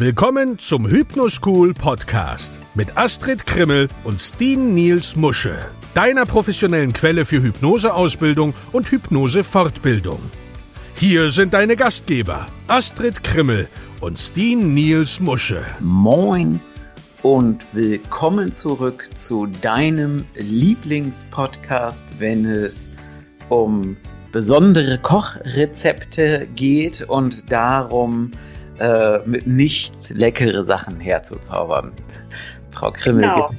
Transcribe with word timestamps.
Willkommen 0.00 0.60
zum 0.60 0.86
Hypnoschool 0.86 1.74
Podcast 1.74 2.56
mit 2.76 2.96
Astrid 2.96 3.44
Krimmel 3.44 3.88
und 4.04 4.20
Steen 4.20 4.72
Niels 4.72 5.16
Musche, 5.16 5.58
deiner 5.92 6.24
professionellen 6.24 6.92
Quelle 6.92 7.24
für 7.24 7.42
Hypnoseausbildung 7.42 8.54
und 8.70 8.88
Hypnosefortbildung. 8.92 10.20
Hier 10.94 11.30
sind 11.30 11.52
deine 11.52 11.74
Gastgeber 11.74 12.46
Astrid 12.68 13.24
Krimmel 13.24 13.66
und 14.00 14.20
Steen 14.20 14.72
Niels 14.72 15.18
Musche. 15.18 15.64
Moin 15.80 16.60
und 17.22 17.64
willkommen 17.72 18.54
zurück 18.54 19.10
zu 19.16 19.46
deinem 19.46 20.24
Lieblingspodcast, 20.36 22.04
wenn 22.20 22.46
es 22.46 22.88
um 23.48 23.96
besondere 24.30 24.98
Kochrezepte 24.98 26.46
geht 26.54 27.02
und 27.02 27.50
darum, 27.50 28.30
äh, 28.78 29.18
mit 29.26 29.46
nichts 29.46 30.10
leckere 30.10 30.62
Sachen 30.62 31.00
herzuzaubern. 31.00 31.92
Frau 32.70 32.92
Krimmel. 32.92 33.22
Genau. 33.22 33.50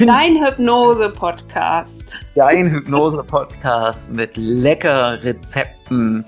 Dein 0.00 0.44
Hypnose-Podcast. 0.44 2.26
Dein 2.34 2.70
Hypnose-Podcast 2.70 4.12
mit 4.12 4.36
lecker 4.36 5.22
Rezepten 5.22 6.24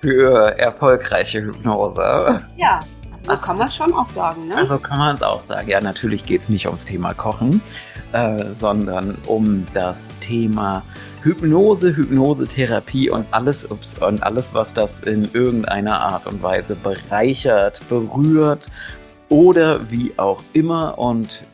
für 0.00 0.58
erfolgreiche 0.58 1.40
Hypnose. 1.40 2.42
Ja, 2.56 2.80
so 3.24 3.36
kann 3.36 3.56
man 3.58 3.68
es 3.68 3.76
schon 3.76 3.94
auch 3.94 4.10
sagen, 4.10 4.48
ne? 4.48 4.56
Also 4.56 4.78
kann 4.78 4.98
man 4.98 5.14
es 5.14 5.22
auch 5.22 5.40
sagen. 5.40 5.68
Ja, 5.68 5.80
natürlich 5.80 6.26
geht 6.26 6.42
es 6.42 6.48
nicht 6.48 6.66
ums 6.66 6.84
Thema 6.84 7.14
Kochen, 7.14 7.62
äh, 8.12 8.44
sondern 8.58 9.16
um 9.26 9.64
das 9.72 10.08
Thema 10.20 10.82
Hypnose, 11.24 11.96
Hypnosetherapie 11.96 13.08
und 13.08 13.26
alles, 13.30 13.70
ups, 13.70 13.96
und 13.96 14.24
alles, 14.24 14.54
was 14.54 14.74
das 14.74 15.02
in 15.02 15.30
irgendeiner 15.32 16.00
Art 16.00 16.26
und 16.26 16.42
Weise 16.42 16.74
bereichert, 16.74 17.80
berührt 17.88 18.66
oder 19.28 19.88
wie 19.88 20.18
auch 20.18 20.42
immer. 20.52 20.98
Und 20.98 21.44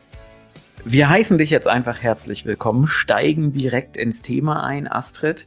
wir 0.84 1.11
heißen 1.11 1.36
dich 1.36 1.50
jetzt 1.50 1.69
einfach 1.69 2.00
herzlich 2.00 2.46
willkommen, 2.46 2.86
steigen 2.86 3.52
direkt 3.52 3.98
ins 3.98 4.22
Thema 4.22 4.64
ein, 4.64 4.91
Astrid. 4.91 5.46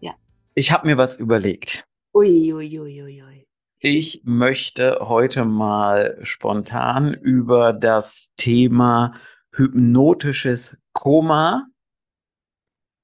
Ja. 0.00 0.14
Ich 0.54 0.72
habe 0.72 0.88
mir 0.88 0.96
was 0.96 1.20
überlegt. 1.20 1.84
Ui, 2.14 2.52
ui, 2.52 2.80
ui, 2.80 3.02
ui, 3.02 3.22
ui. 3.22 3.46
Ich 3.78 4.22
möchte 4.24 4.98
heute 5.02 5.44
mal 5.44 6.18
spontan 6.22 7.14
über 7.14 7.72
das 7.72 8.26
Thema 8.36 9.14
hypnotisches 9.52 10.78
Koma 10.92 11.68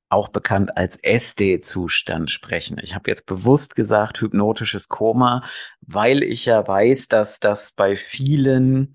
auch 0.08 0.28
bekannt 0.28 0.76
als 0.76 0.96
SD-Zustand 0.96 2.30
sprechen. 2.30 2.78
Ich 2.82 2.94
habe 2.94 3.10
jetzt 3.10 3.26
bewusst 3.26 3.74
gesagt 3.74 4.20
hypnotisches 4.20 4.88
Koma, 4.88 5.42
weil 5.80 6.22
ich 6.22 6.46
ja 6.46 6.66
weiß, 6.66 7.08
dass 7.08 7.40
das 7.40 7.72
bei 7.72 7.96
vielen 7.96 8.94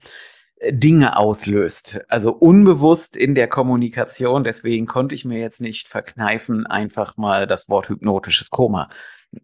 äh, 0.57 0.73
Dinge 0.73 1.17
auslöst. 1.17 2.01
Also 2.09 2.33
unbewusst 2.33 3.15
in 3.15 3.35
der 3.35 3.47
Kommunikation. 3.47 4.43
Deswegen 4.43 4.87
konnte 4.87 5.15
ich 5.15 5.25
mir 5.25 5.39
jetzt 5.39 5.61
nicht 5.61 5.87
verkneifen, 5.87 6.65
einfach 6.65 7.17
mal 7.17 7.47
das 7.47 7.69
Wort 7.69 7.89
hypnotisches 7.89 8.49
Koma 8.49 8.89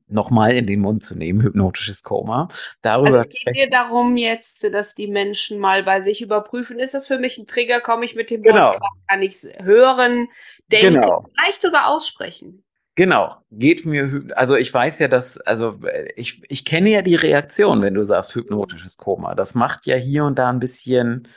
nochmal 0.07 0.53
in 0.53 0.65
den 0.65 0.79
Mund 0.81 1.03
zu 1.03 1.15
nehmen, 1.15 1.41
hypnotisches 1.41 2.03
Koma. 2.03 2.49
Darüber 2.81 3.19
also 3.19 3.29
es 3.29 3.29
geht 3.29 3.55
dir 3.55 3.69
darum 3.69 4.17
jetzt, 4.17 4.63
dass 4.73 4.95
die 4.95 5.07
Menschen 5.07 5.59
mal 5.59 5.83
bei 5.83 6.01
sich 6.01 6.21
überprüfen, 6.21 6.79
ist 6.79 6.93
das 6.93 7.07
für 7.07 7.19
mich 7.19 7.37
ein 7.37 7.47
Trigger, 7.47 7.79
komme 7.79 8.05
ich 8.05 8.15
mit 8.15 8.29
dem 8.29 8.41
genau. 8.43 8.73
Wort, 8.73 8.81
kann 9.07 9.21
ich 9.21 9.43
es 9.43 9.65
hören, 9.65 10.27
denken, 10.71 10.95
genau. 10.95 11.25
vielleicht 11.35 11.61
sogar 11.61 11.87
aussprechen. 11.87 12.63
Genau, 12.95 13.37
geht 13.49 13.85
mir, 13.85 14.25
also 14.35 14.57
ich 14.57 14.73
weiß 14.73 14.99
ja, 14.99 15.07
dass, 15.07 15.37
also 15.37 15.79
ich, 16.17 16.41
ich 16.49 16.65
kenne 16.65 16.89
ja 16.89 17.01
die 17.01 17.15
Reaktion, 17.15 17.81
wenn 17.81 17.93
du 17.93 18.03
sagst 18.03 18.35
hypnotisches 18.35 18.97
Koma. 18.97 19.35
Das 19.35 19.55
macht 19.55 19.85
ja 19.85 19.95
hier 19.95 20.25
und 20.25 20.37
da 20.37 20.49
ein 20.49 20.59
bisschen 20.59 21.27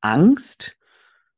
Angst 0.00 0.78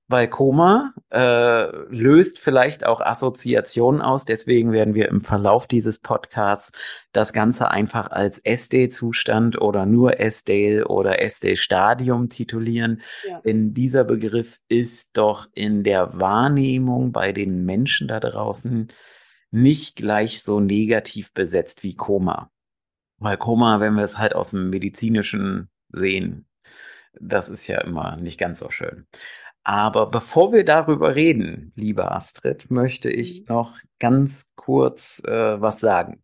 weil 0.09 0.29
Koma 0.29 0.95
äh, 1.11 1.67
löst 1.89 2.39
vielleicht 2.39 2.87
auch 2.87 3.01
Assoziationen 3.01 4.01
aus. 4.01 4.25
Deswegen 4.25 4.73
werden 4.73 4.95
wir 4.95 5.09
im 5.09 5.21
Verlauf 5.21 5.67
dieses 5.67 5.99
Podcasts 5.99 6.71
das 7.13 7.33
Ganze 7.33 7.71
einfach 7.71 8.11
als 8.11 8.39
SD-Zustand 8.39 9.61
oder 9.61 9.85
nur 9.85 10.21
SD 10.21 10.85
oder 10.85 11.21
SD-Stadium 11.21 12.29
titulieren. 12.29 13.03
Ja. 13.29 13.41
Denn 13.41 13.75
dieser 13.75 14.05
Begriff 14.05 14.61
ist 14.69 15.11
doch 15.15 15.49
in 15.53 15.83
der 15.83 16.21
Wahrnehmung 16.21 17.11
bei 17.11 17.33
den 17.33 17.65
Menschen 17.65 18.07
da 18.07 18.21
draußen 18.21 18.89
nicht 19.51 19.97
gleich 19.97 20.43
so 20.43 20.61
negativ 20.61 21.33
besetzt 21.33 21.83
wie 21.83 21.97
Koma. 21.97 22.51
Weil 23.19 23.39
Koma, 23.39 23.81
wenn 23.81 23.95
wir 23.95 24.05
es 24.05 24.19
halt 24.19 24.35
aus 24.35 24.51
dem 24.51 24.71
medizinischen 24.71 25.69
sehen, 25.89 26.47
das 27.19 27.49
ist 27.49 27.67
ja 27.67 27.81
immer 27.81 28.17
nicht 28.17 28.39
ganz 28.39 28.59
so 28.59 28.71
schön. 28.71 29.07
Aber 29.69 30.07
bevor 30.07 30.53
wir 30.53 30.65
darüber 30.65 31.17
reden, 31.17 31.73
liebe 31.75 32.13
Astrid, 32.13 32.71
möchte 32.71 33.11
ich 33.11 33.41
mhm. 33.41 33.47
noch 33.49 33.79
ganz 33.99 34.47
kurz 34.55 35.21
äh, 35.27 35.61
was 35.61 35.81
sagen. 35.81 36.23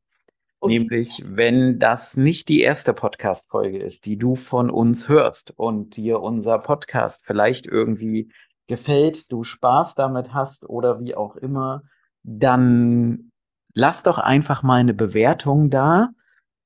Okay. 0.61 0.79
Nämlich, 0.79 1.25
wenn 1.27 1.81
das 1.81 2.17
nicht 2.17 2.49
die 2.49 2.61
erste 2.61 2.95
Podcast-Folge 2.95 3.79
ist, 3.79 4.07
die 4.07 4.17
du 4.17 4.37
von 4.37 4.71
uns 4.71 5.09
hörst 5.09 5.51
und 5.57 5.97
dir 5.97 6.21
unser 6.21 6.61
Podcast 6.61 7.25
vielleicht 7.27 7.67
irgendwie 7.67 8.31
gefällt, 8.69 9.33
du 9.33 9.43
Spaß 9.43 9.97
damit 9.97 10.33
hast 10.33 10.65
oder 10.69 11.01
wie 11.01 11.17
auch 11.17 11.35
immer, 11.35 11.83
dann 12.23 13.33
lass 13.75 14.05
doch 14.05 14.19
einfach 14.19 14.63
mal 14.63 14.79
eine 14.79 14.95
Bewertung 14.95 15.69
da 15.69 16.11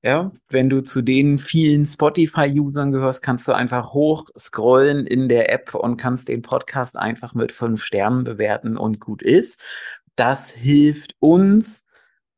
ja, 0.06 0.30
wenn 0.48 0.70
du 0.70 0.84
zu 0.84 1.02
den 1.02 1.36
vielen 1.36 1.84
Spotify-Usern 1.84 2.92
gehörst, 2.92 3.22
kannst 3.22 3.48
du 3.48 3.52
einfach 3.52 3.92
hoch 3.92 4.28
scrollen 4.38 5.04
in 5.04 5.28
der 5.28 5.52
App 5.52 5.74
und 5.74 5.96
kannst 5.96 6.28
den 6.28 6.42
Podcast 6.42 6.96
einfach 6.96 7.34
mit 7.34 7.50
fünf 7.50 7.82
Sternen 7.82 8.22
bewerten 8.22 8.76
und 8.76 9.00
gut 9.00 9.20
ist. 9.20 9.60
Das 10.14 10.48
hilft 10.52 11.16
uns, 11.18 11.82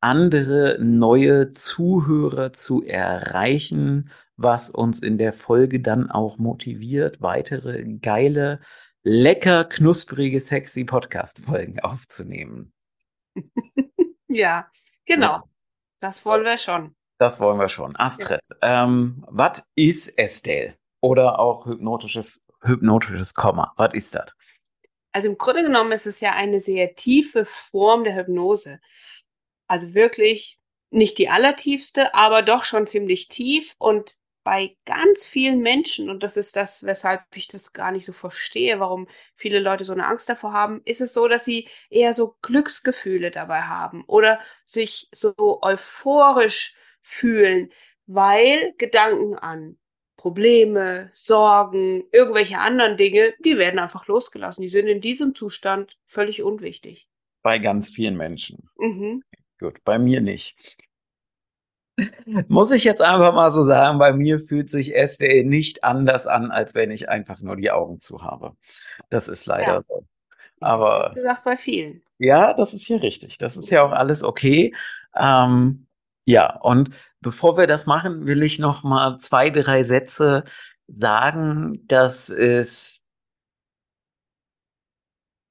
andere 0.01 0.79
neue 0.81 1.53
Zuhörer 1.53 2.53
zu 2.53 2.83
erreichen, 2.83 4.09
was 4.35 4.71
uns 4.71 4.97
in 4.97 5.19
der 5.19 5.31
Folge 5.31 5.79
dann 5.79 6.09
auch 6.09 6.39
motiviert, 6.39 7.21
weitere 7.21 7.83
geile, 7.83 8.61
lecker, 9.03 9.63
knusprige, 9.65 10.39
sexy 10.39 10.85
Podcast-Folgen 10.85 11.81
aufzunehmen. 11.81 12.73
ja, 14.27 14.71
genau. 15.05 15.43
Das 15.99 16.25
wollen 16.25 16.45
wir 16.45 16.57
schon. 16.57 16.95
Das 17.19 17.39
wollen 17.41 17.59
wir 17.59 17.69
schon. 17.69 17.95
Astrid, 17.97 18.39
ja. 18.61 18.85
ähm, 18.85 19.25
was 19.27 19.61
ist 19.75 20.17
Estelle? 20.17 20.75
Oder 21.01 21.37
auch 21.37 21.65
hypnotisches, 21.65 22.41
hypnotisches 22.61 23.33
Komma. 23.33 23.73
Was 23.75 23.93
ist 23.93 24.15
das? 24.15 24.33
Also 25.11 25.27
im 25.27 25.37
Grunde 25.37 25.63
genommen 25.63 25.91
ist 25.91 26.07
es 26.07 26.21
ja 26.21 26.31
eine 26.31 26.61
sehr 26.61 26.95
tiefe 26.95 27.45
Form 27.45 28.05
der 28.05 28.15
Hypnose. 28.15 28.79
Also 29.67 29.93
wirklich 29.93 30.59
nicht 30.91 31.17
die 31.17 31.29
allertiefste, 31.29 32.15
aber 32.15 32.41
doch 32.41 32.63
schon 32.63 32.87
ziemlich 32.87 33.27
tief 33.27 33.73
und 33.79 34.15
bei 34.45 34.77
ganz 34.85 35.25
vielen 35.25 35.59
Menschen, 35.59 36.09
und 36.09 36.23
das 36.23 36.37
ist 36.37 36.55
das, 36.55 36.83
weshalb 36.83 37.21
ich 37.35 37.47
das 37.49 37.73
gar 37.73 37.91
nicht 37.91 38.05
so 38.05 38.13
verstehe, 38.13 38.79
warum 38.79 39.07
viele 39.35 39.59
Leute 39.59 39.83
so 39.83 39.91
eine 39.91 40.07
Angst 40.07 40.29
davor 40.29 40.53
haben, 40.53 40.81
ist 40.85 41.01
es 41.01 41.13
so, 41.13 41.27
dass 41.27 41.43
sie 41.43 41.67
eher 41.89 42.13
so 42.13 42.37
Glücksgefühle 42.41 43.29
dabei 43.29 43.63
haben 43.63 44.05
oder 44.07 44.39
sich 44.65 45.09
so 45.11 45.59
euphorisch 45.61 46.75
fühlen, 47.09 47.71
weil 48.05 48.73
Gedanken 48.77 49.35
an 49.35 49.77
Probleme, 50.15 51.09
Sorgen, 51.13 52.03
irgendwelche 52.11 52.59
anderen 52.59 52.97
Dinge, 52.97 53.33
die 53.43 53.57
werden 53.57 53.79
einfach 53.79 54.07
losgelassen. 54.07 54.61
Die 54.61 54.67
sind 54.67 54.87
in 54.87 55.01
diesem 55.01 55.33
Zustand 55.33 55.97
völlig 56.05 56.43
unwichtig. 56.43 57.07
Bei 57.41 57.57
ganz 57.57 57.89
vielen 57.89 58.17
Menschen. 58.17 58.69
Mhm. 58.77 59.23
Gut, 59.59 59.83
bei 59.83 59.97
mir 59.97 60.21
nicht. 60.21 60.77
Muss 62.47 62.71
ich 62.71 62.83
jetzt 62.83 63.01
einfach 63.01 63.33
mal 63.33 63.51
so 63.51 63.63
sagen, 63.63 63.97
bei 63.97 64.13
mir 64.13 64.39
fühlt 64.39 64.69
sich 64.69 64.93
SDE 64.93 65.43
nicht 65.43 65.83
anders 65.83 66.27
an, 66.27 66.51
als 66.51 66.75
wenn 66.75 66.91
ich 66.91 67.09
einfach 67.09 67.39
nur 67.39 67.55
die 67.55 67.71
Augen 67.71 67.99
zu 67.99 68.21
habe. 68.21 68.55
Das 69.09 69.27
ist 69.27 69.45
leider 69.45 69.73
ja. 69.73 69.81
so. 69.81 70.05
Aber. 70.59 71.11
Wie 71.11 71.21
gesagt, 71.21 71.43
bei 71.43 71.57
vielen. 71.57 72.03
Ja, 72.19 72.53
das 72.53 72.73
ist 72.73 72.85
hier 72.85 73.01
richtig. 73.01 73.37
Das 73.37 73.57
ist 73.57 73.69
ja 73.69 73.83
auch 73.83 73.93
alles 73.93 74.23
okay. 74.23 74.75
Ähm, 75.15 75.87
ja, 76.29 76.55
und 76.61 76.91
bevor 77.21 77.57
wir 77.57 77.65
das 77.65 77.87
machen, 77.87 78.27
will 78.27 78.43
ich 78.43 78.59
noch 78.59 78.83
mal 78.83 79.17
zwei, 79.17 79.49
drei 79.49 79.83
Sätze 79.83 80.43
sagen, 80.87 81.87
dass 81.87 82.29
es 82.29 83.03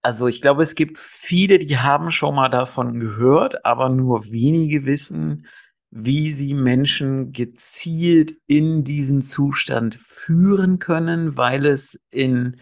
also 0.02 0.28
ich 0.28 0.40
glaube, 0.40 0.62
es 0.62 0.76
gibt 0.76 0.96
viele, 0.98 1.58
die 1.58 1.78
haben 1.78 2.12
schon 2.12 2.36
mal 2.36 2.48
davon 2.48 3.00
gehört, 3.00 3.64
aber 3.64 3.88
nur 3.88 4.30
wenige 4.30 4.86
wissen, 4.86 5.46
wie 5.90 6.30
sie 6.32 6.54
Menschen 6.54 7.32
gezielt 7.32 8.36
in 8.46 8.84
diesen 8.84 9.22
Zustand 9.22 9.96
führen 9.96 10.78
können, 10.78 11.36
weil 11.36 11.66
es 11.66 11.98
in 12.10 12.56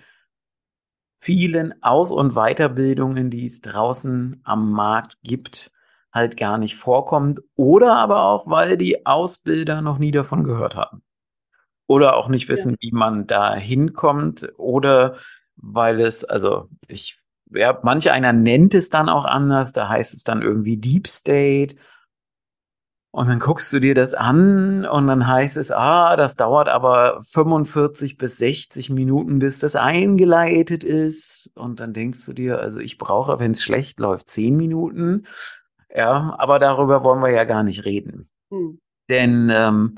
vielen 1.14 1.82
Aus- 1.82 2.10
und 2.10 2.34
Weiterbildungen, 2.34 3.30
die 3.30 3.44
es 3.44 3.60
draußen 3.60 4.40
am 4.44 4.72
Markt 4.72 5.18
gibt, 5.22 5.70
halt 6.16 6.36
gar 6.36 6.58
nicht 6.58 6.76
vorkommt 6.76 7.40
oder 7.56 7.94
aber 7.96 8.24
auch, 8.24 8.48
weil 8.48 8.76
die 8.76 9.06
Ausbilder 9.06 9.82
noch 9.82 9.98
nie 9.98 10.10
davon 10.10 10.44
gehört 10.44 10.74
haben. 10.76 11.02
oder 11.86 12.16
auch 12.16 12.28
nicht 12.28 12.48
wissen, 12.48 12.72
ja. 12.72 12.76
wie 12.80 12.92
man 12.92 13.26
da 13.26 13.54
hinkommt 13.54 14.48
oder 14.58 15.16
weil 15.56 16.00
es, 16.00 16.24
also 16.24 16.68
ich, 16.88 17.18
ja, 17.52 17.78
manche 17.82 18.12
einer 18.12 18.32
nennt 18.32 18.74
es 18.74 18.90
dann 18.90 19.08
auch 19.08 19.24
anders, 19.24 19.72
da 19.72 19.88
heißt 19.88 20.14
es 20.14 20.24
dann 20.24 20.42
irgendwie 20.42 20.78
Deep 20.78 21.06
State 21.06 21.76
und 23.16 23.28
dann 23.30 23.38
guckst 23.38 23.72
du 23.72 23.80
dir 23.80 23.94
das 23.94 24.12
an 24.12 24.84
und 24.84 25.06
dann 25.06 25.26
heißt 25.26 25.56
es, 25.56 25.70
ah, 25.70 26.16
das 26.16 26.36
dauert 26.36 26.68
aber 26.68 27.22
45 27.22 28.18
bis 28.18 28.36
60 28.36 28.90
Minuten, 28.90 29.38
bis 29.38 29.58
das 29.58 29.74
eingeleitet 29.74 30.84
ist. 30.84 31.50
Und 31.54 31.80
dann 31.80 31.94
denkst 31.94 32.26
du 32.26 32.34
dir, 32.34 32.58
also 32.58 32.78
ich 32.78 32.98
brauche, 32.98 33.40
wenn 33.40 33.52
es 33.52 33.62
schlecht 33.62 34.00
läuft, 34.00 34.28
10 34.28 34.54
Minuten. 34.54 35.26
Ja, 35.96 36.36
aber 36.38 36.58
darüber 36.58 37.02
wollen 37.02 37.22
wir 37.22 37.30
ja 37.30 37.44
gar 37.44 37.62
nicht 37.62 37.86
reden. 37.86 38.28
Hm. 38.50 38.78
Denn 39.08 39.50
ähm, 39.50 39.96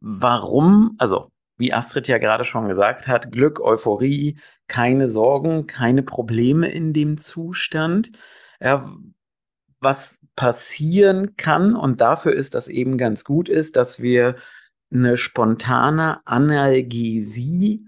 warum, 0.00 0.94
also 0.98 1.30
wie 1.56 1.72
Astrid 1.72 2.06
ja 2.06 2.18
gerade 2.18 2.44
schon 2.44 2.68
gesagt 2.68 3.08
hat, 3.08 3.32
Glück, 3.32 3.58
Euphorie, 3.58 4.38
keine 4.66 5.08
Sorgen, 5.08 5.66
keine 5.66 6.02
Probleme 6.02 6.68
in 6.68 6.92
dem 6.92 7.16
Zustand. 7.16 8.10
Ja, 8.60 8.92
was 9.80 10.20
passieren 10.36 11.36
kann 11.36 11.74
und 11.74 12.02
dafür 12.02 12.34
ist 12.34 12.54
das 12.54 12.68
eben 12.68 12.98
ganz 12.98 13.24
gut 13.24 13.48
ist, 13.48 13.76
dass 13.76 14.02
wir 14.02 14.36
eine 14.92 15.16
spontane 15.16 16.26
Analgesie 16.26 17.87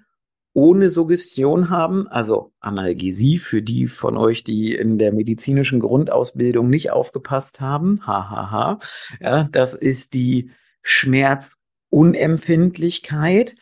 ohne 0.52 0.90
Suggestion 0.90 1.70
haben, 1.70 2.08
also 2.08 2.52
Analgesie 2.60 3.38
für 3.38 3.62
die 3.62 3.86
von 3.86 4.16
euch, 4.16 4.42
die 4.42 4.74
in 4.74 4.98
der 4.98 5.12
medizinischen 5.12 5.78
Grundausbildung 5.78 6.68
nicht 6.68 6.90
aufgepasst 6.90 7.60
haben, 7.60 8.04
hahaha, 8.06 8.80
ja, 9.20 9.44
das 9.52 9.74
ist 9.74 10.14
die 10.14 10.50
Schmerzunempfindlichkeit 10.82 13.54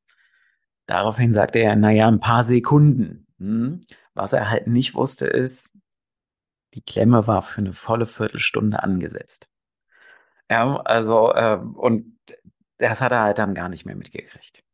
Daraufhin 0.86 1.32
sagte 1.32 1.60
er, 1.60 1.76
naja, 1.76 2.08
ein 2.08 2.18
paar 2.18 2.42
Sekunden. 2.42 3.28
Hm. 3.38 3.82
Was 4.14 4.32
er 4.32 4.50
halt 4.50 4.66
nicht 4.66 4.96
wusste, 4.96 5.26
ist, 5.26 5.76
die 6.74 6.82
Klemme 6.82 7.28
war 7.28 7.42
für 7.42 7.60
eine 7.60 7.72
volle 7.72 8.06
Viertelstunde 8.06 8.82
angesetzt. 8.82 9.48
Ja, 10.50 10.80
also, 10.80 11.32
äh, 11.32 11.60
und 11.74 12.18
das 12.78 13.00
hat 13.00 13.12
er 13.12 13.22
halt 13.22 13.38
dann 13.38 13.54
gar 13.54 13.68
nicht 13.68 13.86
mehr 13.86 13.94
mitgekriegt. 13.94 14.64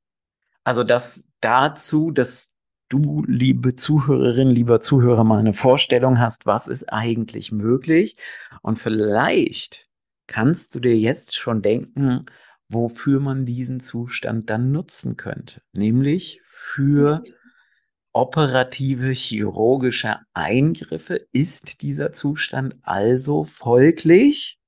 Also 0.64 0.82
das 0.82 1.24
dazu, 1.40 2.10
dass 2.10 2.55
du, 2.88 3.24
liebe 3.26 3.74
Zuhörerin, 3.74 4.50
lieber 4.50 4.80
Zuhörer, 4.80 5.24
mal 5.24 5.38
eine 5.38 5.52
Vorstellung 5.52 6.18
hast, 6.18 6.46
was 6.46 6.68
ist 6.68 6.92
eigentlich 6.92 7.52
möglich. 7.52 8.16
Und 8.62 8.78
vielleicht 8.78 9.88
kannst 10.26 10.74
du 10.74 10.80
dir 10.80 10.96
jetzt 10.96 11.36
schon 11.36 11.62
denken, 11.62 12.26
wofür 12.68 13.20
man 13.20 13.46
diesen 13.46 13.80
Zustand 13.80 14.50
dann 14.50 14.72
nutzen 14.72 15.16
könnte. 15.16 15.62
Nämlich 15.72 16.40
für 16.46 17.22
operative 18.12 19.10
chirurgische 19.10 20.18
Eingriffe 20.32 21.26
ist 21.32 21.82
dieser 21.82 22.12
Zustand 22.12 22.76
also 22.82 23.44
folglich 23.44 24.58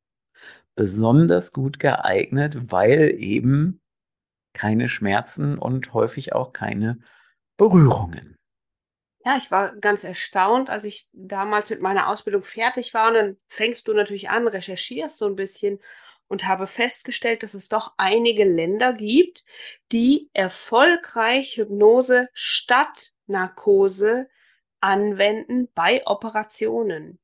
besonders 0.77 1.53
gut 1.53 1.81
geeignet, 1.81 2.71
weil 2.71 3.15
eben 3.19 3.81
keine 4.53 4.89
Schmerzen 4.89 5.59
und 5.59 5.93
häufig 5.93 6.35
auch 6.35 6.53
keine 6.53 6.99
Berührungen. 7.59 8.37
Ja, 9.25 9.37
ich 9.37 9.51
war 9.51 9.77
ganz 9.77 10.05
erstaunt, 10.05 10.71
als 10.71 10.85
ich 10.85 11.11
damals 11.13 11.69
mit 11.69 11.83
meiner 11.83 12.09
Ausbildung 12.09 12.45
fertig 12.45 12.95
war. 12.95 13.09
Und 13.09 13.15
dann 13.15 13.37
fängst 13.49 13.87
du 13.87 13.93
natürlich 13.93 14.31
an, 14.31 14.49
recherchierst 14.49 15.19
so 15.19 15.27
ein 15.27 15.37
bisschen 15.37 15.81
und 16.29 16.47
habe 16.47 16.67
festgestellt, 16.67 17.43
dass 17.43 17.53
es 17.53 17.69
doch 17.69 17.95
einige 17.97 18.45
Länder 18.45 18.93
gibt, 18.93 19.45
die 19.93 20.31
erfolgreich 20.33 21.57
Hypnose 21.57 22.29
statt 22.33 23.13
Narkose 23.27 24.29
anwenden 24.81 25.69
bei 25.75 26.07
Operationen. 26.07 27.19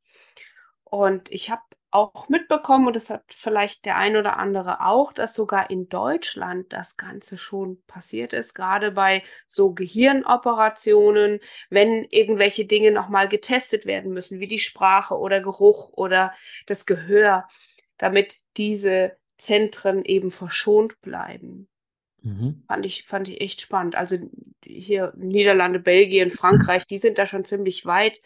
Und 0.85 1.31
ich 1.31 1.51
habe 1.51 1.63
auch 1.95 2.29
mitbekommen, 2.29 2.89
und 2.89 2.97
das 2.97 3.09
hat 3.09 3.23
vielleicht 3.29 3.85
der 3.85 3.97
ein 3.97 4.17
oder 4.17 4.37
andere 4.37 4.85
auch, 4.85 5.13
dass 5.13 5.35
sogar 5.35 5.71
in 5.71 5.89
Deutschland 5.89 6.73
das 6.73 6.97
Ganze 6.97 7.39
schon 7.39 7.83
passiert 7.87 8.33
ist, 8.33 8.55
gerade 8.55 8.91
bei 8.91 9.23
so 9.47 9.73
Gehirnoperationen, 9.73 11.41
wenn 11.71 12.05
irgendwelche 12.11 12.65
Dinge 12.65 12.91
nochmal 12.91 13.29
getestet 13.29 13.87
werden 13.87 14.13
müssen, 14.13 14.41
wie 14.41 14.49
die 14.49 14.59
Sprache 14.59 15.17
oder 15.17 15.41
Geruch 15.41 15.91
oder 15.93 16.33
das 16.67 16.85
Gehör, 16.85 17.47
damit 17.97 18.39
diese 18.57 19.17
Zentren 19.39 20.05
eben 20.05 20.33
verschont 20.33 21.01
bleiben. 21.01 21.69
Mhm. 22.23 22.65
Fand 22.67 22.87
ich, 22.87 23.05
fand 23.05 23.29
ich 23.29 23.41
echt 23.41 23.61
spannend. 23.61 23.95
Also 23.95 24.17
hier 24.65 25.13
Niederlande, 25.17 25.79
Belgien, 25.79 26.31
Frankreich, 26.31 26.87
die 26.87 26.99
sind 26.99 27.19
da 27.19 27.27
schon 27.27 27.45
ziemlich 27.45 27.87
weit. 27.87 28.21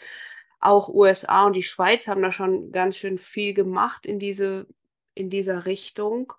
Auch 0.60 0.88
USA 0.88 1.46
und 1.46 1.56
die 1.56 1.62
Schweiz 1.62 2.08
haben 2.08 2.22
da 2.22 2.32
schon 2.32 2.72
ganz 2.72 2.96
schön 2.96 3.18
viel 3.18 3.54
gemacht 3.54 4.06
in 4.06 4.18
diese, 4.18 4.66
in 5.14 5.30
dieser 5.30 5.66
Richtung. 5.66 6.32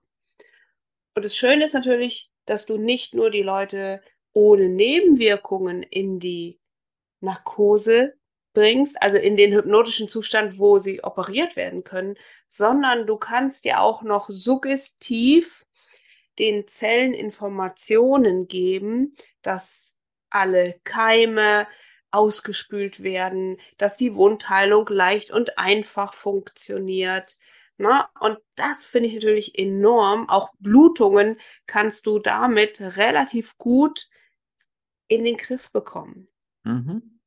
Und 1.15 1.25
das 1.25 1.35
Schöne 1.35 1.65
ist 1.65 1.73
natürlich, 1.73 2.29
dass 2.45 2.65
du 2.65 2.77
nicht 2.77 3.13
nur 3.13 3.29
die 3.29 3.43
Leute 3.43 4.01
ohne 4.33 4.69
Nebenwirkungen 4.69 5.83
in 5.83 6.19
die 6.19 6.59
Narkose 7.21 8.13
bringst, 8.53 9.01
also 9.01 9.17
in 9.17 9.37
den 9.37 9.53
hypnotischen 9.53 10.07
Zustand, 10.07 10.59
wo 10.59 10.77
sie 10.77 11.03
operiert 11.03 11.55
werden 11.55 11.83
können, 11.83 12.15
sondern 12.47 13.05
du 13.05 13.17
kannst 13.17 13.65
ja 13.65 13.79
auch 13.79 14.01
noch 14.01 14.29
suggestiv 14.29 15.65
den 16.39 16.67
Zellen 16.67 17.13
Informationen 17.13 18.47
geben, 18.47 19.15
dass 19.41 19.93
alle 20.29 20.79
Keime 20.83 21.67
ausgespült 22.11 23.03
werden, 23.03 23.57
dass 23.77 23.97
die 23.97 24.15
Wundheilung 24.15 24.87
leicht 24.89 25.31
und 25.31 25.57
einfach 25.57 26.13
funktioniert, 26.13 27.37
Ne? 27.79 28.03
Und 28.19 28.37
das 28.55 28.85
finde 28.85 29.07
ich 29.07 29.15
natürlich 29.15 29.57
enorm. 29.57 30.27
Auch 30.27 30.49
Blutungen 30.59 31.37
kannst 31.65 32.05
du 32.05 32.19
damit 32.19 32.81
relativ 32.81 33.57
gut 33.57 34.09
in 35.07 35.23
den 35.23 35.37
Griff 35.37 35.71
bekommen. 35.71 36.27
Mhm. 36.65 37.19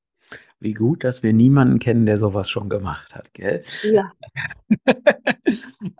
Wie 0.60 0.74
gut, 0.74 1.04
dass 1.04 1.22
wir 1.22 1.32
niemanden 1.32 1.78
kennen, 1.78 2.04
der 2.04 2.18
sowas 2.18 2.50
schon 2.50 2.68
gemacht 2.68 3.14
hat, 3.14 3.32
gell? 3.32 3.64
Ja. 3.82 4.12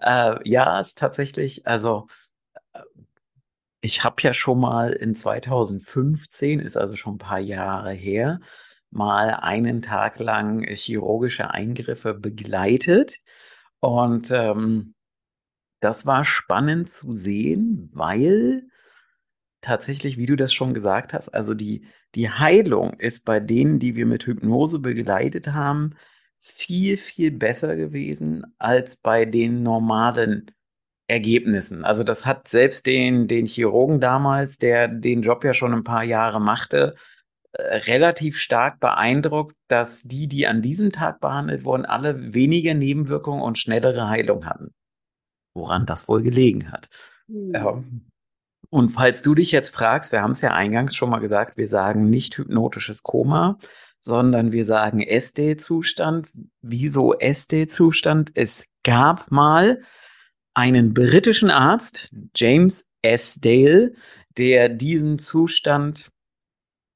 äh, 0.00 0.48
ja, 0.48 0.80
ist 0.80 0.98
tatsächlich, 0.98 1.66
also 1.66 2.06
äh, 2.74 2.82
ich 3.80 4.04
habe 4.04 4.20
ja 4.20 4.34
schon 4.34 4.60
mal 4.60 4.92
in 4.92 5.16
2015, 5.16 6.60
ist 6.60 6.76
also 6.76 6.94
schon 6.94 7.14
ein 7.14 7.18
paar 7.18 7.40
Jahre 7.40 7.92
her, 7.92 8.38
mal 8.92 9.30
einen 9.30 9.82
Tag 9.82 10.18
lang 10.20 10.64
chirurgische 10.64 11.50
Eingriffe 11.50 12.14
begleitet. 12.14 13.18
Und 13.80 14.30
ähm, 14.30 14.94
das 15.80 16.06
war 16.06 16.25
spannend 16.25 16.90
zu 16.90 17.12
sehen, 17.12 17.90
weil 17.92 18.64
tatsächlich, 19.61 20.18
wie 20.18 20.26
du 20.26 20.37
das 20.37 20.52
schon 20.52 20.75
gesagt 20.75 21.14
hast, 21.14 21.28
also 21.30 21.54
die, 21.54 21.87
die 22.14 22.30
Heilung 22.30 22.94
ist 23.00 23.25
bei 23.25 23.40
denen, 23.40 23.78
die 23.78 23.96
wir 23.96 24.06
mit 24.06 24.26
Hypnose 24.26 24.78
begleitet 24.78 25.52
haben, 25.52 25.94
viel, 26.37 26.96
viel 26.96 27.30
besser 27.30 27.76
gewesen 27.76 28.44
als 28.58 28.96
bei 28.96 29.25
den 29.25 29.62
normalen 29.62 30.50
Ergebnissen. 31.06 31.84
Also 31.84 32.04
das 32.04 32.26
hat 32.26 32.49
selbst 32.49 32.87
den, 32.87 33.28
den 33.28 33.46
Chirurgen 33.46 34.00
damals, 34.00 34.58
der 34.58 34.88
den 34.88 35.22
Job 35.22 35.44
ja 35.44 35.54
schon 35.54 35.72
ein 35.72 35.84
paar 35.84 36.04
Jahre 36.04 36.40
machte, 36.40 36.94
relativ 37.59 38.38
stark 38.38 38.80
beeindruckt, 38.80 39.56
dass 39.68 40.02
die, 40.02 40.26
die 40.26 40.47
an 40.47 40.62
diesem 40.62 40.90
Tag 40.92 41.21
behandelt 41.21 41.64
wurden, 41.64 41.85
alle 41.85 42.32
weniger 42.35 42.75
Nebenwirkungen 42.75 43.42
und 43.42 43.59
schnellere 43.59 44.09
Heilung 44.09 44.47
hatten. 44.47 44.73
Woran 45.54 45.85
das 45.85 46.09
wohl 46.09 46.23
gelegen 46.23 46.73
hat. 46.73 46.88
Mhm. 47.28 47.54
Ähm, 47.54 48.06
und 48.71 48.90
falls 48.90 49.21
du 49.21 49.35
dich 49.35 49.52
jetzt 49.52 49.68
fragst, 49.68 50.12
wir 50.12 50.23
haben 50.23 50.30
es 50.30 50.40
ja 50.40 50.52
eingangs 50.52 50.97
schon 50.97 51.11
mal 51.11 51.18
gesagt, 51.18 51.59
wir 51.59 51.68
sagen 51.68 52.09
nicht 52.09 52.38
hypnotisches 52.38 53.02
Koma, 53.02 53.59
sondern 54.00 54.52
wir 54.52 54.64
sagen 54.64 55.02
SD-Zustand. 55.02 56.30
Wieso 56.62 57.12
SD-Zustand? 57.18 58.30
Es 58.35 58.64
gab 58.82 59.30
mal 59.30 59.82
einen 60.54 60.94
britischen 60.94 61.50
Arzt, 61.50 62.11
James 62.35 62.87
S. 63.02 63.35
Dale, 63.40 63.92
der 64.38 64.71
diesen 64.71 65.18
Zustand 65.18 66.11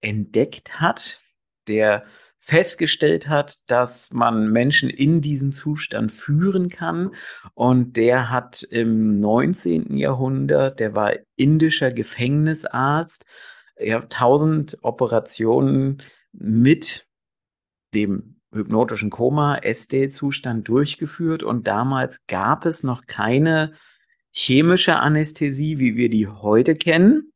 entdeckt 0.06 0.80
hat, 0.80 1.20
der 1.66 2.04
festgestellt 2.38 3.28
hat, 3.28 3.56
dass 3.66 4.12
man 4.12 4.52
Menschen 4.52 4.88
in 4.88 5.20
diesen 5.20 5.50
Zustand 5.50 6.12
führen 6.12 6.68
kann. 6.68 7.10
Und 7.54 7.96
der 7.96 8.30
hat 8.30 8.62
im 8.62 9.18
19. 9.18 9.96
Jahrhundert, 9.96 10.78
der 10.78 10.94
war 10.94 11.12
indischer 11.34 11.90
Gefängnisarzt, 11.90 13.24
er 13.74 13.96
hat 13.96 14.12
tausend 14.12 14.78
Operationen 14.82 16.02
mit 16.32 17.08
dem 17.94 18.40
hypnotischen 18.52 19.10
Koma, 19.10 19.58
SD-Zustand 19.58 20.68
durchgeführt. 20.68 21.42
Und 21.42 21.66
damals 21.66 22.24
gab 22.28 22.64
es 22.64 22.84
noch 22.84 23.06
keine 23.06 23.72
chemische 24.30 24.96
Anästhesie, 24.96 25.78
wie 25.78 25.96
wir 25.96 26.08
die 26.10 26.28
heute 26.28 26.76
kennen 26.76 27.32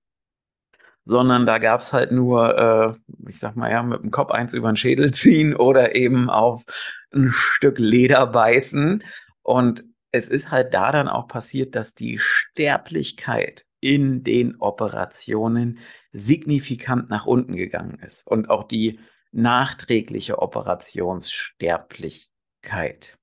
sondern 1.05 1.47
da 1.47 1.59
gab 1.59 1.83
es 1.83 1.93
halt 1.93 2.13
nur, 2.13 2.59
äh, 2.59 2.93
ich 3.29 3.39
sag 3.39 3.57
mal 3.57 3.71
ja, 3.71 3.83
mit 3.83 4.03
dem 4.03 4.11
Kopf 4.11 4.31
eins 4.31 4.55
über 4.55 4.71
den 4.71 4.77
Schädel 4.77 5.11
ziehen 5.15 5.55
oder 5.55 5.95
eben 5.95 6.31
auf 6.31 6.65
ein 7.13 7.31
Stück 7.33 7.79
Leder 7.79 8.27
beißen. 8.27 9.03
Und 9.43 9.85
es 10.13 10.29
ist 10.29 10.51
halt 10.51 10.75
da 10.75 10.93
dann 10.93 11.09
auch 11.09 11.29
passiert, 11.29 11.75
dass 11.75 11.95
die 11.95 12.19
Sterblichkeit 12.19 13.65
in 13.81 14.23
den 14.25 14.57
Operationen 14.61 15.79
signifikant 16.13 17.09
nach 17.09 17.25
unten 17.27 17.57
gegangen 17.57 17.99
ist 18.01 18.27
und 18.27 18.51
auch 18.51 18.65
die 18.65 19.01
nachträgliche 19.33 20.39
Operationssterblichkeit. 20.39 23.17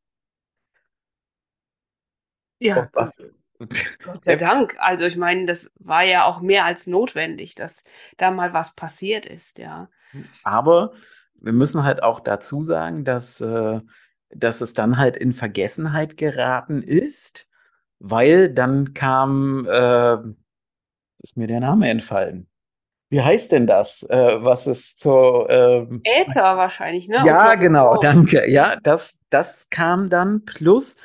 Ja, 2.59 2.89
was, 2.93 3.21
Gott 4.03 4.23
sei 4.23 4.35
Dank. 4.35 4.75
Also 4.79 5.05
ich 5.05 5.17
meine, 5.17 5.45
das 5.45 5.71
war 5.79 6.03
ja 6.03 6.25
auch 6.25 6.41
mehr 6.41 6.65
als 6.65 6.87
notwendig, 6.87 7.55
dass 7.55 7.83
da 8.17 8.31
mal 8.31 8.53
was 8.53 8.75
passiert 8.75 9.25
ist, 9.25 9.57
ja. 9.57 9.89
Aber 10.43 10.93
wir 11.35 11.53
müssen 11.53 11.83
halt 11.83 12.03
auch 12.03 12.19
dazu 12.19 12.63
sagen, 12.63 13.03
dass, 13.03 13.41
äh, 13.41 13.81
dass 14.29 14.61
es 14.61 14.73
dann 14.73 14.97
halt 14.97 15.17
in 15.17 15.33
Vergessenheit 15.33 16.17
geraten 16.17 16.83
ist, 16.83 17.47
weil 17.99 18.53
dann 18.53 18.93
kam, 18.93 19.65
äh, 19.67 20.17
ist 21.23 21.37
mir 21.37 21.47
der 21.47 21.59
Name 21.59 21.89
entfallen. 21.89 22.47
Wie 23.09 23.21
heißt 23.21 23.53
denn 23.53 23.67
das? 23.67 24.03
Äh, 24.03 24.43
was 24.43 24.67
ist 24.67 24.99
zur 24.99 25.49
ähm, 25.49 26.01
Äther 26.03 26.57
wahrscheinlich, 26.57 27.07
ne? 27.07 27.23
Ja, 27.25 27.55
genau, 27.55 27.97
danke. 27.97 28.49
Ja, 28.49 28.75
das, 28.83 29.13
das 29.29 29.69
kam 29.69 30.09
dann 30.09 30.43
plus 30.43 30.97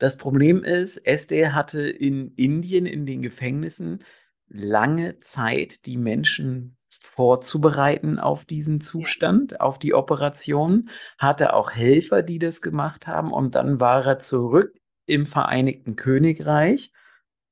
das 0.00 0.16
Problem 0.16 0.64
ist, 0.64 0.96
SD 0.96 1.48
hatte 1.50 1.82
in 1.82 2.32
Indien 2.34 2.86
in 2.86 3.04
den 3.04 3.20
Gefängnissen 3.20 4.02
lange 4.48 5.20
Zeit, 5.20 5.84
die 5.84 5.98
Menschen 5.98 6.78
vorzubereiten 6.88 8.18
auf 8.18 8.46
diesen 8.46 8.80
Zustand, 8.80 9.60
auf 9.60 9.78
die 9.78 9.92
Operation, 9.92 10.88
hatte 11.18 11.52
auch 11.52 11.70
Helfer, 11.70 12.22
die 12.22 12.38
das 12.38 12.62
gemacht 12.62 13.06
haben 13.06 13.30
und 13.30 13.54
dann 13.54 13.78
war 13.78 14.06
er 14.06 14.18
zurück 14.18 14.74
im 15.04 15.26
Vereinigten 15.26 15.96
Königreich, 15.96 16.92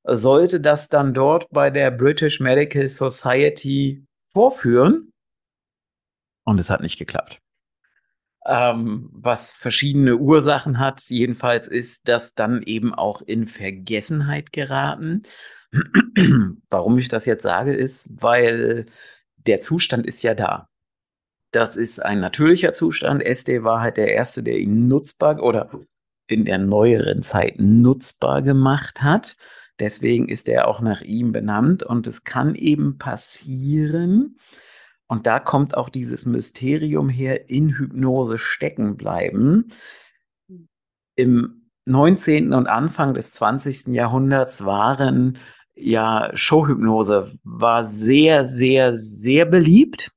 sollte 0.03 0.59
das 0.59 0.89
dann 0.89 1.13
dort 1.13 1.47
bei 1.51 1.69
der 1.69 1.91
British 1.91 2.39
Medical 2.39 2.89
Society 2.89 4.07
vorführen? 4.27 5.11
Und 6.45 6.59
es 6.59 6.71
hat 6.71 6.81
nicht 6.81 6.97
geklappt 6.97 7.39
ähm, 8.49 9.09
was 9.13 9.53
verschiedene 9.53 10.17
Ursachen 10.17 10.79
hat. 10.79 11.01
Jedenfalls 11.09 11.67
ist 11.67 12.07
das 12.07 12.33
dann 12.33 12.63
eben 12.63 12.93
auch 12.93 13.21
in 13.21 13.45
Vergessenheit 13.45 14.51
geraten. 14.51 15.23
Warum 16.69 16.97
ich 16.97 17.09
das 17.09 17.25
jetzt 17.25 17.43
sage, 17.43 17.73
ist, 17.73 18.09
weil 18.21 18.87
der 19.37 19.61
Zustand 19.61 20.07
ist 20.07 20.23
ja 20.23 20.33
da. 20.33 20.67
Das 21.51 21.75
ist 21.75 21.99
ein 22.03 22.19
natürlicher 22.19 22.73
Zustand. 22.73 23.23
SD 23.23 23.63
war 23.63 23.81
halt 23.81 23.97
der 23.97 24.13
erste, 24.13 24.43
der 24.43 24.57
ihn 24.57 24.87
nutzbar 24.87 25.41
oder 25.41 25.71
in 26.27 26.45
der 26.45 26.57
neueren 26.57 27.23
Zeit 27.23 27.55
nutzbar 27.59 28.41
gemacht 28.41 29.01
hat. 29.01 29.37
Deswegen 29.79 30.27
ist 30.27 30.49
er 30.49 30.67
auch 30.67 30.81
nach 30.81 31.01
ihm 31.01 31.31
benannt 31.31 31.83
und 31.83 32.05
es 32.07 32.23
kann 32.23 32.55
eben 32.55 32.97
passieren, 32.97 34.37
und 35.09 35.25
da 35.25 35.39
kommt 35.39 35.75
auch 35.75 35.89
dieses 35.89 36.27
Mysterium 36.27 37.09
her, 37.09 37.49
in 37.49 37.75
Hypnose 37.75 38.37
stecken 38.37 38.95
bleiben. 38.95 39.69
Im 41.15 41.67
19. 41.85 42.53
und 42.53 42.67
Anfang 42.67 43.15
des 43.15 43.31
20. 43.31 43.87
Jahrhunderts 43.87 44.63
waren 44.63 45.39
ja 45.73 46.29
Showhypnose 46.35 47.33
war 47.43 47.85
sehr, 47.85 48.45
sehr, 48.45 48.97
sehr 48.97 49.45
beliebt. 49.45 50.11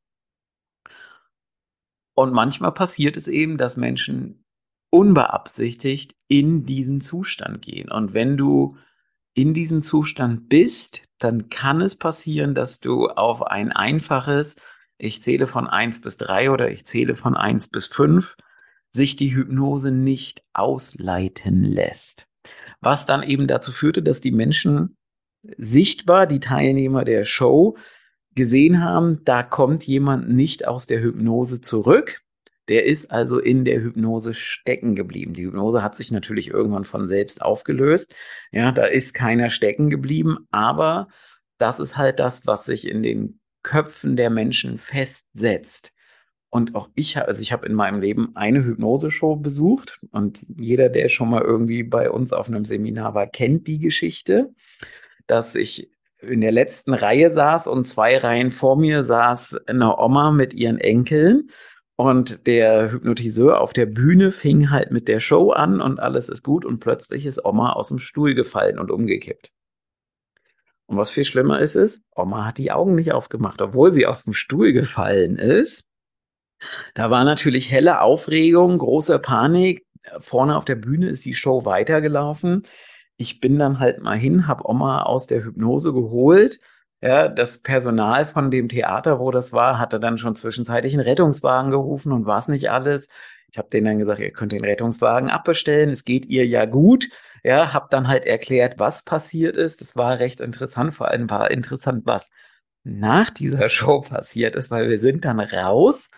Und 2.15 2.35
manchmal 2.35 2.73
passiert 2.73 3.17
es 3.17 3.29
eben, 3.29 3.57
dass 3.57 3.79
Menschen 3.79 4.45
unbeabsichtigt 4.91 6.15
in 6.29 6.67
diesen 6.67 7.01
Zustand 7.01 7.63
gehen. 7.63 7.91
Und 7.91 8.13
wenn 8.13 8.37
du 8.37 8.77
in 9.33 9.55
diesem 9.55 9.83
Zustand 9.83 10.51
bist, 10.51 11.09
dann 11.19 11.49
kann 11.49 11.81
es 11.81 11.97
passieren, 11.97 12.55
dass 12.55 12.81
du 12.81 13.09
auf 13.09 13.43
ein 13.47 13.73
einfaches 13.73 14.55
ich 15.03 15.21
zähle 15.21 15.49
von 15.49 15.67
1 15.67 16.01
bis 16.01 16.17
3 16.17 16.53
oder 16.53 16.71
ich 16.71 16.87
zähle 16.87 17.17
von 17.17 17.37
1 17.37 17.69
bis 17.69 17.87
5, 17.87 18.37
sich 18.89 19.17
die 19.17 19.35
Hypnose 19.35 19.91
nicht 19.91 20.45
ausleiten 20.53 21.65
lässt. 21.65 22.29
Was 22.81 23.05
dann 23.05 23.25
eben 23.25 23.49
dazu 23.49 23.73
führte, 23.73 24.03
dass 24.03 24.21
die 24.21 24.31
Menschen 24.31 24.97
sichtbar, 25.59 26.29
die 26.29 26.39
Teilnehmer 26.39 27.05
der 27.05 27.25
Show, 27.25 27.77
gesehen 28.37 28.83
haben, 28.83 29.25
da 29.25 29.43
kommt 29.43 29.85
jemand 29.89 30.29
nicht 30.29 30.69
aus 30.69 30.87
der 30.87 31.03
Hypnose 31.03 31.61
zurück. 31.61 32.23
Der 32.69 32.87
ist 32.87 33.11
also 33.11 33.41
in 33.41 33.65
der 33.65 33.83
Hypnose 33.83 34.35
stecken 34.35 34.95
geblieben. 34.95 35.35
Die 35.35 35.47
Hypnose 35.47 35.83
hat 35.83 35.97
sich 35.97 36.13
natürlich 36.13 36.47
irgendwann 36.47 36.85
von 36.85 37.09
selbst 37.09 37.43
aufgelöst. 37.43 38.15
Ja, 38.53 38.71
da 38.71 38.85
ist 38.85 39.15
keiner 39.15 39.51
stecken 39.51 39.91
geblieben, 39.91 40.47
aber 40.53 41.09
das 41.59 41.81
ist 41.81 41.97
halt 41.97 42.21
das, 42.21 42.47
was 42.47 42.65
sich 42.65 42.87
in 42.87 43.03
den 43.03 43.41
Köpfen 43.63 44.17
der 44.17 44.31
Menschen 44.31 44.79
festsetzt. 44.79 45.93
Und 46.51 46.75
auch 46.75 46.91
ich, 46.95 47.17
also 47.19 47.41
ich 47.43 47.53
habe 47.53 47.67
in 47.67 47.75
meinem 47.75 48.01
Leben 48.01 48.33
eine 48.37 48.65
Hypnose-Show 48.65 49.37
besucht 49.37 50.01
und 50.11 50.45
jeder, 50.57 50.89
der 50.91 51.09
schon 51.09 51.31
mal 51.31 51.43
irgendwie 51.43 51.83
bei 51.83 52.11
uns 52.11 52.33
auf 52.33 52.49
einem 52.49 52.65
Seminar 52.67 53.15
war, 53.15 53.27
kennt 53.27 53.67
die 53.67 53.79
Geschichte, 53.79 54.51
dass 55.27 55.55
ich 55.55 55.91
in 56.21 56.41
der 56.41 56.53
letzten 56.53 56.95
Reihe 56.95 57.31
saß 57.31 57.67
und 57.69 57.87
zwei 57.87 58.19
Reihen 58.19 58.51
vor 58.53 58.77
mir 58.77 59.03
saß 59.05 59.67
eine 59.67 59.99
Oma 59.99 60.31
mit 60.33 60.55
ihren 60.55 60.79
Enkeln 60.79 61.51
Und 61.97 62.47
der 62.49 62.91
Hypnotiseur 62.93 63.61
auf 63.61 63.73
der 63.73 63.87
Bühne 63.87 64.33
fing 64.33 64.71
halt 64.71 64.91
mit 64.91 65.09
der 65.09 65.21
Show 65.21 65.51
an 65.53 65.81
und 65.81 66.01
alles 66.01 66.29
ist 66.29 66.43
gut 66.43 66.65
und 66.65 66.81
plötzlich 66.81 67.27
ist 67.27 67.45
Oma 67.45 67.75
aus 67.75 67.89
dem 67.89 67.99
Stuhl 68.01 68.35
gefallen 68.35 68.79
und 68.79 68.91
umgekippt. 68.91 69.52
Und 70.93 70.99
was 70.99 71.11
viel 71.11 71.25
schlimmer 71.25 71.59
ist, 71.59 71.75
ist, 71.75 72.03
Oma 72.15 72.45
hat 72.45 72.59
die 72.59 72.71
Augen 72.71 72.95
nicht 72.95 73.13
aufgemacht, 73.13 73.63
obwohl 73.63 73.93
sie 73.93 74.07
aus 74.07 74.25
dem 74.25 74.35
Stuhl 74.35 74.73
gefallen 74.73 75.39
ist. 75.39 75.87
Da 76.95 77.11
war 77.11 77.25
natürlich 77.25 77.71
helle 77.71 78.03
Aufregung, 78.03 78.79
große 78.79 79.19
Panik. 79.19 79.87
Vorne 80.21 80.57
auf 80.57 80.67
der 80.67 80.77
Bühne 80.77 81.09
ist 81.09 81.25
die 81.25 81.35
Show 81.35 81.65
weitergelaufen. 81.65 82.65
Ich 83.17 83.41
bin 83.41 83.59
dann 83.59 83.81
halt 83.81 84.03
mal 84.03 84.19
hin, 84.19 84.47
habe 84.47 84.69
Oma 84.69 85.03
aus 85.03 85.27
der 85.27 85.43
Hypnose 85.45 85.93
geholt 85.93 86.61
ja, 87.03 87.29
das 87.29 87.59
Personal 87.59 88.25
von 88.27 88.51
dem 88.53 88.69
Theater, 88.69 89.19
wo 89.19 89.33
das 89.33 89.53
war, 89.53 89.79
hatte 89.79 89.99
dann 89.99 90.19
schon 90.19 90.37
zwischenzeitlich 90.37 90.95
einen 90.95 91.03
Rettungswagen 91.03 91.73
gerufen 91.73 92.13
und 92.13 92.27
war 92.27 92.39
es 92.39 92.47
nicht 92.47 92.71
alles. 92.71 93.09
Ich 93.53 93.59
habe 93.59 93.69
denen 93.69 93.85
dann 93.87 93.99
gesagt, 93.99 94.19
ihr 94.21 94.33
könnt 94.33 94.53
den 94.53 94.65
Rettungswagen 94.65 95.31
abbestellen, 95.31 95.91
es 95.91 96.05
geht 96.05 96.27
ihr 96.27 96.47
ja 96.47 96.65
gut. 96.65 97.09
Ja, 97.45 97.73
habe 97.73 97.89
dann 97.91 98.09
halt 98.09 98.25
erklärt, 98.25 98.79
was 98.79 99.03
passiert 99.03 99.57
ist. 99.57 99.81
Das 99.81 99.97
war 99.97 100.19
recht 100.19 100.41
interessant, 100.41 100.95
vor 100.95 101.09
allem 101.09 101.29
war 101.29 101.51
interessant, 101.51 102.03
was 102.07 102.31
nach 102.83 103.31
dieser 103.31 103.69
Show 103.69 104.01
passiert 104.01 104.57
ist, 104.57 104.71
weil 104.71 104.89
wir 104.89 104.99
sind 104.99 105.25
dann 105.25 105.41
raus 105.41 106.11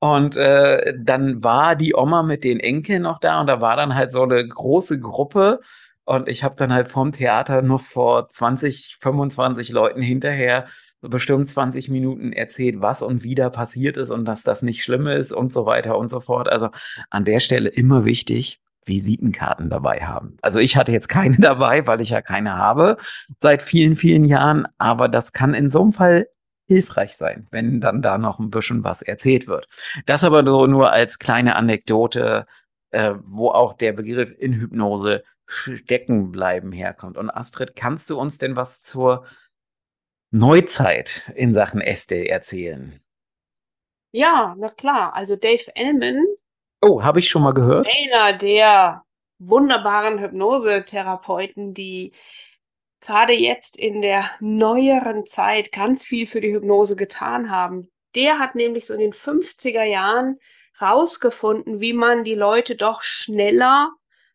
und 0.00 0.36
äh, 0.36 0.94
dann 0.98 1.44
war 1.44 1.76
die 1.76 1.94
Oma 1.94 2.24
mit 2.24 2.42
den 2.42 2.58
Enkeln 2.58 3.02
noch 3.02 3.20
da 3.20 3.40
und 3.40 3.46
da 3.46 3.60
war 3.60 3.76
dann 3.76 3.94
halt 3.94 4.10
so 4.10 4.22
eine 4.22 4.46
große 4.46 4.98
Gruppe 4.98 5.60
und 6.04 6.28
ich 6.28 6.42
habe 6.42 6.56
dann 6.56 6.72
halt 6.72 6.88
vom 6.88 7.12
Theater 7.12 7.62
noch 7.62 7.82
vor 7.82 8.28
20, 8.28 8.98
25 9.00 9.70
Leuten 9.70 10.02
hinterher 10.02 10.66
bestimmt 11.02 11.50
20 11.50 11.88
Minuten 11.88 12.32
erzählt, 12.32 12.80
was 12.80 13.02
und 13.02 13.24
wie 13.24 13.34
da 13.34 13.50
passiert 13.50 13.96
ist 13.96 14.10
und 14.10 14.24
dass 14.24 14.42
das 14.42 14.62
nicht 14.62 14.82
schlimm 14.82 15.06
ist 15.06 15.32
und 15.32 15.52
so 15.52 15.66
weiter 15.66 15.98
und 15.98 16.08
so 16.08 16.20
fort. 16.20 16.48
Also 16.48 16.68
an 17.10 17.24
der 17.24 17.40
Stelle 17.40 17.68
immer 17.68 18.04
wichtig, 18.04 18.60
Visitenkarten 18.84 19.70
dabei 19.70 20.00
haben. 20.00 20.36
Also 20.42 20.58
ich 20.58 20.76
hatte 20.76 20.92
jetzt 20.92 21.08
keine 21.08 21.36
dabei, 21.38 21.86
weil 21.86 22.00
ich 22.00 22.10
ja 22.10 22.22
keine 22.22 22.56
habe 22.56 22.96
seit 23.38 23.62
vielen, 23.62 23.96
vielen 23.96 24.24
Jahren, 24.24 24.66
aber 24.78 25.08
das 25.08 25.32
kann 25.32 25.54
in 25.54 25.70
so 25.70 25.82
einem 25.82 25.92
Fall 25.92 26.28
hilfreich 26.66 27.16
sein, 27.16 27.46
wenn 27.50 27.80
dann 27.80 28.02
da 28.02 28.18
noch 28.18 28.38
ein 28.38 28.50
bisschen 28.50 28.84
was 28.84 29.02
erzählt 29.02 29.46
wird. 29.46 29.66
Das 30.06 30.24
aber 30.24 30.42
nur, 30.42 30.68
nur 30.68 30.92
als 30.92 31.18
kleine 31.18 31.56
Anekdote, 31.56 32.46
äh, 32.90 33.14
wo 33.24 33.48
auch 33.50 33.74
der 33.74 33.92
Begriff 33.92 34.34
in 34.38 34.54
Hypnose 34.54 35.22
Steckenbleiben 35.46 36.72
herkommt. 36.72 37.18
Und 37.18 37.30
Astrid, 37.30 37.76
kannst 37.76 38.08
du 38.08 38.18
uns 38.18 38.38
denn 38.38 38.56
was 38.56 38.80
zur 38.80 39.26
Neuzeit 40.34 41.30
in 41.34 41.52
Sachen 41.52 41.82
Estelle 41.82 42.28
erzählen? 42.28 42.98
Ja, 44.12 44.54
na 44.58 44.70
klar. 44.70 45.14
Also 45.14 45.36
Dave 45.36 45.76
Ellman. 45.76 46.24
Oh, 46.80 47.02
habe 47.02 47.18
ich 47.18 47.28
schon 47.28 47.42
mal 47.42 47.52
gehört. 47.52 47.86
Einer 47.86 48.32
der 48.32 49.04
wunderbaren 49.38 50.18
Hypnosetherapeuten, 50.18 51.74
die 51.74 52.12
gerade 53.00 53.34
jetzt 53.34 53.76
in 53.76 54.00
der 54.00 54.30
neueren 54.40 55.26
Zeit 55.26 55.70
ganz 55.70 56.04
viel 56.04 56.26
für 56.26 56.40
die 56.40 56.54
Hypnose 56.54 56.96
getan 56.96 57.50
haben. 57.50 57.90
Der 58.14 58.38
hat 58.38 58.54
nämlich 58.54 58.86
so 58.86 58.94
in 58.94 59.00
den 59.00 59.12
50er 59.12 59.84
Jahren 59.84 60.38
rausgefunden, 60.80 61.80
wie 61.80 61.92
man 61.92 62.24
die 62.24 62.34
Leute 62.34 62.74
doch 62.74 63.02
schneller 63.02 63.90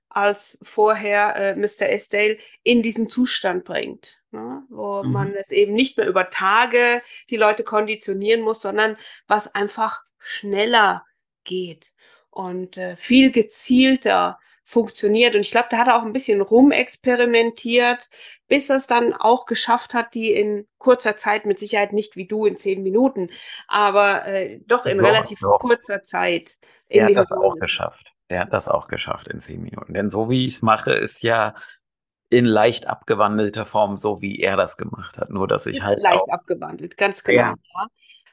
als 0.09 0.57
vorher 0.61 1.35
äh, 1.35 1.55
Mr. 1.55 1.89
Estelle 1.89 2.37
in 2.63 2.81
diesen 2.81 3.09
Zustand 3.09 3.63
bringt, 3.63 4.19
ne? 4.31 4.63
wo 4.69 5.03
mhm. 5.03 5.11
man 5.11 5.35
es 5.35 5.51
eben 5.51 5.73
nicht 5.73 5.97
mehr 5.97 6.07
über 6.07 6.29
Tage 6.29 7.01
die 7.29 7.37
Leute 7.37 7.63
konditionieren 7.63 8.41
muss, 8.41 8.61
sondern 8.61 8.97
was 9.27 9.53
einfach 9.53 10.03
schneller 10.17 11.05
geht 11.43 11.91
und 12.29 12.77
äh, 12.77 12.95
viel 12.95 13.31
gezielter 13.31 14.39
funktioniert. 14.63 15.33
Und 15.33 15.41
ich 15.41 15.51
glaube, 15.51 15.69
da 15.71 15.77
hat 15.77 15.87
er 15.87 15.97
auch 15.97 16.03
ein 16.03 16.11
bisschen 16.11 16.41
rumexperimentiert, 16.41 18.09
bis 18.47 18.69
er 18.69 18.75
es 18.75 18.87
dann 18.87 19.13
auch 19.13 19.45
geschafft 19.45 19.93
hat, 19.93 20.13
die 20.13 20.33
in 20.33 20.67
kurzer 20.77 21.15
Zeit, 21.15 21.45
mit 21.45 21.57
Sicherheit 21.57 21.93
nicht 21.93 22.17
wie 22.17 22.27
du 22.27 22.45
in 22.45 22.57
zehn 22.57 22.83
Minuten, 22.83 23.29
aber 23.69 24.25
äh, 24.25 24.59
doch 24.67 24.85
in 24.85 24.97
doch, 24.97 25.05
relativ 25.05 25.39
doch. 25.39 25.59
kurzer 25.59 26.03
Zeit. 26.03 26.57
In 26.89 26.99
er 26.99 27.05
hat 27.07 27.15
das 27.15 27.31
auch 27.31 27.55
geschafft. 27.55 28.13
Der 28.29 28.41
hat 28.41 28.53
das 28.53 28.67
auch 28.67 28.87
geschafft 28.87 29.27
in 29.27 29.39
zehn 29.39 29.61
Minuten. 29.61 29.93
Denn 29.93 30.09
so 30.09 30.29
wie 30.29 30.45
ich 30.45 30.55
es 30.55 30.61
mache, 30.61 30.91
ist 30.91 31.23
ja 31.23 31.55
in 32.29 32.45
leicht 32.45 32.87
abgewandelter 32.87 33.65
Form, 33.65 33.97
so 33.97 34.21
wie 34.21 34.39
er 34.39 34.57
das 34.57 34.77
gemacht 34.77 35.17
hat. 35.17 35.29
Nur 35.29 35.47
dass 35.47 35.65
ich 35.65 35.81
halt. 35.81 35.99
Leicht 35.99 36.29
abgewandelt, 36.31 36.97
ganz 36.97 37.23
genau. 37.23 37.41
Ja. 37.41 37.55
ja. 37.55 37.87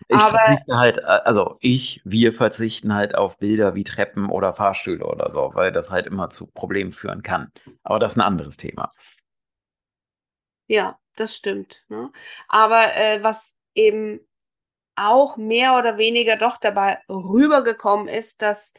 Ich 0.09 0.17
Aber, 0.17 0.39
verzichte 0.39 0.77
halt, 0.77 1.05
also 1.05 1.57
ich, 1.61 2.03
wir 2.05 2.33
verzichten 2.33 2.95
halt 2.95 3.15
auf 3.15 3.39
Bilder 3.39 3.75
wie 3.75 3.85
Treppen 3.85 4.29
oder 4.29 4.53
Fahrstühle 4.53 5.07
oder 5.07 5.31
so, 5.31 5.53
weil 5.55 5.73
das 5.73 5.91
halt 5.91 6.07
immer 6.07 6.31
zu 6.31 6.47
Problemen 6.47 6.93
führen 6.93 7.23
kann. 7.23 7.53
Aber 7.83 7.99
das 7.99 8.13
ist 8.13 8.19
ein 8.19 8.23
anderes 8.23 8.57
Thema. 8.57 8.93
Ja, 10.67 10.99
das 11.17 11.35
stimmt. 11.35 11.85
Ne? 11.89 12.11
Aber 12.49 12.95
äh, 12.97 13.23
was 13.23 13.57
eben 13.75 14.21
auch 14.97 15.37
mehr 15.37 15.77
oder 15.77 15.97
weniger 15.99 16.37
doch 16.37 16.59
dabei 16.59 16.99
rübergekommen 17.09 18.09
ist, 18.09 18.43
dass 18.43 18.73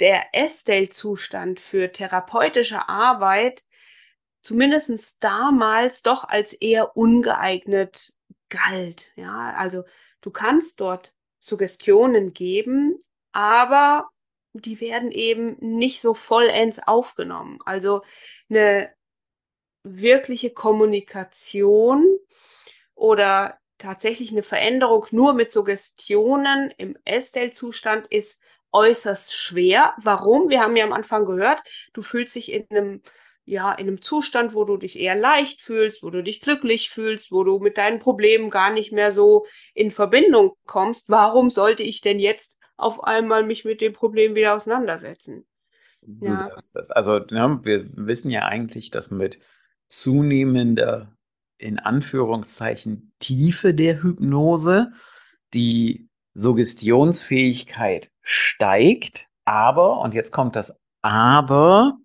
der 0.00 0.26
Estelle-Zustand 0.32 1.60
für 1.60 1.92
therapeutische 1.92 2.88
Arbeit 2.88 3.64
zumindest 4.42 5.16
damals 5.20 6.02
doch 6.02 6.24
als 6.24 6.52
eher 6.52 6.96
ungeeignet 6.96 8.14
galt. 8.48 9.12
Ja, 9.16 9.54
also 9.56 9.84
du 10.20 10.30
kannst 10.30 10.80
dort 10.80 11.12
Suggestionen 11.38 12.32
geben, 12.32 12.98
aber 13.32 14.08
die 14.52 14.80
werden 14.80 15.12
eben 15.12 15.56
nicht 15.60 16.00
so 16.00 16.14
vollends 16.14 16.80
aufgenommen. 16.86 17.58
Also 17.64 18.02
eine 18.48 18.92
wirkliche 19.82 20.50
Kommunikation 20.50 22.06
oder 22.94 23.58
tatsächlich 23.78 24.32
eine 24.32 24.42
Veränderung 24.42 25.06
nur 25.12 25.34
mit 25.34 25.52
Suggestionen 25.52 26.72
im 26.78 26.96
Estelle-Zustand 27.04 28.08
ist 28.08 28.42
äußerst 28.72 29.34
schwer. 29.34 29.94
Warum? 30.02 30.48
Wir 30.48 30.60
haben 30.60 30.76
ja 30.76 30.84
am 30.84 30.92
Anfang 30.92 31.24
gehört, 31.24 31.60
du 31.92 32.02
fühlst 32.02 32.34
dich 32.34 32.52
in 32.52 32.66
einem 32.70 33.02
ja, 33.48 33.72
in 33.72 33.88
einem 33.88 34.02
Zustand, 34.02 34.52
wo 34.52 34.64
du 34.64 34.76
dich 34.76 34.98
eher 34.98 35.14
leicht 35.14 35.62
fühlst, 35.62 36.02
wo 36.02 36.10
du 36.10 36.22
dich 36.22 36.42
glücklich 36.42 36.90
fühlst, 36.90 37.32
wo 37.32 37.44
du 37.44 37.58
mit 37.60 37.78
deinen 37.78 37.98
Problemen 37.98 38.50
gar 38.50 38.70
nicht 38.70 38.92
mehr 38.92 39.10
so 39.10 39.46
in 39.72 39.90
Verbindung 39.90 40.52
kommst. 40.66 41.08
Warum 41.08 41.48
sollte 41.48 41.82
ich 41.82 42.02
denn 42.02 42.18
jetzt 42.18 42.58
auf 42.76 43.02
einmal 43.04 43.44
mich 43.44 43.64
mit 43.64 43.80
dem 43.80 43.94
Problem 43.94 44.36
wieder 44.36 44.54
auseinandersetzen? 44.54 45.46
Du 46.02 46.26
ja. 46.26 46.36
sagst 46.36 46.76
das. 46.76 46.90
Also, 46.90 47.20
ja, 47.30 47.64
wir 47.64 47.88
wissen 47.94 48.30
ja 48.30 48.44
eigentlich, 48.44 48.90
dass 48.90 49.10
mit 49.10 49.38
zunehmender, 49.88 51.16
in 51.56 51.78
Anführungszeichen, 51.78 53.12
Tiefe 53.18 53.72
der 53.72 54.02
Hypnose 54.02 54.92
die 55.54 56.07
Suggestionsfähigkeit 56.38 58.10
steigt, 58.22 59.26
aber, 59.44 60.00
und 60.00 60.14
jetzt 60.14 60.32
kommt 60.32 60.56
das 60.56 60.72
Aber, 61.02 61.96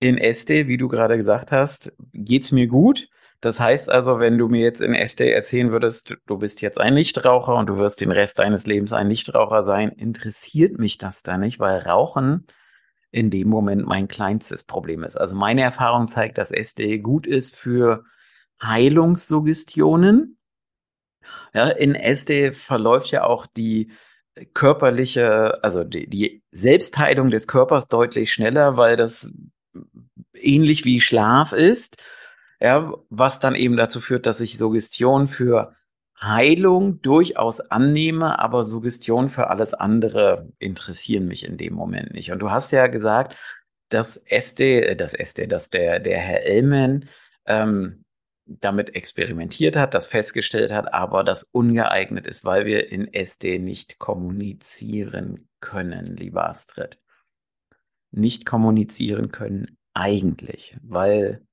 in 0.00 0.18
Este, 0.18 0.68
wie 0.68 0.76
du 0.76 0.88
gerade 0.88 1.16
gesagt 1.16 1.50
hast, 1.52 1.92
geht's 2.12 2.52
mir 2.52 2.66
gut. 2.66 3.08
Das 3.40 3.60
heißt 3.60 3.90
also, 3.90 4.20
wenn 4.20 4.38
du 4.38 4.48
mir 4.48 4.62
jetzt 4.62 4.80
in 4.80 4.94
Este 4.94 5.32
erzählen 5.32 5.70
würdest, 5.70 6.16
du 6.26 6.38
bist 6.38 6.62
jetzt 6.62 6.80
ein 6.80 6.94
Nichtraucher 6.94 7.54
und 7.56 7.68
du 7.68 7.76
wirst 7.76 8.00
den 8.00 8.12
Rest 8.12 8.38
deines 8.38 8.66
Lebens 8.66 8.92
ein 8.92 9.08
Nichtraucher 9.08 9.64
sein, 9.64 9.90
interessiert 9.90 10.78
mich 10.78 10.98
das 10.98 11.22
da 11.22 11.36
nicht, 11.36 11.60
weil 11.60 11.80
Rauchen 11.80 12.46
in 13.10 13.30
dem 13.30 13.48
Moment 13.48 13.86
mein 13.86 14.08
kleinstes 14.08 14.64
Problem 14.64 15.02
ist. 15.02 15.16
Also 15.16 15.34
meine 15.34 15.62
Erfahrung 15.62 16.08
zeigt, 16.08 16.38
dass 16.38 16.50
Este 16.50 16.98
gut 17.00 17.26
ist 17.26 17.54
für 17.54 18.04
Heilungssuggestionen. 18.62 20.38
Ja, 21.52 21.68
in 21.68 21.94
Este 21.94 22.52
verläuft 22.52 23.10
ja 23.10 23.24
auch 23.24 23.46
die 23.46 23.92
körperliche, 24.52 25.62
also 25.62 25.84
die, 25.84 26.08
die 26.08 26.42
Selbstheilung 26.50 27.30
des 27.30 27.46
Körpers 27.46 27.88
deutlich 27.88 28.32
schneller, 28.32 28.76
weil 28.76 28.96
das 28.96 29.30
ähnlich 30.34 30.84
wie 30.84 31.00
Schlaf 31.00 31.52
ist, 31.52 31.96
ja, 32.60 32.92
was 33.10 33.40
dann 33.40 33.54
eben 33.54 33.76
dazu 33.76 34.00
führt, 34.00 34.26
dass 34.26 34.40
ich 34.40 34.58
Suggestion 34.58 35.26
für 35.28 35.74
Heilung 36.20 37.02
durchaus 37.02 37.60
annehme, 37.60 38.38
aber 38.38 38.64
Suggestion 38.64 39.28
für 39.28 39.48
alles 39.50 39.74
andere 39.74 40.48
interessieren 40.58 41.26
mich 41.26 41.44
in 41.44 41.56
dem 41.56 41.74
Moment 41.74 42.12
nicht. 42.14 42.32
Und 42.32 42.38
du 42.38 42.50
hast 42.50 42.72
ja 42.72 42.86
gesagt, 42.86 43.36
dass 43.88 44.16
Este, 44.16 44.86
äh, 44.86 44.96
das 44.96 45.14
Este, 45.14 45.48
dass 45.48 45.70
der, 45.70 46.00
der 46.00 46.18
Herr 46.18 46.42
Ellman 46.44 47.08
ähm, 47.46 48.03
damit 48.46 48.94
experimentiert 48.94 49.76
hat, 49.76 49.94
das 49.94 50.06
festgestellt 50.06 50.72
hat, 50.72 50.92
aber 50.92 51.24
das 51.24 51.44
ungeeignet 51.44 52.26
ist, 52.26 52.44
weil 52.44 52.66
wir 52.66 52.90
in 52.90 53.12
SD 53.12 53.58
nicht 53.58 53.98
kommunizieren 53.98 55.48
können, 55.60 56.16
lieber 56.16 56.48
Astrid. 56.48 56.98
Nicht 58.10 58.44
kommunizieren 58.44 59.32
können 59.32 59.78
eigentlich, 59.94 60.76
weil 60.82 61.46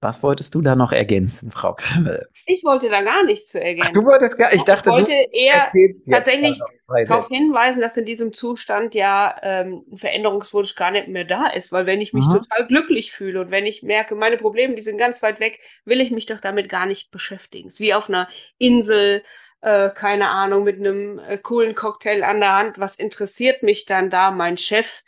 Was 0.00 0.22
wolltest 0.22 0.54
du 0.54 0.60
da 0.60 0.76
noch 0.76 0.92
ergänzen, 0.92 1.50
Frau 1.50 1.72
Kremmel? 1.72 2.28
Ich 2.44 2.64
wollte 2.64 2.90
da 2.90 3.00
gar 3.00 3.24
nichts 3.24 3.50
zu 3.50 3.60
ergänzen. 3.60 3.92
Ach, 3.96 4.00
du 4.00 4.06
wolltest 4.06 4.36
gar, 4.36 4.52
ich 4.52 4.62
dachte, 4.62 4.90
ich 4.90 4.94
wollte 4.94 5.12
eher 5.32 5.72
tatsächlich 6.10 6.60
darauf 7.06 7.28
hinweisen, 7.28 7.80
dass 7.80 7.96
in 7.96 8.04
diesem 8.04 8.34
Zustand 8.34 8.94
ja 8.94 9.34
ähm, 9.42 9.84
ein 9.90 9.96
Veränderungswunsch 9.96 10.74
gar 10.74 10.90
nicht 10.90 11.08
mehr 11.08 11.24
da 11.24 11.46
ist, 11.46 11.72
weil 11.72 11.86
wenn 11.86 12.02
ich 12.02 12.12
mich 12.12 12.26
Aha. 12.26 12.38
total 12.38 12.66
glücklich 12.66 13.12
fühle 13.12 13.40
und 13.40 13.50
wenn 13.50 13.64
ich 13.64 13.82
merke, 13.82 14.14
meine 14.14 14.36
Probleme, 14.36 14.74
die 14.74 14.82
sind 14.82 14.98
ganz 14.98 15.22
weit 15.22 15.40
weg, 15.40 15.60
will 15.86 16.02
ich 16.02 16.10
mich 16.10 16.26
doch 16.26 16.40
damit 16.40 16.68
gar 16.68 16.84
nicht 16.84 17.10
beschäftigen. 17.10 17.68
Es 17.68 17.74
ist 17.74 17.80
wie 17.80 17.94
auf 17.94 18.10
einer 18.10 18.28
Insel, 18.58 19.22
äh, 19.62 19.88
keine 19.90 20.28
Ahnung, 20.28 20.64
mit 20.64 20.78
einem 20.78 21.18
äh, 21.18 21.38
coolen 21.38 21.74
Cocktail 21.74 22.22
an 22.22 22.40
der 22.40 22.52
Hand. 22.52 22.78
Was 22.78 22.96
interessiert 22.96 23.62
mich 23.62 23.86
dann 23.86 24.10
da 24.10 24.30
mein 24.30 24.58
Chef, 24.58 25.02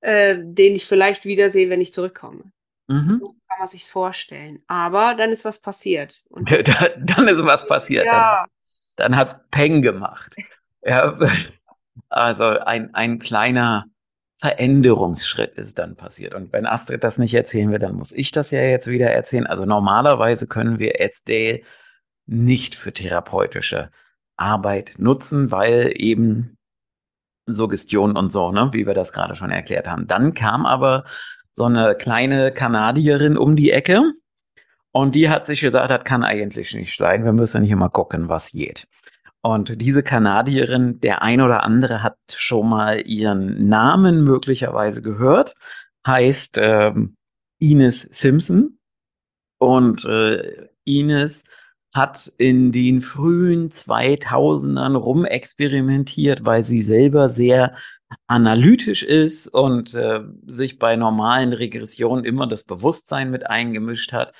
äh, 0.00 0.36
den 0.38 0.76
ich 0.76 0.84
vielleicht 0.84 1.24
wiedersehe, 1.24 1.70
wenn 1.70 1.80
ich 1.80 1.94
zurückkomme? 1.94 2.52
Mhm. 2.88 3.18
So 3.20 3.28
kann 3.28 3.58
man 3.58 3.68
sich 3.68 3.88
vorstellen. 3.90 4.62
Aber 4.66 5.14
dann 5.14 5.30
ist 5.30 5.44
was 5.44 5.60
passiert. 5.60 6.22
Und 6.28 6.50
dann 6.98 7.28
ist 7.28 7.44
was 7.44 7.66
passiert. 7.66 8.06
Ja. 8.06 8.46
Dann, 8.96 9.12
dann 9.12 9.18
hat 9.18 9.28
es 9.28 9.40
Peng 9.50 9.82
gemacht. 9.82 10.34
ja, 10.82 11.18
also 12.08 12.44
ein, 12.44 12.94
ein 12.94 13.18
kleiner 13.18 13.86
Veränderungsschritt 14.36 15.56
ist 15.56 15.78
dann 15.78 15.96
passiert. 15.96 16.34
Und 16.34 16.52
wenn 16.52 16.66
Astrid 16.66 17.04
das 17.04 17.18
nicht 17.18 17.34
erzählen 17.34 17.70
will, 17.70 17.78
dann 17.78 17.94
muss 17.94 18.12
ich 18.12 18.32
das 18.32 18.50
ja 18.50 18.60
jetzt 18.60 18.88
wieder 18.88 19.10
erzählen. 19.10 19.46
Also 19.46 19.64
normalerweise 19.64 20.46
können 20.46 20.78
wir 20.78 21.00
SD 21.00 21.64
nicht 22.26 22.74
für 22.74 22.92
therapeutische 22.92 23.90
Arbeit 24.36 24.94
nutzen, 24.98 25.50
weil 25.50 25.92
eben 25.94 26.58
Suggestion 27.46 28.16
und 28.16 28.32
so, 28.32 28.52
ne, 28.52 28.70
wie 28.72 28.86
wir 28.86 28.94
das 28.94 29.12
gerade 29.12 29.36
schon 29.36 29.50
erklärt 29.50 29.86
haben. 29.86 30.06
Dann 30.06 30.34
kam 30.34 30.66
aber 30.66 31.04
so 31.54 31.64
eine 31.64 31.94
kleine 31.94 32.52
Kanadierin 32.52 33.36
um 33.36 33.56
die 33.56 33.70
Ecke. 33.70 34.02
Und 34.92 35.14
die 35.14 35.28
hat 35.28 35.46
sich 35.46 35.60
gesagt, 35.60 35.90
das 35.90 36.04
kann 36.04 36.22
eigentlich 36.22 36.74
nicht 36.74 36.96
sein. 36.96 37.24
Wir 37.24 37.32
müssen 37.32 37.64
hier 37.64 37.76
mal 37.76 37.88
gucken, 37.88 38.28
was 38.28 38.50
geht. 38.50 38.86
Und 39.40 39.80
diese 39.80 40.02
Kanadierin, 40.02 41.00
der 41.00 41.22
ein 41.22 41.40
oder 41.40 41.64
andere 41.64 42.02
hat 42.02 42.16
schon 42.34 42.68
mal 42.68 43.00
ihren 43.06 43.68
Namen 43.68 44.24
möglicherweise 44.24 45.02
gehört, 45.02 45.54
heißt 46.06 46.58
ähm, 46.60 47.16
Ines 47.58 48.02
Simpson. 48.02 48.78
Und 49.58 50.04
äh, 50.04 50.68
Ines 50.84 51.44
hat 51.92 52.32
in 52.38 52.72
den 52.72 53.00
frühen 53.00 53.70
2000ern 53.70 54.96
rumexperimentiert, 54.96 56.44
weil 56.44 56.64
sie 56.64 56.82
selber 56.82 57.28
sehr 57.28 57.76
analytisch 58.26 59.02
ist 59.02 59.48
und 59.48 59.94
äh, 59.94 60.20
sich 60.46 60.78
bei 60.78 60.96
normalen 60.96 61.52
Regressionen 61.52 62.24
immer 62.24 62.46
das 62.46 62.64
Bewusstsein 62.64 63.30
mit 63.30 63.46
eingemischt 63.46 64.12
hat, 64.12 64.34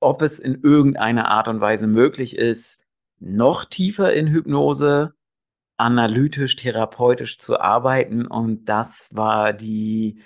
ob 0.00 0.22
es 0.22 0.38
in 0.38 0.62
irgendeiner 0.62 1.28
Art 1.28 1.48
und 1.48 1.60
Weise 1.60 1.86
möglich 1.86 2.36
ist, 2.36 2.80
noch 3.18 3.64
tiefer 3.64 4.12
in 4.12 4.28
Hypnose 4.28 5.14
analytisch, 5.76 6.56
therapeutisch 6.56 7.38
zu 7.38 7.60
arbeiten. 7.60 8.26
Und 8.26 8.66
das 8.66 9.10
war 9.14 9.52
die 9.52 10.20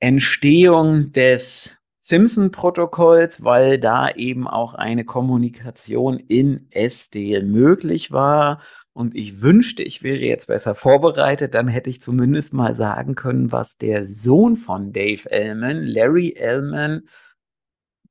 Entstehung 0.00 1.12
des 1.12 1.76
Simpson-Protokolls, 1.98 3.44
weil 3.44 3.78
da 3.78 4.10
eben 4.10 4.48
auch 4.48 4.74
eine 4.74 5.04
Kommunikation 5.04 6.18
in 6.18 6.66
SD 6.70 7.42
möglich 7.42 8.10
war 8.10 8.60
und 8.94 9.14
ich 9.14 9.40
wünschte, 9.40 9.82
ich 9.82 10.02
wäre 10.02 10.18
jetzt 10.18 10.48
besser 10.48 10.74
vorbereitet, 10.74 11.54
dann 11.54 11.68
hätte 11.68 11.88
ich 11.88 12.02
zumindest 12.02 12.52
mal 12.52 12.74
sagen 12.74 13.14
können, 13.14 13.50
was 13.50 13.76
der 13.78 14.04
Sohn 14.04 14.56
von 14.56 14.92
Dave 14.92 15.30
Ellman, 15.30 15.84
Larry 15.84 16.34
Ellman, 16.36 17.02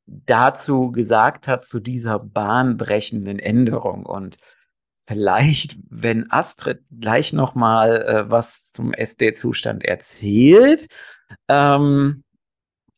dazu 0.05 0.91
gesagt 0.91 1.47
hat, 1.47 1.65
zu 1.65 1.79
dieser 1.79 2.19
bahnbrechenden 2.19 3.39
Änderung. 3.39 4.05
Und 4.05 4.37
vielleicht, 4.97 5.77
wenn 5.89 6.31
Astrid 6.31 6.81
gleich 6.89 7.31
nochmal 7.31 8.01
äh, 8.01 8.29
was 8.29 8.71
zum 8.71 8.93
SD-Zustand 8.93 9.85
erzählt, 9.85 10.87
ähm, 11.47 12.23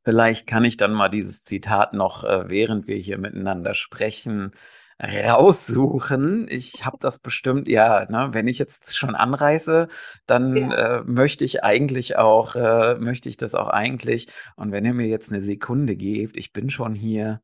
vielleicht 0.04 0.48
kann 0.48 0.64
ich 0.64 0.78
dann 0.78 0.94
mal 0.94 1.10
dieses 1.10 1.44
Zitat 1.44 1.94
noch, 1.94 2.24
äh, 2.24 2.50
während 2.50 2.88
wir 2.88 2.98
hier 2.98 3.18
miteinander 3.18 3.74
sprechen, 3.74 4.54
raussuchen. 5.02 6.48
Ich 6.50 6.86
habe 6.86 6.98
das 7.00 7.20
bestimmt, 7.20 7.68
ja, 7.68 8.06
ne, 8.10 8.30
wenn 8.32 8.48
ich 8.48 8.60
jetzt 8.60 8.98
schon 8.98 9.16
anreise, 9.16 9.88
dann 10.26 10.56
ja. 10.56 11.00
äh, 11.00 11.04
möchte 11.04 11.46
ich 11.46 11.64
eigentlich 11.64 12.18
auch, 12.18 12.56
äh, 12.56 12.96
möchte 12.96 13.30
ich 13.30 13.38
das 13.38 13.56
auch 13.56 13.70
eigentlich. 13.70 14.28
Und 14.56 14.72
wenn 14.72 14.86
ihr 14.86 14.94
mir 14.94 15.08
jetzt 15.08 15.32
eine 15.32 15.42
Sekunde 15.42 15.96
gebt, 15.96 16.38
ich 16.38 16.54
bin 16.54 16.70
schon 16.70 16.96
hier. 16.96 17.42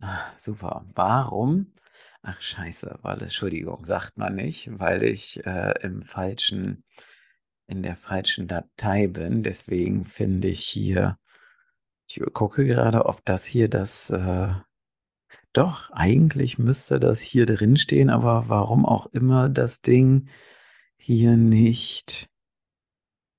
Ah, 0.00 0.20
super. 0.36 0.84
Warum? 0.94 1.72
Ach 2.22 2.40
scheiße, 2.40 2.98
weil, 3.02 3.22
Entschuldigung, 3.22 3.84
sagt 3.84 4.16
man 4.16 4.36
nicht, 4.36 4.68
weil 4.78 5.02
ich 5.02 5.44
äh, 5.46 5.74
im 5.82 6.02
falschen, 6.02 6.84
in 7.66 7.82
der 7.82 7.96
falschen 7.96 8.48
Datei 8.48 9.08
bin. 9.08 9.42
Deswegen 9.42 10.04
finde 10.04 10.48
ich 10.48 10.60
hier, 10.64 11.18
ich 12.06 12.20
gucke 12.32 12.64
gerade, 12.66 13.06
ob 13.06 13.24
das 13.24 13.44
hier 13.44 13.68
das 13.68 14.10
äh, 14.10 14.52
doch, 15.52 15.90
eigentlich 15.90 16.58
müsste 16.58 16.98
das 16.98 17.20
hier 17.20 17.46
drin 17.46 17.76
stehen, 17.76 18.10
aber 18.10 18.48
warum 18.48 18.86
auch 18.86 19.06
immer 19.06 19.48
das 19.48 19.80
Ding 19.80 20.28
hier 20.96 21.36
nicht 21.36 22.30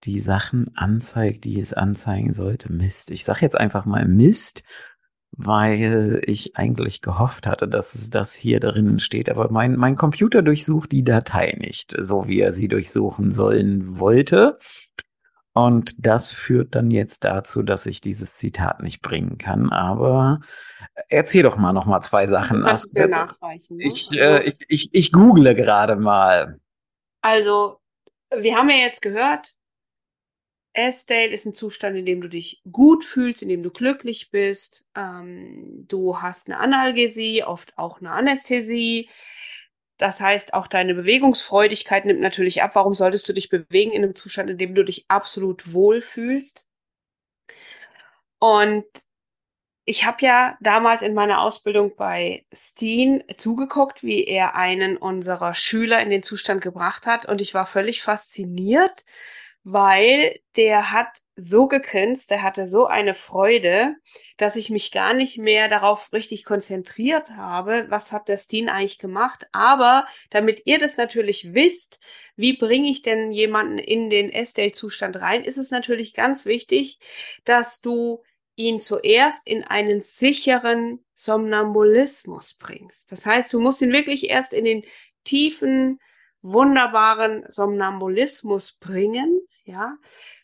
die 0.03 0.19
Sachen 0.19 0.75
anzeigt, 0.75 1.45
die 1.45 1.59
es 1.59 1.73
anzeigen 1.73 2.33
sollte. 2.33 2.71
Mist. 2.71 3.11
Ich 3.11 3.23
sage 3.23 3.39
jetzt 3.41 3.57
einfach 3.57 3.85
mal 3.85 4.05
Mist, 4.05 4.63
weil 5.31 6.21
ich 6.25 6.55
eigentlich 6.57 7.01
gehofft 7.01 7.47
hatte, 7.47 7.67
dass 7.67 8.09
das 8.09 8.33
hier 8.33 8.59
drinnen 8.59 8.99
steht. 8.99 9.29
Aber 9.29 9.49
mein, 9.49 9.75
mein 9.77 9.95
Computer 9.95 10.41
durchsucht 10.41 10.91
die 10.91 11.03
Datei 11.03 11.57
nicht, 11.59 11.95
so 11.97 12.27
wie 12.27 12.39
er 12.39 12.53
sie 12.53 12.67
durchsuchen 12.67 13.31
sollen 13.31 13.97
wollte. 13.99 14.59
Und 15.53 16.05
das 16.05 16.31
führt 16.31 16.73
dann 16.73 16.89
jetzt 16.89 17.23
dazu, 17.23 17.61
dass 17.61 17.85
ich 17.85 18.01
dieses 18.01 18.35
Zitat 18.35 18.81
nicht 18.81 19.01
bringen 19.01 19.37
kann. 19.37 19.71
Aber 19.71 20.41
erzähl 21.09 21.43
doch 21.43 21.57
mal 21.57 21.73
noch 21.73 21.85
mal 21.85 22.01
zwei 22.01 22.25
Sachen. 22.25 22.61
Du 22.61 22.65
kannst 22.65 22.97
es 22.97 23.09
nachreichen. 23.09 23.77
Ne? 23.77 23.83
Ich, 23.85 24.11
äh, 24.11 24.43
ich, 24.43 24.55
ich, 24.67 24.89
ich 24.93 25.11
google 25.11 25.53
gerade 25.53 25.95
mal. 25.95 26.59
Also, 27.21 27.79
wir 28.35 28.57
haben 28.57 28.69
ja 28.69 28.77
jetzt 28.77 29.03
gehört, 29.03 29.53
S-Date 30.73 31.31
ist 31.31 31.45
ein 31.45 31.53
Zustand, 31.53 31.95
in 31.97 32.05
dem 32.05 32.19
du 32.19 32.27
dich 32.27 32.61
gut 32.71 33.05
fühlst, 33.05 33.43
in 33.43 33.49
dem 33.49 33.61
du 33.61 33.69
glücklich 33.69 34.31
bist. 34.31 34.87
Ähm, 34.95 35.85
du 35.87 36.19
hast 36.19 36.47
eine 36.47 36.59
Analgesie, 36.59 37.43
oft 37.43 37.77
auch 37.77 38.01
eine 38.01 38.11
Anästhesie. 38.11 39.07
Das 40.03 40.19
heißt, 40.19 40.53
auch 40.53 40.67
deine 40.67 40.95
Bewegungsfreudigkeit 40.95 42.03
nimmt 42.03 42.19
natürlich 42.19 42.61
ab. 42.61 42.71
Warum 42.75 42.93
solltest 42.93 43.29
du 43.29 43.31
dich 43.31 43.47
bewegen 43.47 43.93
in 43.93 44.03
einem 44.03 44.15
Zustand, 44.15 44.49
in 44.49 44.57
dem 44.57 44.75
du 44.75 44.83
dich 44.83 45.05
absolut 45.07 45.71
wohlfühlst? 45.71 46.65
Und 48.37 48.83
ich 49.85 50.03
habe 50.03 50.17
ja 50.19 50.57
damals 50.59 51.03
in 51.03 51.13
meiner 51.13 51.39
Ausbildung 51.39 51.95
bei 51.95 52.45
Steen 52.53 53.23
zugeguckt, 53.37 54.03
wie 54.03 54.25
er 54.25 54.55
einen 54.55 54.97
unserer 54.97 55.55
Schüler 55.55 56.01
in 56.01 56.09
den 56.09 56.21
Zustand 56.21 56.61
gebracht 56.61 57.07
hat. 57.07 57.25
Und 57.25 57.39
ich 57.39 57.53
war 57.53 57.65
völlig 57.65 58.01
fasziniert, 58.01 59.05
weil 59.63 60.39
der 60.55 60.91
hat 60.91 61.07
so 61.35 61.67
gegrinst, 61.67 62.29
der 62.31 62.43
hatte 62.43 62.67
so 62.67 62.85
eine 62.85 63.13
Freude, 63.13 63.95
dass 64.37 64.55
ich 64.55 64.69
mich 64.69 64.91
gar 64.91 65.13
nicht 65.13 65.37
mehr 65.37 65.67
darauf 65.67 66.11
richtig 66.13 66.43
konzentriert 66.45 67.31
habe, 67.31 67.85
was 67.89 68.11
hat 68.11 68.27
der 68.27 68.37
Steen 68.37 68.69
eigentlich 68.69 68.99
gemacht. 68.99 69.47
Aber 69.51 70.05
damit 70.29 70.63
ihr 70.65 70.79
das 70.79 70.97
natürlich 70.97 71.53
wisst, 71.53 71.99
wie 72.35 72.57
bringe 72.57 72.89
ich 72.89 73.01
denn 73.01 73.31
jemanden 73.31 73.79
in 73.79 74.09
den 74.09 74.31
S-Day-Zustand 74.31 75.15
rein, 75.17 75.43
ist 75.43 75.57
es 75.57 75.71
natürlich 75.71 76.13
ganz 76.13 76.45
wichtig, 76.45 76.99
dass 77.45 77.81
du 77.81 78.21
ihn 78.55 78.79
zuerst 78.79 79.41
in 79.47 79.63
einen 79.63 80.03
sicheren 80.03 81.03
Somnambulismus 81.15 82.55
bringst. 82.55 83.11
Das 83.11 83.25
heißt, 83.25 83.51
du 83.53 83.59
musst 83.59 83.81
ihn 83.81 83.93
wirklich 83.93 84.29
erst 84.29 84.53
in 84.53 84.65
den 84.65 84.83
tiefen, 85.23 85.99
wunderbaren 86.41 87.45
Somnambulismus 87.47 88.73
bringen, 88.73 89.39
ja. 89.63 89.97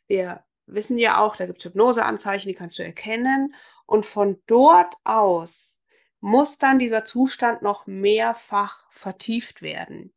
Wir 0.08 0.44
wissen 0.66 0.98
ja 0.98 1.20
auch, 1.20 1.36
da 1.36 1.46
gibt 1.46 1.60
es 1.60 1.66
Hypnoseanzeichen, 1.66 2.48
die 2.50 2.56
kannst 2.56 2.80
du 2.80 2.84
erkennen. 2.84 3.56
Und 3.86 4.06
von 4.06 4.42
dort 4.46 4.96
aus 5.04 5.82
muss 6.20 6.58
dann 6.58 6.80
dieser 6.80 7.06
Zustand 7.06 7.62
noch 7.62 7.88
mehrfach 7.88 8.90
vertieft 8.92 9.62
werden. 9.62 10.14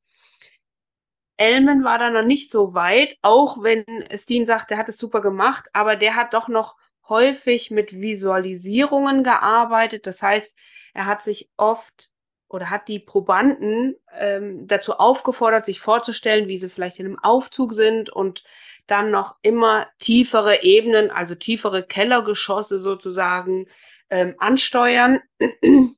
Elmen 1.36 1.82
war 1.84 1.98
da 1.98 2.10
noch 2.10 2.24
nicht 2.24 2.50
so 2.50 2.74
weit, 2.74 3.16
auch 3.22 3.62
wenn 3.62 3.84
Steen 4.16 4.46
sagt, 4.46 4.70
der 4.70 4.78
hat 4.78 4.88
es 4.88 4.98
super 4.98 5.20
gemacht, 5.20 5.68
aber 5.72 5.96
der 5.96 6.14
hat 6.14 6.34
doch 6.34 6.48
noch 6.48 6.76
häufig 7.08 7.70
mit 7.70 8.00
Visualisierungen 8.00 9.24
gearbeitet. 9.24 10.06
Das 10.06 10.22
heißt, 10.22 10.56
er 10.94 11.06
hat 11.06 11.22
sich 11.22 11.50
oft 11.56 12.11
oder 12.52 12.70
hat 12.70 12.88
die 12.88 12.98
Probanden 12.98 13.96
ähm, 14.16 14.66
dazu 14.66 14.94
aufgefordert, 14.94 15.64
sich 15.64 15.80
vorzustellen, 15.80 16.48
wie 16.48 16.58
sie 16.58 16.68
vielleicht 16.68 16.98
in 16.98 17.06
einem 17.06 17.18
Aufzug 17.18 17.72
sind 17.72 18.10
und 18.10 18.44
dann 18.86 19.10
noch 19.10 19.36
immer 19.42 19.88
tiefere 19.98 20.62
Ebenen, 20.62 21.10
also 21.10 21.34
tiefere 21.34 21.82
Kellergeschosse 21.82 22.78
sozusagen 22.78 23.66
ähm, 24.10 24.34
ansteuern, 24.38 25.20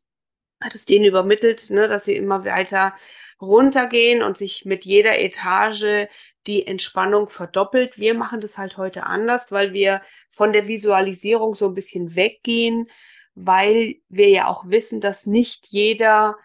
hat 0.62 0.74
es 0.74 0.84
denen 0.86 1.04
übermittelt, 1.04 1.70
ne, 1.70 1.88
dass 1.88 2.04
sie 2.04 2.14
immer 2.14 2.44
weiter 2.44 2.94
runtergehen 3.40 4.22
und 4.22 4.36
sich 4.36 4.64
mit 4.64 4.84
jeder 4.84 5.18
Etage 5.18 6.06
die 6.46 6.66
Entspannung 6.66 7.28
verdoppelt. 7.28 7.98
Wir 7.98 8.14
machen 8.14 8.40
das 8.40 8.58
halt 8.58 8.76
heute 8.76 9.04
anders, 9.04 9.50
weil 9.50 9.72
wir 9.72 10.02
von 10.30 10.52
der 10.52 10.68
Visualisierung 10.68 11.54
so 11.54 11.66
ein 11.66 11.74
bisschen 11.74 12.14
weggehen, 12.14 12.88
weil 13.34 13.96
wir 14.08 14.28
ja 14.28 14.46
auch 14.46 14.68
wissen, 14.68 15.00
dass 15.00 15.26
nicht 15.26 15.66
jeder 15.68 16.36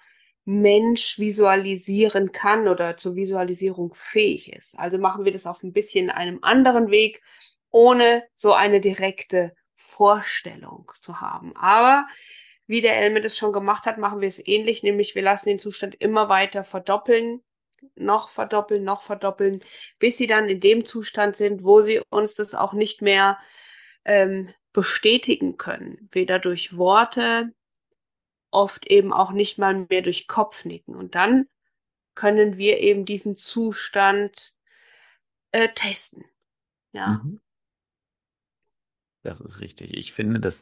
Mensch 0.46 1.20
visualisieren 1.20 2.32
kann 2.32 2.68
oder 2.68 2.98
zur 2.98 3.16
Visualisierung 3.16 3.94
fähig 3.94 4.52
ist. 4.52 4.78
Also 4.80 4.98
machen 4.98 5.26
wir 5.26 5.32
das 5.32 5.46
auf 5.46 5.62
ein 5.64 5.74
bisschen 5.74 6.10
einem 6.10 6.40
anderen 6.42 6.90
Weg, 6.90 7.22
ohne 7.70 8.24
so 8.34 8.54
eine 8.54 8.82
direkte 8.82 9.54
Vorstellung 9.76 10.92
zu 11.00 11.22
haben. 11.22 11.56
Aber 11.56 12.08
wie 12.66 12.82
der 12.82 12.98
Elme 12.98 13.22
das 13.22 13.38
schon 13.38 13.54
gemacht 13.54 13.86
hat, 13.86 13.98
machen 13.98 14.22
wir 14.22 14.28
es 14.28 14.46
ähnlich, 14.46 14.84
nämlich 14.84 15.16
wir 15.16 15.22
lassen 15.22 15.50
den 15.50 15.60
Zustand 15.60 15.96
immer 15.96 16.30
weiter 16.30 16.64
verdoppeln, 16.64 17.42
noch 17.96 18.30
verdoppeln, 18.30 18.84
noch 18.84 19.04
verdoppeln, 19.04 19.62
bis 20.00 20.18
sie 20.18 20.28
dann 20.28 20.50
in 20.50 20.60
dem 20.60 20.86
Zustand 20.86 21.38
sind, 21.38 21.64
wo 21.64 21.82
sie 21.82 22.02
uns 22.10 22.36
das 22.36 22.56
auch 22.56 22.74
nicht 22.74 23.02
mehr 23.02 23.38
ähm, 24.06 24.54
bestätigen 24.74 25.58
können, 25.58 26.10
weder 26.12 26.40
durch 26.40 26.78
Worte, 26.78 27.54
oft 28.52 28.88
eben 28.88 29.14
auch 29.14 29.32
nicht 29.32 29.58
mal 29.58 29.86
mehr 29.90 30.02
durch 30.02 30.28
Kopfnicken. 30.28 30.96
Und 30.96 31.16
dann 31.16 31.48
können 32.16 32.58
wir 32.58 32.80
eben 32.80 33.06
diesen 33.06 33.36
Zustand 33.36 34.54
äh, 35.52 35.70
testen. 35.70 36.26
Ja. 36.92 37.22
Mhm. 37.24 37.40
Das 39.24 39.42
ist 39.42 39.60
richtig. 39.60 39.96
Ich 39.98 40.14
finde 40.14 40.40
das, 40.40 40.62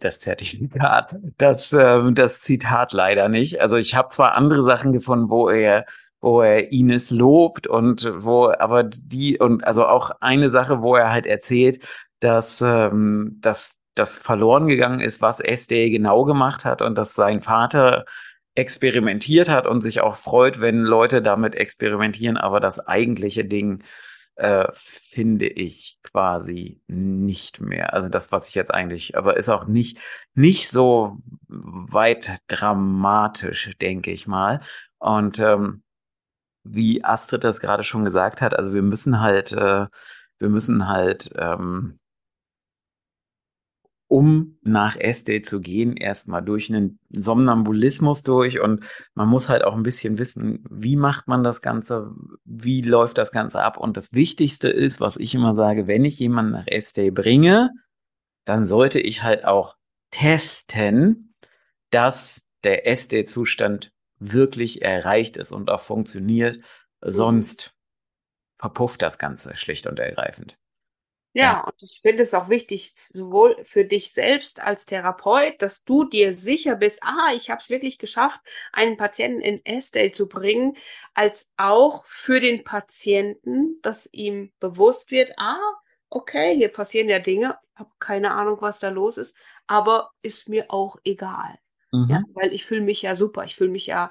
das 0.00 0.20
Zertifikat, 0.20 1.16
das, 1.38 1.72
äh, 1.72 2.12
das 2.12 2.40
Zitat 2.40 2.92
leider 2.92 3.28
nicht. 3.28 3.60
Also 3.60 3.76
ich 3.76 3.94
habe 3.94 4.10
zwar 4.10 4.34
andere 4.34 4.64
Sachen 4.64 4.92
gefunden, 4.92 5.28
wo 5.28 5.48
er, 5.48 5.86
wo 6.20 6.40
er 6.40 6.72
Ines 6.72 7.10
lobt 7.10 7.66
und 7.66 8.08
wo, 8.18 8.48
aber 8.50 8.84
die, 8.84 9.38
und 9.38 9.64
also 9.64 9.86
auch 9.86 10.10
eine 10.20 10.50
Sache, 10.50 10.82
wo 10.82 10.94
er 10.94 11.10
halt 11.10 11.26
erzählt, 11.26 11.84
dass, 12.20 12.60
ähm, 12.62 13.38
dass 13.40 13.74
das 13.94 14.18
verloren 14.18 14.68
gegangen 14.68 15.00
ist, 15.00 15.22
was 15.22 15.40
SD 15.40 15.90
genau 15.90 16.24
gemacht 16.24 16.64
hat 16.64 16.82
und 16.82 16.96
dass 16.96 17.14
sein 17.14 17.40
Vater 17.42 18.04
experimentiert 18.54 19.48
hat 19.48 19.66
und 19.66 19.82
sich 19.82 20.00
auch 20.00 20.16
freut, 20.16 20.60
wenn 20.60 20.80
Leute 20.82 21.22
damit 21.22 21.54
experimentieren, 21.54 22.36
aber 22.36 22.60
das 22.60 22.80
eigentliche 22.80 23.44
Ding 23.44 23.82
äh, 24.36 24.68
finde 24.74 25.46
ich 25.46 25.98
quasi 26.02 26.80
nicht 26.86 27.60
mehr. 27.60 27.94
Also 27.94 28.08
das, 28.08 28.32
was 28.32 28.48
ich 28.48 28.54
jetzt 28.54 28.72
eigentlich, 28.72 29.16
aber 29.16 29.36
ist 29.36 29.48
auch 29.48 29.66
nicht, 29.66 29.98
nicht 30.34 30.68
so 30.68 31.18
weit 31.48 32.38
dramatisch, 32.48 33.72
denke 33.80 34.10
ich 34.10 34.26
mal. 34.26 34.60
Und 34.98 35.38
ähm, 35.38 35.82
wie 36.64 37.04
Astrid 37.04 37.44
das 37.44 37.60
gerade 37.60 37.84
schon 37.84 38.04
gesagt 38.04 38.42
hat, 38.42 38.54
also 38.56 38.74
wir 38.74 38.82
müssen 38.82 39.20
halt, 39.20 39.52
äh, 39.52 39.86
wir 40.38 40.48
müssen 40.48 40.88
halt 40.88 41.30
ähm, 41.36 41.98
um 44.08 44.58
nach 44.62 44.96
Este 44.96 45.42
zu 45.42 45.60
gehen, 45.60 45.96
erstmal 45.96 46.42
durch 46.42 46.70
einen 46.70 46.98
Somnambulismus 47.10 48.22
durch. 48.22 48.60
Und 48.60 48.84
man 49.14 49.28
muss 49.28 49.48
halt 49.48 49.64
auch 49.64 49.74
ein 49.74 49.82
bisschen 49.82 50.18
wissen, 50.18 50.64
wie 50.70 50.96
macht 50.96 51.26
man 51.26 51.42
das 51.42 51.60
Ganze, 51.60 52.14
wie 52.44 52.82
läuft 52.82 53.18
das 53.18 53.32
Ganze 53.32 53.62
ab? 53.62 53.76
Und 53.76 53.96
das 53.96 54.12
Wichtigste 54.12 54.68
ist, 54.68 55.00
was 55.00 55.16
ich 55.16 55.34
immer 55.34 55.54
sage, 55.54 55.86
wenn 55.86 56.04
ich 56.04 56.18
jemanden 56.18 56.52
nach 56.52 56.66
Este 56.66 57.10
bringe, 57.10 57.70
dann 58.44 58.66
sollte 58.66 59.00
ich 59.00 59.22
halt 59.22 59.44
auch 59.44 59.76
testen, 60.12 61.34
dass 61.90 62.42
der 62.62 62.86
Este-Zustand 62.86 63.92
wirklich 64.18 64.82
erreicht 64.82 65.36
ist 65.36 65.52
und 65.52 65.68
auch 65.68 65.80
funktioniert, 65.80 66.60
sonst 67.00 67.74
verpufft 68.54 69.02
das 69.02 69.18
Ganze 69.18 69.54
schlicht 69.56 69.86
und 69.86 69.98
ergreifend. 69.98 70.56
Ja, 71.38 71.60
und 71.64 71.82
ich 71.82 72.00
finde 72.00 72.22
es 72.22 72.32
auch 72.32 72.48
wichtig, 72.48 72.94
sowohl 73.12 73.62
für 73.62 73.84
dich 73.84 74.12
selbst 74.12 74.60
als 74.62 74.86
Therapeut, 74.86 75.60
dass 75.60 75.84
du 75.84 76.04
dir 76.04 76.32
sicher 76.32 76.76
bist, 76.76 76.98
ah, 77.02 77.32
ich 77.34 77.50
habe 77.50 77.60
es 77.60 77.68
wirklich 77.68 77.98
geschafft, 77.98 78.40
einen 78.72 78.96
Patienten 78.96 79.42
in 79.42 79.60
Estelle 79.66 80.12
zu 80.12 80.28
bringen, 80.30 80.78
als 81.12 81.52
auch 81.58 82.06
für 82.06 82.40
den 82.40 82.64
Patienten, 82.64 83.78
dass 83.82 84.08
ihm 84.12 84.50
bewusst 84.60 85.10
wird, 85.10 85.32
ah, 85.36 85.58
okay, 86.08 86.56
hier 86.56 86.68
passieren 86.68 87.10
ja 87.10 87.18
Dinge, 87.18 87.58
habe 87.74 87.90
keine 87.98 88.30
Ahnung, 88.30 88.56
was 88.62 88.78
da 88.78 88.88
los 88.88 89.18
ist, 89.18 89.36
aber 89.66 90.12
ist 90.22 90.48
mir 90.48 90.70
auch 90.70 90.96
egal. 91.04 91.58
Mhm. 91.92 92.08
Ja, 92.08 92.22
weil 92.32 92.54
ich 92.54 92.64
fühle 92.64 92.80
mich 92.80 93.02
ja 93.02 93.14
super, 93.14 93.44
ich 93.44 93.56
fühle 93.56 93.70
mich 93.70 93.86
ja 93.86 94.10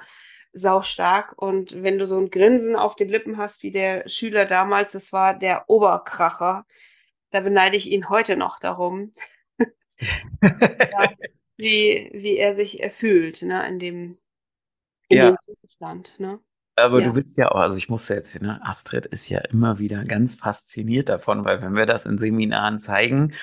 saustark 0.53 1.33
und 1.41 1.81
wenn 1.81 1.97
du 1.97 2.05
so 2.05 2.19
ein 2.19 2.29
Grinsen 2.29 2.75
auf 2.75 2.95
den 2.95 3.09
Lippen 3.09 3.37
hast 3.37 3.63
wie 3.63 3.71
der 3.71 4.07
Schüler 4.07 4.45
damals, 4.45 4.91
das 4.91 5.11
war 5.11 5.33
der 5.33 5.67
Oberkracher 5.69 6.65
da 7.31 7.39
beneide 7.39 7.77
ich 7.77 7.89
ihn 7.89 8.09
heute 8.09 8.35
noch 8.35 8.59
darum, 8.59 9.13
ja, 10.41 11.11
wie, 11.57 12.09
wie 12.13 12.37
er 12.37 12.55
sich 12.55 12.81
fühlt, 12.89 13.41
ne, 13.41 13.67
in 13.67 13.79
dem, 13.79 14.17
in 15.09 15.17
ja. 15.17 15.29
dem 15.31 15.37
Zustand, 15.61 16.19
ne? 16.19 16.39
Aber 16.77 16.99
ja. 16.99 17.05
du 17.05 17.13
bist 17.13 17.37
ja 17.37 17.51
auch, 17.51 17.61
also 17.61 17.77
ich 17.77 17.87
muss 17.87 18.09
jetzt, 18.09 18.41
ne, 18.41 18.59
Astrid 18.63 19.05
ist 19.05 19.29
ja 19.29 19.39
immer 19.39 19.79
wieder 19.79 20.03
ganz 20.03 20.35
fasziniert 20.35 21.07
davon, 21.07 21.45
weil 21.45 21.61
wenn 21.61 21.75
wir 21.75 21.85
das 21.85 22.05
in 22.05 22.17
Seminaren 22.17 22.81
zeigen, 22.81 23.33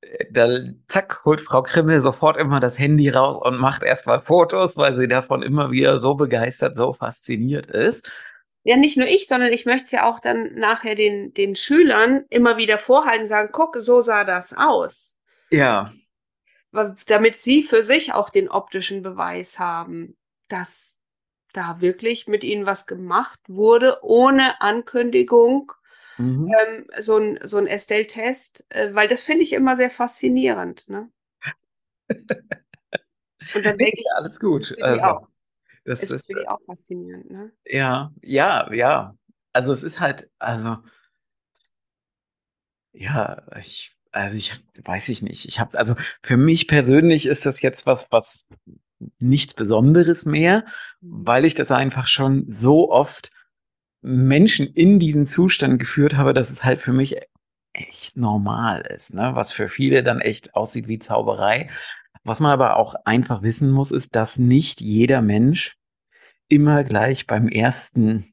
äh, 0.00 0.26
da 0.30 0.48
zack, 0.88 1.24
holt 1.24 1.40
Frau 1.40 1.62
Krimmel 1.62 2.00
sofort 2.00 2.36
immer 2.36 2.58
das 2.58 2.78
Handy 2.78 3.08
raus 3.08 3.40
und 3.44 3.58
macht 3.60 3.84
erstmal 3.84 4.20
Fotos, 4.20 4.76
weil 4.76 4.94
sie 4.94 5.06
davon 5.06 5.42
immer 5.42 5.70
wieder 5.70 5.98
so 5.98 6.16
begeistert, 6.16 6.74
so 6.74 6.92
fasziniert 6.92 7.66
ist 7.68 8.10
ja 8.62 8.76
nicht 8.76 8.96
nur 8.96 9.06
ich, 9.06 9.26
sondern 9.26 9.52
ich 9.52 9.66
möchte 9.66 9.84
es 9.84 9.90
ja 9.90 10.04
auch 10.04 10.20
dann 10.20 10.54
nachher 10.54 10.94
den, 10.94 11.32
den 11.34 11.56
Schülern 11.56 12.24
immer 12.30 12.56
wieder 12.56 12.78
vorhalten, 12.78 13.26
sagen, 13.26 13.50
guck, 13.52 13.76
so 13.76 14.02
sah 14.02 14.24
das 14.24 14.52
aus. 14.52 15.16
Ja. 15.50 15.92
Damit 17.06 17.40
sie 17.40 17.62
für 17.62 17.82
sich 17.82 18.12
auch 18.12 18.30
den 18.30 18.48
optischen 18.48 19.02
Beweis 19.02 19.58
haben, 19.58 20.16
dass 20.48 20.98
da 21.52 21.80
wirklich 21.80 22.28
mit 22.28 22.44
ihnen 22.44 22.66
was 22.66 22.86
gemacht 22.86 23.40
wurde, 23.48 23.98
ohne 24.02 24.60
Ankündigung, 24.60 25.72
mhm. 26.16 26.52
ähm, 26.58 26.86
so 26.98 27.16
ein, 27.16 27.40
so 27.42 27.58
ein 27.58 27.66
Estelle-Test, 27.66 28.66
äh, 28.68 28.94
weil 28.94 29.08
das 29.08 29.22
finde 29.22 29.42
ich 29.42 29.52
immer 29.52 29.76
sehr 29.76 29.90
faszinierend. 29.90 30.88
Ne? 30.88 31.10
Und 33.54 33.66
dann 33.66 33.78
denke 33.78 33.96
ich, 33.98 34.06
alles 34.14 34.38
gut. 34.38 34.76
Also. 34.80 35.26
Das 35.84 36.02
ist, 36.02 36.10
ist 36.10 36.26
für 36.26 36.40
die 36.40 36.48
auch 36.48 36.60
faszinierend, 36.66 37.30
ne? 37.30 37.52
Ja, 37.64 38.12
ja, 38.22 38.72
ja. 38.72 39.14
Also 39.52 39.72
es 39.72 39.82
ist 39.82 40.00
halt, 40.00 40.30
also 40.38 40.78
ja, 42.92 43.42
ich, 43.58 43.96
also 44.12 44.36
ich 44.36 44.52
weiß 44.84 45.08
ich 45.08 45.22
nicht. 45.22 45.46
Ich 45.46 45.60
habe, 45.60 45.78
also 45.78 45.94
für 46.22 46.36
mich 46.36 46.68
persönlich 46.68 47.26
ist 47.26 47.46
das 47.46 47.62
jetzt 47.62 47.86
was, 47.86 48.10
was 48.10 48.48
nichts 49.18 49.54
Besonderes 49.54 50.26
mehr, 50.26 50.64
mhm. 51.00 51.26
weil 51.26 51.44
ich 51.44 51.54
das 51.54 51.70
einfach 51.70 52.06
schon 52.06 52.44
so 52.48 52.90
oft 52.90 53.30
Menschen 54.02 54.66
in 54.66 54.98
diesen 54.98 55.26
Zustand 55.26 55.78
geführt 55.78 56.16
habe, 56.16 56.34
dass 56.34 56.50
es 56.50 56.64
halt 56.64 56.80
für 56.80 56.92
mich 56.92 57.16
echt 57.72 58.16
normal 58.16 58.82
ist, 58.82 59.14
ne? 59.14 59.32
Was 59.34 59.52
für 59.52 59.68
viele 59.68 60.02
dann 60.02 60.20
echt 60.20 60.54
aussieht 60.54 60.88
wie 60.88 60.98
Zauberei. 60.98 61.70
Was 62.24 62.40
man 62.40 62.52
aber 62.52 62.76
auch 62.76 62.94
einfach 63.04 63.42
wissen 63.42 63.70
muss, 63.70 63.90
ist, 63.90 64.14
dass 64.14 64.36
nicht 64.36 64.80
jeder 64.80 65.22
Mensch 65.22 65.76
immer 66.48 66.84
gleich 66.84 67.26
beim 67.26 67.48
ersten 67.48 68.32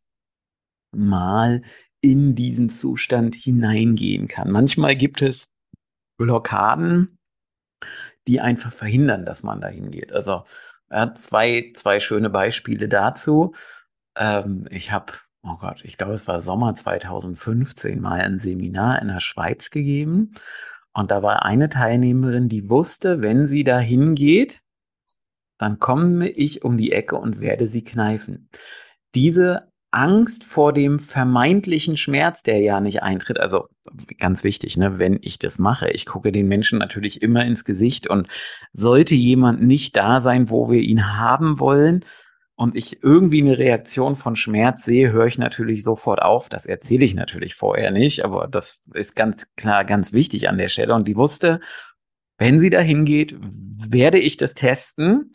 Mal 0.91 1.61
in 2.01 2.35
diesen 2.35 2.69
Zustand 2.69 3.35
hineingehen 3.35 4.27
kann. 4.27 4.51
Manchmal 4.51 4.95
gibt 4.95 5.21
es 5.21 5.47
Blockaden, 6.17 7.17
die 8.27 8.41
einfach 8.41 8.73
verhindern, 8.73 9.25
dass 9.25 9.43
man 9.43 9.61
da 9.61 9.67
hingeht. 9.67 10.11
Also 10.11 10.43
ja, 10.89 11.13
zwei, 11.15 11.71
zwei 11.75 11.99
schöne 11.99 12.29
Beispiele 12.29 12.87
dazu. 12.87 13.53
Ähm, 14.15 14.67
ich 14.69 14.91
habe, 14.91 15.13
oh 15.43 15.57
Gott, 15.57 15.83
ich 15.83 15.97
glaube, 15.97 16.13
es 16.13 16.27
war 16.27 16.41
Sommer 16.41 16.75
2015 16.75 18.01
mal 18.01 18.21
ein 18.21 18.37
Seminar 18.37 19.01
in 19.01 19.09
der 19.09 19.19
Schweiz 19.19 19.69
gegeben. 19.69 20.33
Und 20.97 21.11
da 21.11 21.21
war 21.21 21.45
eine 21.45 21.69
Teilnehmerin, 21.69 22.49
die 22.49 22.69
wusste, 22.69 23.21
wenn 23.21 23.45
sie 23.45 23.63
da 23.63 23.77
hingeht, 23.77 24.61
dann 25.59 25.77
komme 25.77 26.27
ich 26.27 26.63
um 26.63 26.75
die 26.75 26.91
Ecke 26.91 27.17
und 27.17 27.39
werde 27.39 27.67
sie 27.67 27.83
kneifen. 27.83 28.49
Diese 29.13 29.71
Angst 29.91 30.43
vor 30.43 30.73
dem 30.73 30.97
vermeintlichen 30.97 31.97
Schmerz, 31.97 32.41
der 32.41 32.61
ja 32.61 32.79
nicht 32.79 33.03
eintritt, 33.03 33.39
also 33.39 33.67
ganz 34.17 34.43
wichtig, 34.43 34.75
ne, 34.75 34.97
wenn 34.97 35.19
ich 35.21 35.37
das 35.37 35.59
mache, 35.59 35.91
ich 35.91 36.07
gucke 36.07 36.31
den 36.31 36.47
Menschen 36.47 36.79
natürlich 36.79 37.21
immer 37.21 37.45
ins 37.45 37.63
Gesicht 37.63 38.07
und 38.07 38.27
sollte 38.73 39.13
jemand 39.13 39.61
nicht 39.61 39.95
da 39.95 40.19
sein, 40.19 40.49
wo 40.49 40.71
wir 40.71 40.79
ihn 40.79 41.15
haben 41.15 41.59
wollen, 41.59 42.05
und 42.57 42.75
ich 42.75 43.03
irgendwie 43.03 43.41
eine 43.41 43.57
Reaktion 43.59 44.15
von 44.15 44.35
Schmerz 44.35 44.83
sehe, 44.83 45.11
höre 45.11 45.27
ich 45.27 45.37
natürlich 45.37 45.83
sofort 45.83 46.23
auf. 46.23 46.49
Das 46.49 46.65
erzähle 46.65 47.05
ich 47.05 47.13
natürlich 47.13 47.53
vorher 47.53 47.91
nicht, 47.91 48.25
aber 48.25 48.47
das 48.47 48.81
ist 48.95 49.15
ganz 49.15 49.45
klar 49.57 49.85
ganz 49.85 50.11
wichtig 50.11 50.49
an 50.49 50.57
der 50.57 50.69
Stelle. 50.69 50.95
Und 50.95 51.07
die 51.07 51.15
wusste, 51.15 51.59
wenn 52.39 52.59
sie 52.59 52.71
dahin 52.71 53.05
geht, 53.05 53.35
werde 53.39 54.17
ich 54.17 54.37
das 54.37 54.55
testen. 54.55 55.33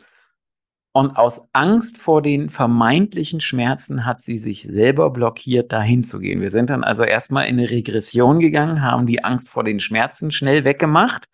Und 0.90 1.16
aus 1.16 1.48
Angst 1.52 1.96
vor 1.96 2.22
den 2.22 2.50
vermeintlichen 2.50 3.40
Schmerzen 3.40 4.04
hat 4.04 4.24
sie 4.24 4.36
sich 4.36 4.64
selber 4.64 5.10
blockiert, 5.10 5.72
dahin 5.72 6.02
zu 6.02 6.18
gehen. 6.18 6.40
Wir 6.40 6.50
sind 6.50 6.70
dann 6.70 6.82
also 6.82 7.04
erstmal 7.04 7.46
in 7.46 7.56
eine 7.58 7.70
Regression 7.70 8.40
gegangen, 8.40 8.82
haben 8.82 9.06
die 9.06 9.22
Angst 9.22 9.48
vor 9.48 9.62
den 9.62 9.78
Schmerzen 9.78 10.32
schnell 10.32 10.64
weggemacht. 10.64 11.26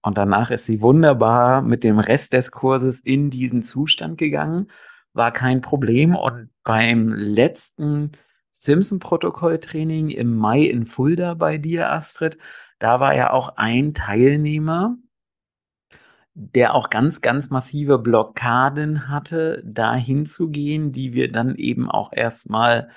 Und 0.00 0.16
danach 0.16 0.50
ist 0.50 0.64
sie 0.64 0.80
wunderbar 0.80 1.60
mit 1.60 1.84
dem 1.84 1.98
Rest 1.98 2.32
des 2.32 2.50
Kurses 2.50 3.00
in 3.00 3.28
diesen 3.28 3.62
Zustand 3.62 4.16
gegangen. 4.16 4.68
War 5.16 5.32
kein 5.32 5.62
Problem. 5.62 6.14
Und 6.14 6.50
beim 6.62 7.08
letzten 7.08 8.12
Simpson-Protokoll-Training 8.50 10.10
im 10.10 10.36
Mai 10.36 10.64
in 10.64 10.84
Fulda 10.84 11.32
bei 11.32 11.56
dir, 11.56 11.90
Astrid, 11.90 12.36
da 12.78 13.00
war 13.00 13.16
ja 13.16 13.32
auch 13.32 13.56
ein 13.56 13.94
Teilnehmer, 13.94 14.96
der 16.34 16.74
auch 16.74 16.90
ganz, 16.90 17.22
ganz 17.22 17.48
massive 17.48 17.98
Blockaden 17.98 19.08
hatte, 19.08 19.62
da 19.64 19.94
hinzugehen, 19.94 20.92
die 20.92 21.14
wir 21.14 21.32
dann 21.32 21.54
eben 21.54 21.90
auch 21.90 22.12
erstmal 22.12 22.90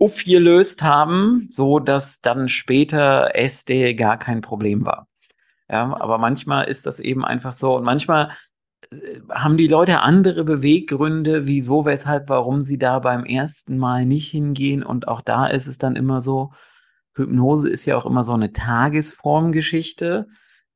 aufgelöst 0.00 0.82
haben, 0.82 1.48
so 1.52 1.78
dass 1.78 2.20
dann 2.22 2.48
später 2.48 3.36
SD 3.36 3.94
gar 3.94 4.18
kein 4.18 4.40
Problem 4.40 4.84
war. 4.84 5.06
Ja, 5.68 5.96
aber 5.96 6.18
manchmal 6.18 6.66
ist 6.66 6.86
das 6.86 6.98
eben 6.98 7.24
einfach 7.24 7.52
so 7.52 7.76
und 7.76 7.84
manchmal 7.84 8.32
haben 9.30 9.56
die 9.56 9.68
Leute 9.68 10.00
andere 10.00 10.44
Beweggründe, 10.44 11.46
wieso, 11.46 11.84
weshalb, 11.84 12.28
warum 12.28 12.62
sie 12.62 12.78
da 12.78 12.98
beim 12.98 13.24
ersten 13.24 13.78
Mal 13.78 14.06
nicht 14.06 14.30
hingehen 14.30 14.82
und 14.82 15.08
auch 15.08 15.20
da 15.20 15.46
ist 15.46 15.66
es 15.66 15.78
dann 15.78 15.96
immer 15.96 16.20
so, 16.20 16.52
Hypnose 17.14 17.68
ist 17.68 17.86
ja 17.86 17.96
auch 17.96 18.06
immer 18.06 18.24
so 18.24 18.32
eine 18.32 18.52
Tagesformgeschichte 18.52 20.26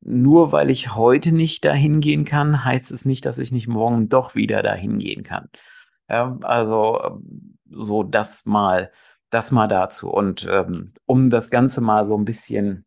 nur 0.01 0.53
weil 0.53 0.70
ich 0.70 0.94
heute 0.94 1.33
nicht 1.35 1.64
dahin 1.64 2.01
gehen 2.01 2.25
kann, 2.25 2.64
heißt 2.64 2.90
es 2.90 3.05
nicht, 3.05 3.27
dass 3.27 3.38
ich 3.38 3.53
nicht 3.53 3.68
morgen 3.68 4.09
doch 4.09 4.35
wieder 4.35 4.62
dahin 4.62 4.99
gehen 4.99 5.23
kann. 5.23 5.49
Ja, 6.09 6.38
also 6.42 7.20
so 7.68 8.03
das 8.03 8.46
mal, 8.46 8.90
das 9.29 9.51
mal 9.51 9.68
dazu. 9.68 10.11
Und 10.11 10.46
ähm, 10.51 10.92
um 11.07 11.31
das 11.31 11.51
Ganze 11.51 11.81
mal 11.81 12.05
so 12.05 12.16
ein 12.16 12.25
bisschen 12.25 12.87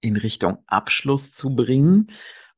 in 0.00 0.16
Richtung 0.16 0.58
Abschluss 0.66 1.32
zu 1.32 1.54
bringen, 1.54 2.06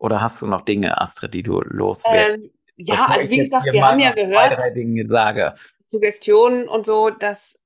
oder 0.03 0.21
hast 0.21 0.43
du 0.43 0.49
noch 0.49 0.63
Dinge, 0.63 1.01
Astrid, 1.01 1.33
die 1.33 1.45
du 1.45 1.61
loswerden? 1.61 2.43
Ähm, 2.43 2.51
ja, 2.77 3.07
also 3.07 3.31
wie 3.31 3.39
gesagt, 3.39 3.73
wir 3.73 3.87
haben 3.87 4.01
ja 4.01 4.11
gehört, 4.11 4.31
zwei, 4.31 4.49
drei 4.49 4.71
Dinge 4.71 5.07
sage. 5.07 5.55
Suggestionen 5.87 6.67
und 6.67 6.85
so, 6.85 7.11
dass 7.11 7.57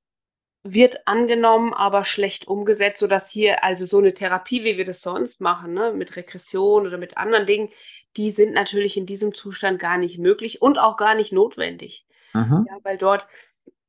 wird 0.62 1.07
angenommen, 1.07 1.72
aber 1.72 2.05
schlecht 2.05 2.49
umgesetzt, 2.49 2.99
sodass 2.99 3.31
hier 3.31 3.62
also 3.62 3.87
so 3.87 3.99
eine 3.99 4.12
Therapie, 4.12 4.64
wie 4.64 4.77
wir 4.77 4.85
das 4.85 5.01
sonst 5.01 5.40
machen, 5.40 5.72
ne, 5.72 5.92
mit 5.92 6.16
Regression 6.16 6.87
oder 6.87 6.99
mit 6.99 7.16
anderen 7.16 7.46
Dingen, 7.46 7.70
die 8.16 8.33
sind 8.33 8.53
natürlich 8.53 8.96
in 8.96 9.07
diesem 9.07 9.33
Zustand 9.33 9.79
gar 9.79 9.96
nicht 9.96 10.18
möglich 10.18 10.61
und 10.61 10.77
auch 10.77 10.96
gar 10.96 11.14
nicht 11.14 11.33
notwendig. 11.33 12.05
Mhm. 12.35 12.66
Ja, 12.68 12.79
weil 12.83 12.99
dort, 12.99 13.29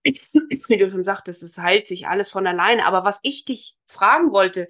wie 0.03 0.77
du 0.77 0.89
schon 0.89 1.03
sagtest, 1.03 1.43
es 1.43 1.57
heilt 1.57 1.88
sich 1.88 2.07
alles 2.07 2.29
von 2.29 2.45
alleine. 2.45 2.86
Aber 2.86 3.03
was 3.03 3.19
ich 3.23 3.43
dich 3.43 3.75
fragen 3.88 4.31
wollte, 4.31 4.67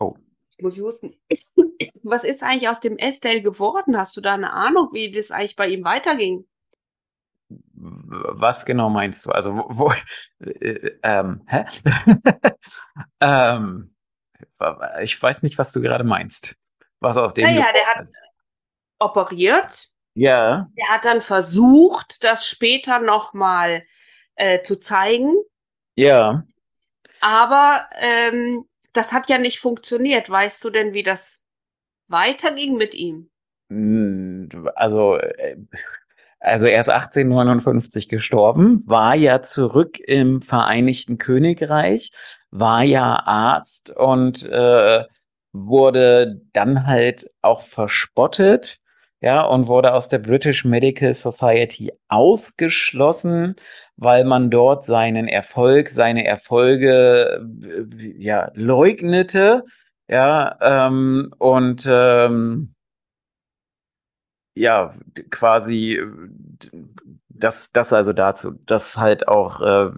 oh. 0.00 0.16
Muss 0.60 0.76
ich 0.76 0.82
husten, 0.82 1.16
was 2.02 2.24
ist 2.24 2.42
eigentlich 2.42 2.68
aus 2.68 2.80
dem 2.80 2.98
Estelle 2.98 3.42
geworden? 3.42 3.96
Hast 3.96 4.16
du 4.16 4.20
da 4.20 4.34
eine 4.34 4.52
Ahnung, 4.52 4.90
wie 4.92 5.10
das 5.10 5.30
eigentlich 5.30 5.56
bei 5.56 5.68
ihm 5.68 5.84
weiterging? 5.84 6.46
Was 7.76 8.64
genau 8.64 8.88
meinst 8.88 9.26
du? 9.26 9.30
Also, 9.30 9.64
wo, 9.68 9.92
äh, 10.40 10.90
ähm, 11.02 11.42
hä? 11.46 11.64
ähm, 13.20 13.94
ich 15.02 15.22
weiß 15.22 15.42
nicht, 15.42 15.58
was 15.58 15.72
du 15.72 15.80
gerade 15.80 16.04
meinst. 16.04 16.56
Was 17.00 17.16
aus 17.16 17.34
dem. 17.34 17.44
Naja, 17.44 17.66
der 17.74 17.86
hat 17.86 18.02
ist. 18.02 18.16
operiert. 18.98 19.90
Ja. 20.14 20.68
Der 20.78 20.88
hat 20.88 21.04
dann 21.04 21.20
versucht, 21.20 22.24
das 22.24 22.46
später 22.46 23.00
nochmal 23.00 23.84
äh, 24.36 24.62
zu 24.62 24.78
zeigen. 24.80 25.34
Ja. 25.96 26.44
Aber 27.20 27.88
ähm, 27.96 28.64
das 28.96 29.12
hat 29.12 29.28
ja 29.28 29.38
nicht 29.38 29.60
funktioniert. 29.60 30.30
Weißt 30.30 30.64
du 30.64 30.70
denn, 30.70 30.94
wie 30.94 31.02
das 31.02 31.44
weiterging 32.08 32.76
mit 32.76 32.94
ihm? 32.94 33.30
Hm, 33.70 34.48
also, 34.74 35.16
äh, 35.16 35.56
also 36.40 36.66
er 36.66 36.80
ist 36.80 36.90
1859 36.90 38.08
gestorben, 38.08 38.82
war 38.86 39.14
ja 39.14 39.42
zurück 39.42 39.98
im 39.98 40.42
Vereinigten 40.42 41.18
Königreich, 41.18 42.12
war 42.50 42.82
ja 42.82 43.16
Arzt 43.24 43.90
und 43.90 44.42
äh, 44.44 45.04
wurde 45.52 46.42
dann 46.52 46.86
halt 46.86 47.30
auch 47.40 47.62
verspottet, 47.62 48.80
ja, 49.20 49.42
und 49.42 49.66
wurde 49.66 49.94
aus 49.94 50.08
der 50.08 50.18
British 50.18 50.64
Medical 50.64 51.14
Society 51.14 51.92
ausgeschlossen, 52.08 53.56
weil 53.96 54.24
man 54.24 54.50
dort 54.50 54.84
seinen 54.84 55.28
Erfolg, 55.28 55.88
seine 55.88 56.26
Erfolge, 56.26 57.46
äh, 57.62 58.14
ja, 58.18 58.50
leugnete, 58.54 59.64
ja, 60.08 60.58
ähm, 60.60 61.32
und 61.38 61.86
ähm, 61.88 62.74
ja, 64.54 64.94
quasi 65.30 66.00
das, 67.28 67.70
das 67.72 67.92
also 67.92 68.12
dazu, 68.12 68.52
dass 68.66 68.96
halt 68.96 69.28
auch, 69.28 69.60
äh, 69.60 69.90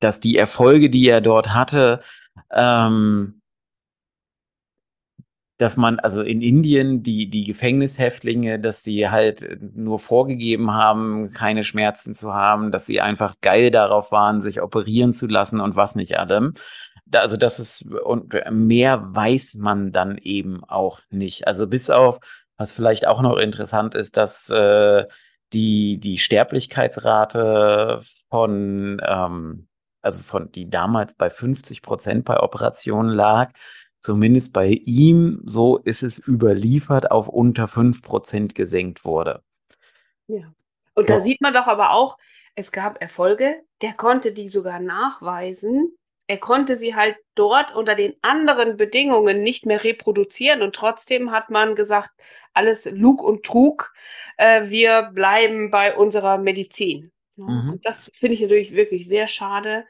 dass 0.00 0.20
die 0.20 0.36
Erfolge, 0.36 0.90
die 0.90 1.08
er 1.08 1.20
dort 1.20 1.54
hatte, 1.54 2.00
ähm, 2.52 3.37
dass 5.58 5.76
man, 5.76 5.98
also 5.98 6.22
in 6.22 6.40
Indien, 6.40 7.02
die, 7.02 7.28
die 7.28 7.44
Gefängnishäftlinge, 7.44 8.58
dass 8.58 8.82
sie 8.84 9.10
halt 9.10 9.58
nur 9.60 9.98
vorgegeben 9.98 10.72
haben, 10.72 11.32
keine 11.32 11.64
Schmerzen 11.64 12.14
zu 12.14 12.32
haben, 12.32 12.70
dass 12.72 12.86
sie 12.86 13.00
einfach 13.00 13.34
geil 13.40 13.70
darauf 13.70 14.12
waren, 14.12 14.42
sich 14.42 14.62
operieren 14.62 15.12
zu 15.12 15.26
lassen 15.26 15.60
und 15.60 15.76
was 15.76 15.96
nicht. 15.96 16.12
Da, 16.12 17.20
also 17.20 17.36
das 17.36 17.58
ist, 17.58 17.82
und 17.82 18.34
mehr 18.50 19.14
weiß 19.14 19.54
man 19.54 19.92
dann 19.92 20.18
eben 20.18 20.62
auch 20.64 21.00
nicht. 21.10 21.46
Also 21.46 21.66
bis 21.66 21.90
auf 21.90 22.20
was 22.58 22.72
vielleicht 22.72 23.06
auch 23.06 23.22
noch 23.22 23.38
interessant 23.38 23.94
ist, 23.94 24.16
dass 24.16 24.50
äh, 24.50 25.06
die, 25.52 25.98
die 25.98 26.18
Sterblichkeitsrate 26.18 28.00
von, 28.28 29.00
ähm, 29.06 29.68
also 30.02 30.20
von, 30.20 30.50
die 30.52 30.68
damals 30.68 31.14
bei 31.14 31.30
50 31.30 31.82
Prozent 31.82 32.24
bei 32.24 32.40
Operationen 32.40 33.10
lag, 33.10 33.52
zumindest 33.98 34.52
bei 34.52 34.68
ihm, 34.68 35.42
so 35.44 35.78
ist 35.78 36.02
es 36.02 36.18
überliefert, 36.18 37.10
auf 37.10 37.28
unter 37.28 37.68
5 37.68 38.02
Prozent 38.02 38.54
gesenkt 38.54 39.04
wurde. 39.04 39.42
Ja. 40.26 40.52
Und 40.94 41.10
da 41.10 41.20
sieht 41.20 41.40
man 41.40 41.54
doch 41.54 41.66
aber 41.66 41.92
auch, 41.92 42.18
es 42.54 42.72
gab 42.72 43.00
Erfolge, 43.00 43.62
der 43.82 43.92
konnte 43.92 44.32
die 44.32 44.48
sogar 44.48 44.80
nachweisen 44.80 45.98
er 46.28 46.38
konnte 46.38 46.76
sie 46.76 46.94
halt 46.94 47.16
dort 47.34 47.74
unter 47.74 47.94
den 47.94 48.14
anderen 48.20 48.76
Bedingungen 48.76 49.42
nicht 49.42 49.64
mehr 49.64 49.82
reproduzieren 49.82 50.60
und 50.60 50.74
trotzdem 50.76 51.32
hat 51.32 51.48
man 51.48 51.74
gesagt, 51.74 52.10
alles 52.52 52.84
Lug 52.84 53.22
und 53.22 53.44
Trug, 53.44 53.94
äh, 54.36 54.68
wir 54.68 55.10
bleiben 55.14 55.70
bei 55.70 55.96
unserer 55.96 56.38
Medizin. 56.38 57.10
Mhm. 57.36 57.78
das 57.84 58.10
finde 58.14 58.34
ich 58.34 58.40
natürlich 58.40 58.74
wirklich 58.74 59.06
sehr 59.06 59.28
schade, 59.28 59.84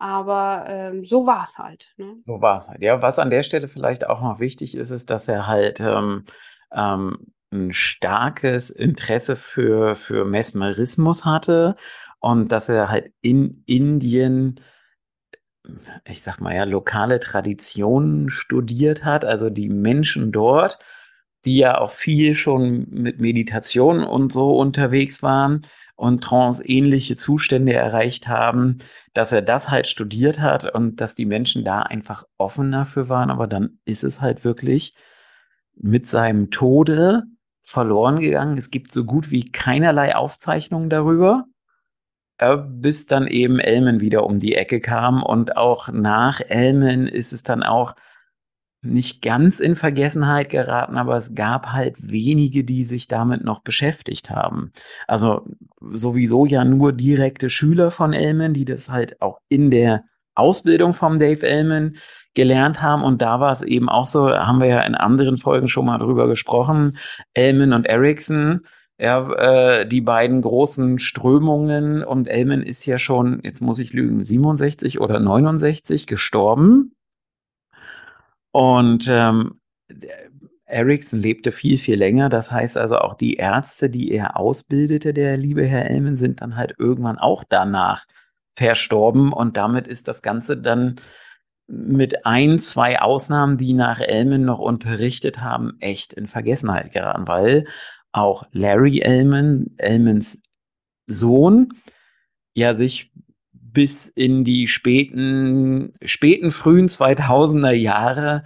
aber 0.00 0.64
ähm, 0.66 1.04
so 1.04 1.26
war 1.26 1.44
es 1.44 1.58
halt. 1.58 1.92
Ne? 1.98 2.16
So 2.24 2.40
war 2.40 2.56
es 2.58 2.68
halt. 2.68 2.82
Ja, 2.82 3.02
was 3.02 3.18
an 3.18 3.30
der 3.30 3.42
Stelle 3.42 3.68
vielleicht 3.68 4.06
auch 4.06 4.22
noch 4.22 4.40
wichtig 4.40 4.74
ist, 4.74 4.90
ist, 4.90 5.10
dass 5.10 5.28
er 5.28 5.46
halt 5.46 5.78
ähm, 5.78 6.24
ähm, 6.72 7.32
ein 7.52 7.72
starkes 7.72 8.70
Interesse 8.70 9.36
für, 9.36 9.94
für 9.94 10.24
Mesmerismus 10.24 11.24
hatte 11.24 11.76
und 12.18 12.50
dass 12.50 12.68
er 12.68 12.88
halt 12.88 13.12
in 13.20 13.62
Indien 13.66 14.60
ich 16.04 16.22
sag 16.22 16.40
mal 16.40 16.54
ja, 16.54 16.64
lokale 16.64 17.20
Traditionen 17.20 18.30
studiert 18.30 19.04
hat, 19.04 19.24
also 19.24 19.50
die 19.50 19.68
Menschen 19.68 20.32
dort, 20.32 20.78
die 21.44 21.58
ja 21.58 21.78
auch 21.78 21.90
viel 21.90 22.34
schon 22.34 22.86
mit 22.90 23.20
Meditation 23.20 24.02
und 24.02 24.32
so 24.32 24.56
unterwegs 24.56 25.22
waren 25.22 25.62
und 26.00 26.24
trance-ähnliche 26.24 27.14
Zustände 27.14 27.74
erreicht 27.74 28.26
haben, 28.26 28.78
dass 29.12 29.32
er 29.32 29.42
das 29.42 29.68
halt 29.68 29.86
studiert 29.86 30.40
hat 30.40 30.74
und 30.74 31.02
dass 31.02 31.14
die 31.14 31.26
Menschen 31.26 31.62
da 31.62 31.82
einfach 31.82 32.24
offen 32.38 32.72
dafür 32.72 33.10
waren. 33.10 33.30
Aber 33.30 33.46
dann 33.46 33.78
ist 33.84 34.02
es 34.02 34.22
halt 34.22 34.42
wirklich 34.42 34.94
mit 35.76 36.08
seinem 36.08 36.50
Tode 36.50 37.24
verloren 37.60 38.20
gegangen. 38.20 38.56
Es 38.56 38.70
gibt 38.70 38.92
so 38.92 39.04
gut 39.04 39.30
wie 39.30 39.52
keinerlei 39.52 40.16
Aufzeichnungen 40.16 40.88
darüber 40.88 41.44
äh, 42.38 42.56
bis 42.56 43.04
dann 43.04 43.26
eben 43.26 43.60
Elmen 43.60 44.00
wieder 44.00 44.24
um 44.24 44.38
die 44.38 44.54
Ecke 44.54 44.80
kam. 44.80 45.22
Und 45.22 45.58
auch 45.58 45.88
nach 45.88 46.40
Elmen 46.40 47.08
ist 47.08 47.34
es 47.34 47.42
dann 47.42 47.62
auch 47.62 47.94
nicht 48.82 49.20
ganz 49.22 49.60
in 49.60 49.76
Vergessenheit 49.76 50.48
geraten, 50.48 50.96
aber 50.96 51.16
es 51.16 51.34
gab 51.34 51.72
halt 51.72 51.96
wenige, 51.98 52.64
die 52.64 52.84
sich 52.84 53.08
damit 53.08 53.44
noch 53.44 53.60
beschäftigt 53.60 54.30
haben. 54.30 54.72
Also 55.06 55.46
sowieso 55.92 56.46
ja 56.46 56.64
nur 56.64 56.92
direkte 56.92 57.50
Schüler 57.50 57.90
von 57.90 58.12
Elmen, 58.12 58.54
die 58.54 58.64
das 58.64 58.88
halt 58.88 59.20
auch 59.20 59.40
in 59.48 59.70
der 59.70 60.04
Ausbildung 60.34 60.94
vom 60.94 61.18
Dave 61.18 61.46
Elman 61.46 61.96
gelernt 62.34 62.80
haben. 62.80 63.02
Und 63.02 63.20
da 63.20 63.40
war 63.40 63.52
es 63.52 63.62
eben 63.62 63.88
auch 63.88 64.06
so, 64.06 64.30
haben 64.30 64.60
wir 64.60 64.68
ja 64.68 64.80
in 64.82 64.94
anderen 64.94 65.36
Folgen 65.36 65.68
schon 65.68 65.86
mal 65.86 65.98
drüber 65.98 66.26
gesprochen, 66.26 66.96
Elman 67.34 67.72
und 67.72 67.86
Ericsson, 67.86 68.66
ja, 68.98 69.30
äh, 69.32 69.86
die 69.86 70.00
beiden 70.00 70.42
großen 70.42 70.98
Strömungen. 70.98 72.04
Und 72.04 72.28
Elman 72.28 72.62
ist 72.62 72.86
ja 72.86 72.98
schon, 72.98 73.40
jetzt 73.42 73.60
muss 73.60 73.78
ich 73.78 73.92
lügen, 73.92 74.24
67 74.24 75.00
oder 75.00 75.20
69 75.20 76.06
gestorben. 76.06 76.94
Und 78.52 79.06
ähm, 79.08 79.60
Ericsson 80.66 81.20
lebte 81.20 81.52
viel, 81.52 81.78
viel 81.78 81.96
länger. 81.96 82.28
Das 82.28 82.50
heißt 82.50 82.76
also 82.76 82.98
auch 82.98 83.14
die 83.14 83.34
Ärzte, 83.34 83.90
die 83.90 84.10
er 84.12 84.38
ausbildete, 84.38 85.12
der 85.12 85.36
liebe 85.36 85.66
Herr 85.66 85.90
Elman, 85.90 86.16
sind 86.16 86.40
dann 86.40 86.56
halt 86.56 86.74
irgendwann 86.78 87.18
auch 87.18 87.44
danach 87.48 88.06
verstorben. 88.52 89.32
Und 89.32 89.56
damit 89.56 89.86
ist 89.86 90.08
das 90.08 90.22
Ganze 90.22 90.56
dann 90.56 90.96
mit 91.66 92.26
ein, 92.26 92.58
zwei 92.60 93.00
Ausnahmen, 93.00 93.56
die 93.56 93.74
nach 93.74 94.00
Elman 94.00 94.44
noch 94.44 94.58
unterrichtet 94.58 95.40
haben, 95.40 95.76
echt 95.80 96.12
in 96.12 96.26
Vergessenheit 96.26 96.92
geraten, 96.92 97.28
weil 97.28 97.64
auch 98.12 98.44
Larry 98.52 99.00
Elman, 99.00 99.66
Elmans 99.76 100.38
Sohn, 101.06 101.72
ja 102.54 102.74
sich 102.74 103.12
bis 103.72 104.08
in 104.08 104.44
die 104.44 104.66
späten, 104.66 105.94
späten, 106.02 106.50
frühen 106.50 106.88
2000er 106.88 107.72
Jahre 107.72 108.44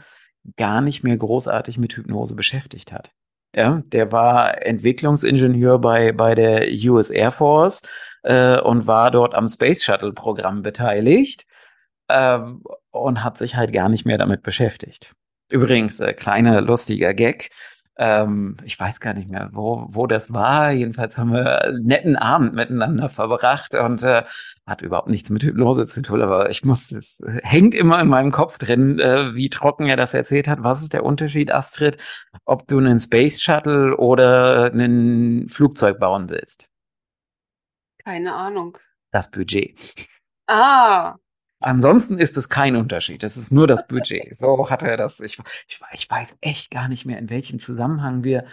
gar 0.56 0.80
nicht 0.80 1.02
mehr 1.02 1.16
großartig 1.16 1.78
mit 1.78 1.96
Hypnose 1.96 2.34
beschäftigt 2.34 2.92
hat. 2.92 3.10
Ja, 3.54 3.82
der 3.86 4.10
war 4.10 4.66
Entwicklungsingenieur 4.66 5.78
bei, 5.78 6.12
bei 6.12 6.34
der 6.34 6.66
US 6.90 7.10
Air 7.10 7.30
Force 7.30 7.82
äh, 8.24 8.58
und 8.60 8.86
war 8.86 9.10
dort 9.10 9.34
am 9.34 9.46
Space 9.48 9.84
Shuttle 9.84 10.12
Programm 10.12 10.62
beteiligt 10.62 11.46
ähm, 12.08 12.62
und 12.90 13.22
hat 13.22 13.38
sich 13.38 13.54
halt 13.54 13.72
gar 13.72 13.88
nicht 13.88 14.04
mehr 14.04 14.18
damit 14.18 14.42
beschäftigt. 14.42 15.14
Übrigens, 15.48 16.00
äh, 16.00 16.12
kleiner 16.14 16.60
lustiger 16.62 17.14
Gag. 17.14 17.50
Ähm, 17.96 18.56
ich 18.64 18.78
weiß 18.78 18.98
gar 19.00 19.14
nicht 19.14 19.30
mehr, 19.30 19.50
wo, 19.52 19.86
wo 19.88 20.06
das 20.06 20.32
war. 20.32 20.72
Jedenfalls 20.72 21.16
haben 21.16 21.32
wir 21.32 21.62
einen 21.62 21.84
netten 21.84 22.16
Abend 22.16 22.54
miteinander 22.54 23.08
verbracht 23.08 23.74
und 23.74 24.02
äh, 24.02 24.24
hat 24.66 24.82
überhaupt 24.82 25.08
nichts 25.08 25.30
mit 25.30 25.42
Hypnose 25.44 25.86
zu 25.86 26.02
tun, 26.02 26.22
aber 26.22 26.50
ich 26.50 26.64
muss, 26.64 26.90
es 26.90 27.22
hängt 27.42 27.74
immer 27.74 28.00
in 28.00 28.08
meinem 28.08 28.32
Kopf 28.32 28.58
drin, 28.58 28.98
äh, 28.98 29.34
wie 29.34 29.50
trocken 29.50 29.86
er 29.86 29.96
das 29.96 30.14
erzählt 30.14 30.48
hat. 30.48 30.62
Was 30.62 30.82
ist 30.82 30.92
der 30.92 31.04
Unterschied, 31.04 31.52
Astrid, 31.52 31.98
ob 32.44 32.66
du 32.66 32.78
einen 32.78 32.98
Space 32.98 33.40
Shuttle 33.40 33.96
oder 33.96 34.72
ein 34.72 35.48
Flugzeug 35.48 36.00
bauen 36.00 36.30
willst? 36.30 36.66
Keine 38.04 38.34
Ahnung. 38.34 38.78
Das 39.12 39.30
Budget. 39.30 39.78
Ah, 40.46 41.14
Ansonsten 41.64 42.18
ist 42.18 42.36
es 42.36 42.50
kein 42.50 42.76
Unterschied. 42.76 43.24
Es 43.24 43.38
ist 43.38 43.50
nur 43.50 43.66
das 43.66 43.86
Budget. 43.86 44.36
So 44.36 44.68
hat 44.68 44.82
er 44.82 44.98
das. 44.98 45.18
Ich, 45.20 45.38
ich, 45.66 45.80
ich 45.92 46.10
weiß 46.10 46.36
echt 46.42 46.70
gar 46.70 46.88
nicht 46.88 47.06
mehr, 47.06 47.18
in 47.18 47.30
welchem 47.30 47.58
Zusammenhang 47.58 48.22
wir 48.22 48.44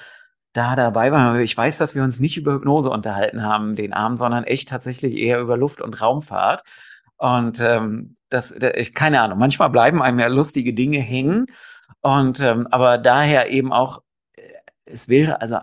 da 0.53 0.77
dabei 0.77 1.11
waren. 1.11 1.41
Ich 1.41 1.57
weiß, 1.57 1.77
dass 1.77 1.93
wir 1.93 2.03
uns 2.03 2.21
nicht 2.21 2.37
über 2.37 2.53
Hypnose 2.53 2.89
unterhalten 2.89 3.43
haben 3.43 3.75
den 3.75 3.91
Abend, 3.91 4.17
sondern 4.17 4.45
echt 4.45 4.69
tatsächlich 4.69 5.17
eher 5.17 5.41
über 5.41 5.57
Luft- 5.57 5.81
und 5.81 6.01
Raumfahrt. 6.01 6.63
Und 7.17 7.59
ähm, 7.59 8.15
das, 8.29 8.51
ich, 8.51 8.93
keine 8.93 9.21
Ahnung, 9.21 9.39
manchmal 9.39 9.69
bleiben 9.69 10.01
einem 10.01 10.19
ja 10.19 10.27
lustige 10.27 10.73
Dinge 10.73 10.99
hängen. 10.99 11.47
Und 11.99 12.39
ähm, 12.39 12.65
aber 12.71 12.97
daher 12.97 13.49
eben 13.49 13.73
auch, 13.73 14.03
äh, 14.37 14.41
es 14.85 15.09
wäre 15.09 15.41
also 15.41 15.57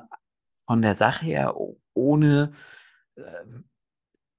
von 0.67 0.83
der 0.83 0.95
Sache 0.95 1.25
her 1.25 1.55
ohne 1.95 2.53
ähm, 3.17 3.65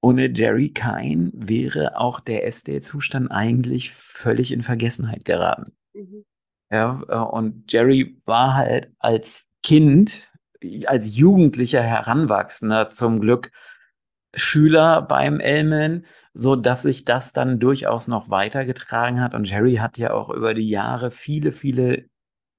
ohne 0.00 0.30
Jerry 0.34 0.70
Kine 0.70 1.30
wäre 1.34 1.98
auch 1.98 2.20
der 2.20 2.46
SD-Zustand 2.46 3.30
eigentlich 3.30 3.90
völlig 3.90 4.52
in 4.52 4.62
Vergessenheit 4.62 5.24
geraten. 5.24 5.72
Mhm. 5.92 6.24
Ja, 6.70 7.02
äh, 7.08 7.16
und 7.16 7.70
Jerry 7.70 8.20
war 8.24 8.54
halt 8.54 8.90
als 8.98 9.44
Kind, 9.62 10.32
als 10.86 11.16
jugendlicher 11.16 11.82
Heranwachsender 11.82 12.90
zum 12.90 13.20
Glück 13.20 13.50
Schüler 14.34 15.02
beim 15.02 15.40
Elman, 15.40 16.06
so 16.32 16.54
dass 16.54 16.82
sich 16.82 17.04
das 17.04 17.32
dann 17.32 17.58
durchaus 17.58 18.06
noch 18.06 18.30
weitergetragen 18.30 19.20
hat. 19.20 19.34
Und 19.34 19.48
Jerry 19.50 19.76
hat 19.76 19.98
ja 19.98 20.12
auch 20.12 20.30
über 20.30 20.54
die 20.54 20.68
Jahre 20.68 21.10
viele, 21.10 21.52
viele 21.52 22.08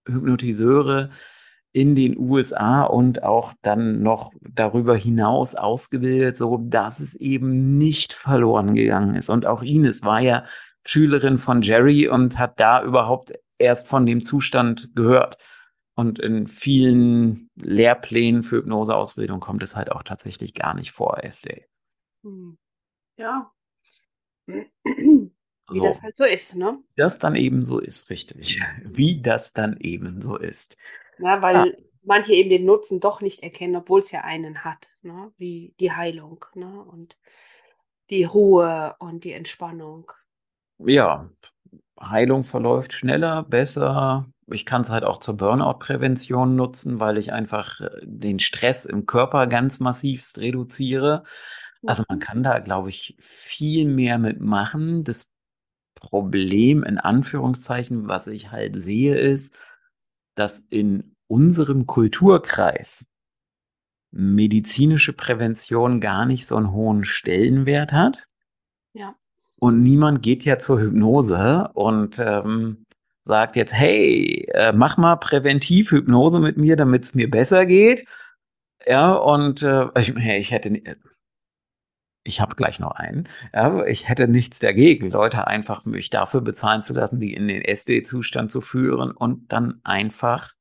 Hypnotiseure 0.06 1.12
in 1.74 1.96
den 1.96 2.18
USA 2.18 2.84
und 2.84 3.24
auch 3.24 3.54
dann 3.62 4.04
noch 4.04 4.32
darüber 4.42 4.96
hinaus 4.96 5.56
ausgebildet, 5.56 6.38
so 6.38 6.58
dass 6.58 7.00
es 7.00 7.16
eben 7.16 7.78
nicht 7.78 8.14
verloren 8.14 8.76
gegangen 8.76 9.16
ist. 9.16 9.30
Und 9.30 9.46
auch 9.46 9.62
Ines 9.62 10.04
war 10.04 10.20
ja 10.20 10.46
Schülerin 10.86 11.38
von 11.38 11.62
Jerry 11.62 12.08
und 12.08 12.38
hat 12.38 12.60
da 12.60 12.84
überhaupt 12.84 13.34
erst 13.58 13.88
von 13.88 14.06
dem 14.06 14.24
Zustand 14.24 14.90
gehört. 14.96 15.38
Und 15.96 16.20
in 16.20 16.48
vielen 16.48 17.50
Lehrplänen 17.56 18.44
für 18.44 18.58
Hypnoseausbildung 18.58 19.40
kommt 19.40 19.62
es 19.64 19.76
halt 19.76 19.92
auch 19.92 20.04
tatsächlich 20.04 20.54
gar 20.54 20.74
nicht 20.74 20.92
vor, 20.92 21.24
SD. 21.24 21.66
Hm. 22.24 22.58
Ja. 23.18 23.52
Wie 24.48 25.80
so. 25.80 25.84
das 25.84 26.02
halt 26.02 26.18
so 26.18 26.26
ist, 26.26 26.56
ne? 26.56 26.80
Das 26.96 27.20
dann 27.20 27.36
eben 27.36 27.64
so 27.64 27.80
ist, 27.80 28.10
richtig. 28.10 28.62
Wie 28.84 29.22
das 29.22 29.54
dann 29.54 29.78
eben 29.80 30.22
so 30.22 30.38
ist. 30.38 30.76
Ja, 31.22 31.42
weil 31.42 31.56
ja. 31.56 31.66
manche 32.04 32.34
eben 32.34 32.50
den 32.50 32.66
Nutzen 32.66 33.00
doch 33.00 33.22
nicht 33.22 33.44
erkennen, 33.44 33.76
obwohl 33.76 34.00
es 34.00 34.12
ja 34.12 34.22
einen 34.22 34.64
hat, 34.64 34.90
ne? 35.02 35.32
wie 35.38 35.74
die 35.80 35.92
Heilung 35.92 36.46
ne? 36.56 36.84
und 36.84 37.18
die 38.10 38.24
Ruhe 38.24 38.96
und 39.00 39.24
die 39.24 39.34
Entspannung. 39.34 40.12
Ja, 40.80 41.30
Heilung 42.00 42.44
verläuft 42.44 42.94
schneller, 42.94 43.44
besser. 43.44 44.28
Ich 44.48 44.66
kann 44.66 44.82
es 44.82 44.90
halt 44.90 45.04
auch 45.04 45.20
zur 45.20 45.38
Burnout-Prävention 45.38 46.56
nutzen, 46.56 47.00
weil 47.00 47.18
ich 47.18 47.32
einfach 47.32 47.80
äh, 47.80 47.90
den 48.04 48.40
Stress 48.40 48.86
im 48.86 49.06
Körper 49.06 49.48
ganz 49.48 49.80
massivst 49.80 50.40
reduziere. 50.40 51.24
Also 51.86 52.04
man 52.08 52.18
mhm. 52.18 52.22
kann 52.22 52.44
da, 52.44 52.60
glaube 52.60 52.90
ich, 52.90 53.16
viel 53.20 53.86
mehr 53.86 54.18
mitmachen. 54.18 55.04
Das 55.04 55.32
Problem 55.96 56.84
in 56.84 56.98
Anführungszeichen, 56.98 58.08
was 58.08 58.28
ich 58.28 58.52
halt 58.52 58.82
sehe, 58.82 59.18
ist, 59.18 59.56
dass 60.36 60.60
in 60.70 61.11
unserem 61.32 61.88
Kulturkreis 61.88 63.06
medizinische 64.12 65.14
Prävention 65.14 66.02
gar 66.02 66.26
nicht 66.26 66.46
so 66.46 66.58
einen 66.58 66.74
hohen 66.74 67.06
Stellenwert 67.06 67.94
hat. 67.94 68.28
Ja. 68.94 69.16
Und 69.58 69.82
niemand 69.82 70.22
geht 70.22 70.44
ja 70.44 70.58
zur 70.58 70.82
Hypnose 70.82 71.70
und 71.74 72.20
ähm, 72.20 72.86
sagt 73.24 73.56
jetzt, 73.56 73.74
hey, 73.74 74.46
äh, 74.54 74.74
mach 74.74 74.98
mal 74.98 75.16
präventiv 75.16 75.92
Hypnose 75.92 76.42
mit 76.42 76.58
mir, 76.58 76.76
damit 76.76 77.04
es 77.04 77.16
mir 77.16 77.30
besser 77.30 77.66
geht. 77.66 78.06
Ja, 78.86 79.14
und 79.14 79.64
äh, 79.64 79.88
ich, 79.98 80.10
ich 80.10 80.52
hätte, 80.52 80.82
ich 82.24 82.42
habe 82.42 82.56
gleich 82.56 82.80
noch 82.80 82.92
einen. 82.92 83.30
Ja, 83.54 83.86
ich 83.86 84.10
hätte 84.10 84.28
nichts 84.28 84.60
dagegen, 84.60 85.12
Leute 85.12 85.48
einfach 85.48 85.86
mich 85.86 86.10
dafür 86.10 86.42
bezahlen 86.42 86.82
zu 86.82 86.94
lassen, 86.94 87.22
die 87.22 87.34
in 87.34 87.48
den 87.48 87.62
SD-Zustand 87.62 88.52
zu 88.52 88.60
führen 88.60 89.12
und 89.12 89.54
dann 89.54 89.80
einfach 89.86 90.54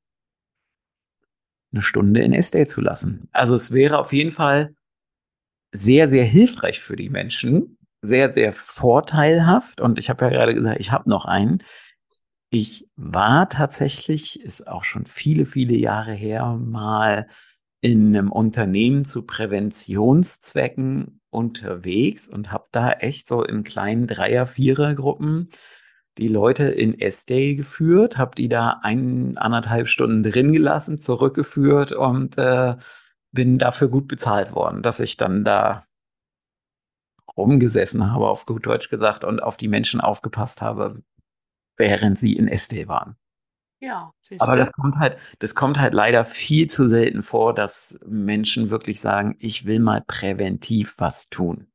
eine 1.72 1.82
Stunde 1.82 2.20
in 2.20 2.32
SD 2.32 2.66
zu 2.66 2.80
lassen. 2.80 3.28
Also 3.32 3.54
es 3.54 3.72
wäre 3.72 3.98
auf 3.98 4.12
jeden 4.12 4.32
Fall 4.32 4.74
sehr, 5.72 6.08
sehr 6.08 6.24
hilfreich 6.24 6.80
für 6.80 6.96
die 6.96 7.10
Menschen, 7.10 7.78
sehr, 8.02 8.32
sehr 8.32 8.52
vorteilhaft. 8.52 9.80
Und 9.80 9.98
ich 9.98 10.10
habe 10.10 10.24
ja 10.24 10.30
gerade 10.30 10.54
gesagt, 10.54 10.80
ich 10.80 10.90
habe 10.90 11.08
noch 11.08 11.26
einen. 11.26 11.62
Ich 12.50 12.88
war 12.96 13.48
tatsächlich, 13.48 14.40
ist 14.40 14.66
auch 14.66 14.84
schon 14.84 15.06
viele, 15.06 15.46
viele 15.46 15.76
Jahre 15.76 16.12
her, 16.12 16.58
mal 16.60 17.28
in 17.80 18.08
einem 18.08 18.32
Unternehmen 18.32 19.04
zu 19.04 19.22
Präventionszwecken 19.22 21.20
unterwegs 21.30 22.28
und 22.28 22.50
habe 22.52 22.66
da 22.72 22.92
echt 22.92 23.28
so 23.28 23.42
in 23.44 23.62
kleinen 23.62 24.06
Dreier-, 24.06 24.46
Vierer-Gruppen 24.46 25.50
die 26.20 26.28
Leute 26.28 26.64
in 26.64 26.98
S-Day 26.98 27.56
geführt, 27.56 28.18
habe 28.18 28.36
die 28.36 28.48
da 28.48 28.80
ein, 28.82 29.36
anderthalb 29.38 29.88
Stunden 29.88 30.22
drin 30.22 30.52
gelassen, 30.52 31.00
zurückgeführt 31.00 31.92
und 31.92 32.38
äh, 32.38 32.76
bin 33.32 33.58
dafür 33.58 33.88
gut 33.88 34.06
bezahlt 34.08 34.54
worden, 34.54 34.82
dass 34.82 35.00
ich 35.00 35.16
dann 35.16 35.44
da 35.44 35.84
rumgesessen 37.36 38.12
habe, 38.12 38.28
auf 38.28 38.46
gut 38.46 38.66
Deutsch 38.66 38.88
gesagt, 38.88 39.24
und 39.24 39.42
auf 39.42 39.56
die 39.56 39.68
Menschen 39.68 40.00
aufgepasst 40.00 40.62
habe, 40.62 41.02
während 41.76 42.18
sie 42.18 42.34
in 42.34 42.48
S-Day 42.48 42.88
waren. 42.88 43.16
Ja, 43.82 44.12
aber 44.38 44.56
das 44.56 44.72
kommt 44.72 44.96
halt, 44.98 45.16
das 45.38 45.54
kommt 45.54 45.78
halt 45.78 45.94
leider 45.94 46.26
viel 46.26 46.68
zu 46.68 46.86
selten 46.86 47.22
vor, 47.22 47.54
dass 47.54 47.98
Menschen 48.06 48.68
wirklich 48.68 49.00
sagen, 49.00 49.36
ich 49.38 49.64
will 49.64 49.80
mal 49.80 50.02
präventiv 50.06 50.94
was 50.98 51.30
tun. 51.30 51.66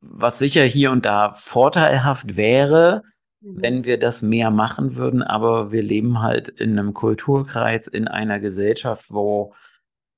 Was 0.00 0.38
sicher 0.38 0.64
hier 0.64 0.90
und 0.90 1.06
da 1.06 1.34
vorteilhaft 1.34 2.36
wäre, 2.36 3.02
mhm. 3.40 3.62
wenn 3.62 3.84
wir 3.84 3.98
das 3.98 4.22
mehr 4.22 4.50
machen 4.50 4.96
würden, 4.96 5.22
aber 5.22 5.72
wir 5.72 5.82
leben 5.82 6.20
halt 6.20 6.48
in 6.48 6.78
einem 6.78 6.94
Kulturkreis, 6.94 7.86
in 7.86 8.08
einer 8.08 8.40
Gesellschaft, 8.40 9.06
wo 9.10 9.54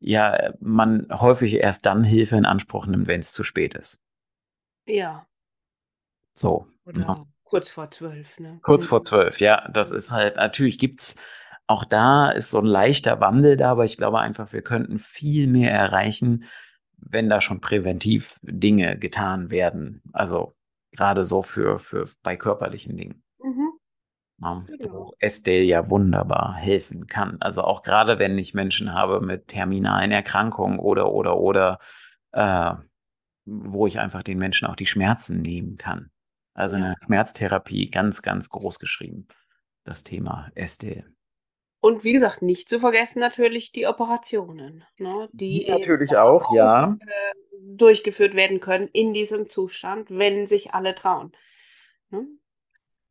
ja 0.01 0.53
man 0.61 1.09
häufig 1.11 1.55
erst 1.55 1.87
dann 1.87 2.05
Hilfe 2.05 2.37
in 2.37 2.47
Anspruch 2.47 2.87
nimmt, 2.87 3.07
wenn 3.07 3.21
es 3.21 3.33
zu 3.33 3.45
spät 3.45 3.75
ist. 3.75 4.01
Ja. 4.87 5.27
So. 6.35 6.67
Oder 6.85 7.27
Kurz 7.45 7.71
vor 7.71 7.91
zwölf, 7.91 8.39
ne? 8.39 8.59
Kurz 8.63 8.85
vor 8.85 9.03
zwölf, 9.03 9.41
ja. 9.41 9.69
Das 9.73 9.91
ist 9.91 10.11
halt, 10.11 10.37
natürlich 10.37 10.79
gibt's 10.79 11.17
auch 11.69 11.85
da 11.85 12.31
ist 12.31 12.51
so 12.51 12.59
ein 12.59 12.67
leichter 12.67 13.21
Wandel 13.21 13.57
da, 13.57 13.71
aber 13.71 13.85
ich 13.85 13.99
glaube 13.99 14.21
einfach, 14.21 14.53
wir 14.53 14.63
könnten 14.63 14.99
viel 14.99 15.47
mehr 15.47 15.71
erreichen, 15.71 16.45
wenn 17.01 17.29
da 17.29 17.41
schon 17.41 17.61
präventiv 17.61 18.39
Dinge 18.43 18.99
getan 18.99 19.51
werden. 19.51 20.03
Also 20.13 20.55
gerade 20.93 21.25
so 21.25 21.43
für, 21.43 21.79
für 21.79 22.09
bei 22.23 22.37
körperlichen 22.37 22.97
Dingen. 22.97 23.23
Mhm. 23.43 23.73
Ja, 24.41 24.65
genau. 24.67 24.93
Wo 24.93 25.15
Estelle 25.19 25.65
ja 25.65 25.91
wunderbar 25.91 26.55
helfen 26.55 27.07
kann. 27.07 27.39
Also 27.41 27.63
auch 27.63 27.83
gerade 27.83 28.19
wenn 28.19 28.39
ich 28.39 28.55
Menschen 28.55 28.93
habe 28.93 29.21
mit 29.21 29.49
terminalen 29.49 30.13
Erkrankungen 30.13 30.79
oder 30.79 31.13
oder 31.13 31.39
oder 31.39 31.79
äh, 32.33 32.75
wo 33.45 33.87
ich 33.87 33.99
einfach 33.99 34.23
den 34.23 34.39
Menschen 34.39 34.69
auch 34.69 34.77
die 34.77 34.87
Schmerzen 34.87 35.41
nehmen 35.41 35.77
kann. 35.77 36.11
Also 36.55 36.77
in 36.77 36.83
der 36.83 36.97
Schmerztherapie 37.05 37.91
ganz, 37.91 38.21
ganz 38.23 38.49
groß 38.51 38.79
geschrieben, 38.79 39.27
das 39.85 40.03
Thema 40.03 40.51
Estelle. 40.55 41.05
Und 41.81 42.05
wie 42.05 42.13
gesagt, 42.13 42.43
nicht 42.43 42.69
zu 42.69 42.81
vergessen 42.81 43.21
natürlich 43.21 43.71
die 43.73 43.87
Operationen, 43.87 44.85
ne, 44.99 45.29
die, 45.33 45.67
natürlich 45.69 46.17
auch, 46.17 46.55
ja. 46.55 46.97
Äh, 47.01 47.35
durchgeführt 47.61 48.35
werden 48.35 48.61
können 48.61 48.89
in 48.93 49.13
diesem 49.13 49.49
Zustand, 49.49 50.11
wenn 50.11 50.49
sich 50.49 50.75
alle 50.75 50.95
trauen. 50.95 51.33
Ne? 52.11 52.27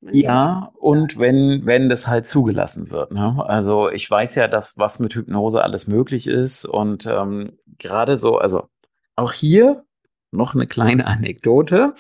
Ja, 0.02 0.72
und 0.76 1.18
wenn, 1.18 1.66
wenn 1.66 1.90
das 1.90 2.08
halt 2.08 2.28
zugelassen 2.28 2.92
wird. 2.92 3.12
Ne? 3.12 3.44
Also 3.46 3.90
ich 3.90 4.10
weiß 4.10 4.36
ja, 4.36 4.48
dass 4.48 4.78
was 4.78 5.00
mit 5.00 5.16
Hypnose 5.16 5.64
alles 5.64 5.88
möglich 5.88 6.28
ist. 6.28 6.66
Und 6.66 7.08
ähm, 7.08 7.58
gerade 7.80 8.18
so, 8.18 8.38
also 8.38 8.70
auch 9.16 9.34
hier 9.34 9.86
noch 10.32 10.54
eine 10.54 10.68
kleine 10.68 11.08
Anekdote. 11.08 11.96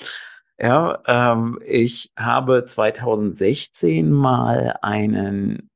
Ja, 0.59 0.99
ähm, 1.07 1.59
ich 1.65 2.13
habe 2.18 2.65
2016 2.65 4.11
mal 4.11 4.78
einen 4.82 5.70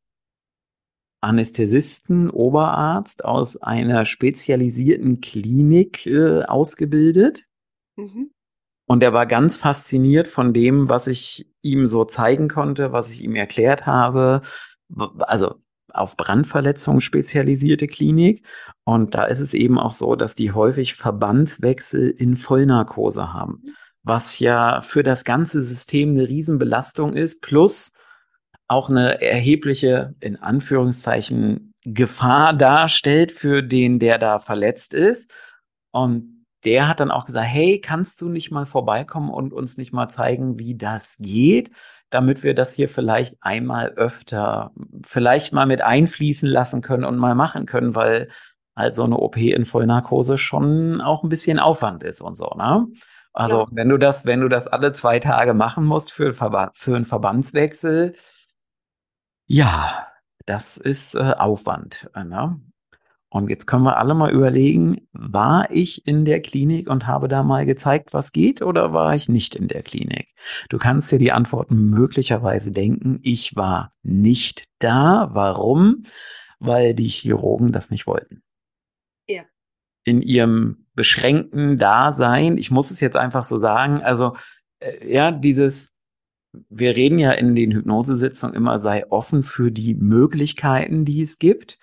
Anästhesisten, 1.22 2.30
Oberarzt 2.30 3.24
aus 3.24 3.58
einer 3.58 4.06
spezialisierten 4.06 5.22
Klinik 5.22 6.06
äh, 6.06 6.44
ausgebildet. 6.44 7.46
Mhm. 7.96 8.32
Und 8.88 9.04
er 9.04 9.14
war 9.14 9.26
ganz 9.26 9.56
fasziniert 9.56 10.28
von 10.28 10.54
dem, 10.54 10.90
was 10.90 11.08
ich 11.08 11.50
ihm 11.62 11.88
so 11.88 12.04
zeigen 12.04 12.50
konnte, 12.50 12.92
was 12.92 13.12
ich 13.12 13.24
ihm 13.24 13.36
erklärt 13.36 13.86
habe. 13.86 14.42
Also 15.20 15.56
auf 15.94 16.18
Brandverletzungen 16.18 17.02
spezialisierte 17.02 17.88
Klinik. 17.88 18.46
Und 18.84 19.16
da 19.16 19.26
ist 19.26 19.40
es 19.40 19.54
eben 19.54 19.78
auch 19.78 19.94
so, 19.94 20.16
dass 20.16 20.36
die 20.36 20.52
häufig 20.52 20.96
Verbandswechsel 20.96 22.10
in 22.10 22.36
Vollnarkose 22.36 23.32
haben, 23.32 23.62
was 24.04 24.40
ja 24.40 24.82
für 24.82 25.04
das 25.04 25.24
ganze 25.24 25.64
System 25.64 26.12
eine 26.12 26.28
Riesenbelastung 26.28 27.14
ist, 27.14 27.42
plus 27.42 27.94
auch 28.72 28.90
eine 28.90 29.22
erhebliche, 29.22 30.16
in 30.22 30.38
Anführungszeichen, 30.38 31.74
Gefahr 31.84 32.54
darstellt 32.54 33.32
für 33.32 33.62
den, 33.62 34.00
der 34.00 34.18
da 34.18 34.40
verletzt 34.40 34.94
ist. 34.94 35.30
Und 35.92 36.46
der 36.64 36.88
hat 36.88 37.02
dann 37.02 37.12
auch 37.12 37.26
gesagt, 37.26 37.48
hey, 37.48 37.82
kannst 37.82 38.22
du 38.22 38.30
nicht 38.30 38.50
mal 38.50 38.66
vorbeikommen 38.66 39.30
und 39.30 39.52
uns 39.52 39.78
nicht 39.78 39.92
mal 39.92 40.08
zeigen, 40.08 40.58
wie 40.58 40.76
das 40.76 41.16
geht, 41.20 41.72
damit 42.12 42.44
wir 42.44 42.54
das 42.54 42.74
hier 42.74 42.88
vielleicht 42.88 43.36
einmal 43.42 43.90
öfter, 43.90 44.72
vielleicht 45.06 45.52
mal 45.52 45.66
mit 45.66 45.82
einfließen 45.82 46.48
lassen 46.48 46.82
können 46.82 47.04
und 47.04 47.18
mal 47.18 47.36
machen 47.36 47.66
können, 47.66 47.94
weil 47.94 48.30
halt 48.76 48.96
so 48.96 49.04
eine 49.04 49.18
OP 49.18 49.36
in 49.38 49.66
Vollnarkose 49.66 50.38
schon 50.38 51.02
auch 51.02 51.24
ein 51.24 51.30
bisschen 51.30 51.60
Aufwand 51.60 52.04
ist 52.04 52.22
und 52.22 52.36
so, 52.36 52.54
ne? 52.56 52.88
Also, 53.34 53.62
ja. 53.62 53.68
wenn 53.72 53.90
du 53.90 53.98
das, 53.98 54.26
wenn 54.26 54.42
du 54.42 54.50
das 54.50 54.68
alle 54.68 54.92
zwei 54.92 55.20
Tage 55.20 55.54
machen 55.54 55.86
musst 55.86 56.12
für, 56.12 56.34
für 56.34 56.96
einen 56.96 57.06
Verbandswechsel, 57.06 58.14
ja, 59.46 60.08
das 60.46 60.78
ist 60.78 61.16
äh, 61.16 61.34
Aufwand. 61.38 62.10
Ne? 62.16 62.60
Und 63.34 63.50
jetzt 63.50 63.66
können 63.66 63.84
wir 63.84 63.98
alle 63.98 64.14
mal 64.14 64.30
überlegen, 64.32 65.08
war 65.14 65.72
ich 65.72 66.06
in 66.06 66.26
der 66.26 66.42
Klinik 66.42 66.90
und 66.90 67.08
habe 67.08 67.30
da 67.30 67.44
mal 67.44 67.66
gezeigt, 67.66 68.14
was 68.14 68.34
geht, 68.34 68.62
oder 68.62 68.92
war 68.92 69.16
ich 69.16 69.30
nicht 69.30 69.56
in 69.56 69.70
der 69.70 69.84
Klinik? 69.84 70.28
Du 70.68 70.78
kannst 70.78 71.14
dir 71.14 71.18
die 71.18 71.32
Antworten 71.32 71.90
möglicherweise 71.90 72.72
denken, 72.72 73.20
ich 73.24 73.56
war 73.56 73.94
nicht 74.04 74.68
da. 74.80 75.30
Warum? 75.32 76.04
Weil 76.60 76.94
die 76.94 77.08
Chirurgen 77.08 77.72
das 77.72 77.90
nicht 77.90 78.06
wollten. 78.06 78.44
Ja. 79.30 79.44
In 80.04 80.22
ihrem 80.22 80.88
beschränkten 80.94 81.78
Dasein, 81.78 82.58
ich 82.58 82.70
muss 82.70 82.92
es 82.92 83.00
jetzt 83.00 83.16
einfach 83.16 83.46
so 83.46 83.58
sagen, 83.58 84.02
also 84.02 84.36
äh, 84.80 85.10
ja, 85.10 85.32
dieses 85.32 85.91
wir 86.70 86.96
reden 86.96 87.20
ja 87.20 87.32
in 87.32 87.56
den 87.56 87.72
Hypnosesitzungen 87.72 88.56
immer, 88.56 88.80
sei 88.80 89.10
offen 89.10 89.44
für 89.44 89.72
die 89.72 89.94
Möglichkeiten, 89.94 91.06
die 91.06 91.22
es 91.22 91.40
gibt. 91.40 91.80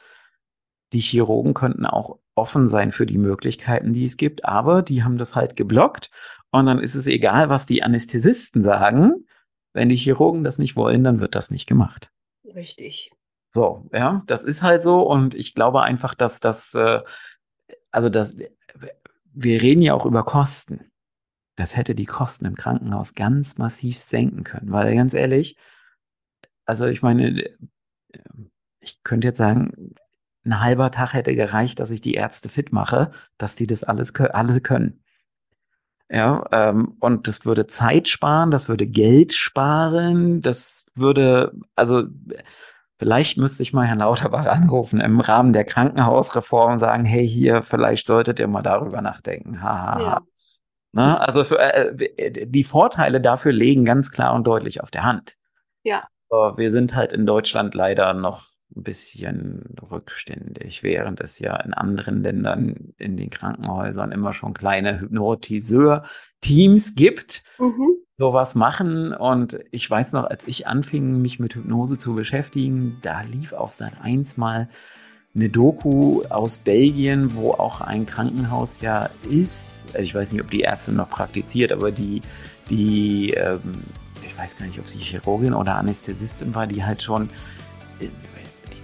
Die 0.92 1.00
Chirurgen 1.00 1.54
könnten 1.54 1.86
auch 1.86 2.18
offen 2.34 2.68
sein 2.68 2.92
für 2.92 3.06
die 3.06 3.18
Möglichkeiten, 3.18 3.92
die 3.92 4.04
es 4.04 4.16
gibt, 4.16 4.44
aber 4.44 4.82
die 4.82 5.02
haben 5.02 5.18
das 5.18 5.34
halt 5.34 5.56
geblockt 5.56 6.10
und 6.50 6.66
dann 6.66 6.78
ist 6.78 6.94
es 6.94 7.06
egal, 7.06 7.48
was 7.48 7.66
die 7.66 7.82
Anästhesisten 7.82 8.62
sagen. 8.62 9.26
Wenn 9.74 9.88
die 9.88 9.96
Chirurgen 9.96 10.44
das 10.44 10.58
nicht 10.58 10.76
wollen, 10.76 11.04
dann 11.04 11.20
wird 11.20 11.34
das 11.34 11.50
nicht 11.50 11.66
gemacht. 11.66 12.10
Richtig. 12.44 13.10
So, 13.50 13.88
ja, 13.92 14.22
das 14.26 14.44
ist 14.44 14.62
halt 14.62 14.82
so 14.82 15.02
und 15.02 15.34
ich 15.34 15.54
glaube 15.54 15.82
einfach, 15.82 16.14
dass 16.14 16.40
das, 16.40 16.74
äh, 16.74 17.00
also 17.90 18.08
das, 18.08 18.36
wir 19.32 19.62
reden 19.62 19.82
ja 19.82 19.94
auch 19.94 20.06
über 20.06 20.24
Kosten 20.24 20.90
das 21.58 21.76
hätte 21.76 21.96
die 21.96 22.06
Kosten 22.06 22.46
im 22.46 22.54
Krankenhaus 22.54 23.14
ganz 23.14 23.58
massiv 23.58 23.98
senken 23.98 24.44
können. 24.44 24.70
Weil 24.70 24.94
ganz 24.94 25.12
ehrlich, 25.12 25.56
also 26.64 26.86
ich 26.86 27.02
meine, 27.02 27.42
äh, 27.42 28.20
ich 28.80 29.02
könnte 29.02 29.26
jetzt 29.26 29.38
sagen, 29.38 29.94
ein 30.44 30.60
halber 30.60 30.92
Tag 30.92 31.14
hätte 31.14 31.34
gereicht, 31.34 31.80
dass 31.80 31.90
ich 31.90 32.00
die 32.00 32.14
Ärzte 32.14 32.48
fit 32.48 32.72
mache, 32.72 33.10
dass 33.38 33.56
die 33.56 33.66
das 33.66 33.82
alles 33.82 34.14
alle 34.14 34.60
können. 34.60 35.02
Ja, 36.08 36.44
ähm, 36.52 36.96
und 37.00 37.26
das 37.26 37.44
würde 37.44 37.66
Zeit 37.66 38.08
sparen, 38.08 38.52
das 38.52 38.68
würde 38.68 38.86
Geld 38.86 39.34
sparen, 39.34 40.40
das 40.40 40.86
würde, 40.94 41.52
also 41.74 42.04
vielleicht 42.94 43.36
müsste 43.36 43.64
ich 43.64 43.72
mal 43.72 43.86
Herrn 43.86 43.98
Lauterbach 43.98 44.46
anrufen 44.46 45.00
im 45.00 45.18
Rahmen 45.18 45.52
der 45.52 45.64
Krankenhausreform 45.64 46.74
und 46.74 46.78
sagen, 46.78 47.04
hey, 47.04 47.28
hier, 47.28 47.62
vielleicht 47.62 48.06
solltet 48.06 48.38
ihr 48.38 48.46
mal 48.46 48.62
darüber 48.62 49.02
nachdenken. 49.02 49.60
Ha, 49.60 50.00
ja. 50.00 50.22
Ne? 50.92 51.20
Also 51.20 51.44
für, 51.44 51.58
äh, 51.58 52.04
äh, 52.16 52.46
die 52.46 52.64
Vorteile 52.64 53.20
dafür 53.20 53.52
legen 53.52 53.84
ganz 53.84 54.10
klar 54.10 54.34
und 54.34 54.46
deutlich 54.46 54.82
auf 54.82 54.90
der 54.90 55.04
Hand. 55.04 55.36
Ja. 55.82 56.08
Aber 56.30 56.58
wir 56.58 56.70
sind 56.70 56.94
halt 56.94 57.12
in 57.12 57.26
Deutschland 57.26 57.74
leider 57.74 58.14
noch 58.14 58.48
ein 58.76 58.82
bisschen 58.82 59.76
rückständig, 59.90 60.82
während 60.82 61.20
es 61.20 61.38
ja 61.38 61.56
in 61.56 61.72
anderen 61.72 62.22
Ländern 62.22 62.92
in 62.98 63.16
den 63.16 63.30
Krankenhäusern 63.30 64.12
immer 64.12 64.32
schon 64.32 64.52
kleine 64.52 65.00
Hypnotiseur-Teams 65.00 66.94
gibt, 66.94 67.44
mhm. 67.58 67.96
sowas 68.18 68.54
machen. 68.54 69.14
Und 69.14 69.58
ich 69.70 69.88
weiß 69.90 70.12
noch, 70.12 70.24
als 70.24 70.46
ich 70.46 70.66
anfing, 70.66 71.22
mich 71.22 71.38
mit 71.38 71.54
Hypnose 71.54 71.96
zu 71.96 72.14
beschäftigen, 72.14 72.98
da 73.02 73.22
lief 73.22 73.54
auf 73.54 73.72
Sat 73.72 74.00
1 74.02 74.36
mal 74.36 74.68
eine 75.38 75.48
Doku 75.48 76.22
aus 76.28 76.58
Belgien, 76.58 77.34
wo 77.36 77.52
auch 77.52 77.80
ein 77.80 78.06
Krankenhaus 78.06 78.80
ja 78.80 79.08
ist. 79.30 79.86
Also 79.92 80.00
ich 80.00 80.14
weiß 80.14 80.32
nicht, 80.32 80.42
ob 80.42 80.50
die 80.50 80.64
Ärztin 80.64 80.96
noch 80.96 81.08
praktiziert, 81.08 81.70
aber 81.70 81.92
die, 81.92 82.22
die, 82.68 83.30
ähm, 83.30 83.60
ich 84.26 84.36
weiß 84.36 84.56
gar 84.56 84.66
nicht, 84.66 84.80
ob 84.80 84.88
sie 84.88 84.98
Chirurgin 84.98 85.54
oder 85.54 85.76
Anästhesistin 85.76 86.54
war, 86.54 86.66
die 86.66 86.84
halt 86.84 87.02
schon, 87.02 87.30
die 88.00 88.10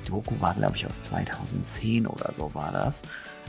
Doku 0.09 0.35
war, 0.41 0.55
glaube 0.55 0.77
ich, 0.77 0.87
aus 0.87 1.03
2010 1.03 2.07
oder 2.07 2.33
so 2.35 2.51
war 2.55 2.71
das, 2.71 3.03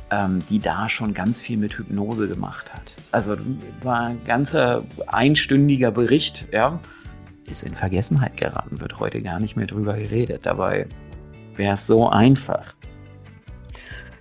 ähm, 0.09 0.39
die 0.49 0.59
da 0.59 0.89
schon 0.89 1.13
ganz 1.13 1.39
viel 1.39 1.57
mit 1.57 1.77
Hypnose 1.77 2.27
gemacht 2.27 2.73
hat. 2.73 2.95
Also 3.11 3.37
war 3.83 4.01
ein 4.01 4.23
ganzer 4.25 4.83
einstündiger 5.07 5.91
Bericht, 5.91 6.47
ja. 6.51 6.79
Ist 7.47 7.61
in 7.61 7.75
Vergessenheit 7.75 8.37
geraten, 8.37 8.81
wird 8.81 8.99
heute 8.99 9.21
gar 9.21 9.39
nicht 9.39 9.55
mehr 9.55 9.67
drüber 9.67 9.93
geredet. 9.93 10.47
Dabei 10.47 10.87
wäre 11.53 11.75
es 11.75 11.85
so 11.85 12.09
einfach. 12.09 12.73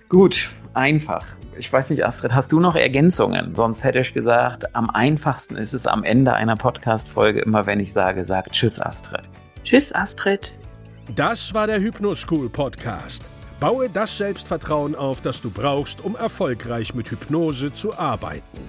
Gut, 0.09 0.49
einfach. 0.73 1.25
Ich 1.57 1.71
weiß 1.71 1.89
nicht, 1.89 2.05
Astrid, 2.05 2.33
hast 2.33 2.51
du 2.51 2.59
noch 2.59 2.75
Ergänzungen? 2.75 3.55
Sonst 3.55 3.83
hätte 3.83 3.99
ich 3.99 4.13
gesagt, 4.13 4.75
am 4.75 4.89
einfachsten 4.89 5.55
ist 5.55 5.73
es 5.73 5.87
am 5.87 6.03
Ende 6.03 6.33
einer 6.33 6.55
Podcast-Folge 6.55 7.41
immer, 7.41 7.65
wenn 7.65 7.79
ich 7.79 7.93
sage, 7.93 8.23
sag 8.23 8.51
Tschüss, 8.51 8.79
Astrid. 8.79 9.29
Tschüss, 9.63 9.95
Astrid. 9.95 10.53
Das 11.15 11.53
war 11.53 11.67
der 11.67 11.79
Hypnoschool 11.79 12.49
Podcast. 12.49 13.23
Baue 13.59 13.89
das 13.89 14.17
Selbstvertrauen 14.17 14.95
auf, 14.95 15.21
das 15.21 15.41
du 15.41 15.49
brauchst, 15.49 16.03
um 16.03 16.15
erfolgreich 16.15 16.93
mit 16.93 17.09
Hypnose 17.09 17.73
zu 17.73 17.97
arbeiten. 17.97 18.59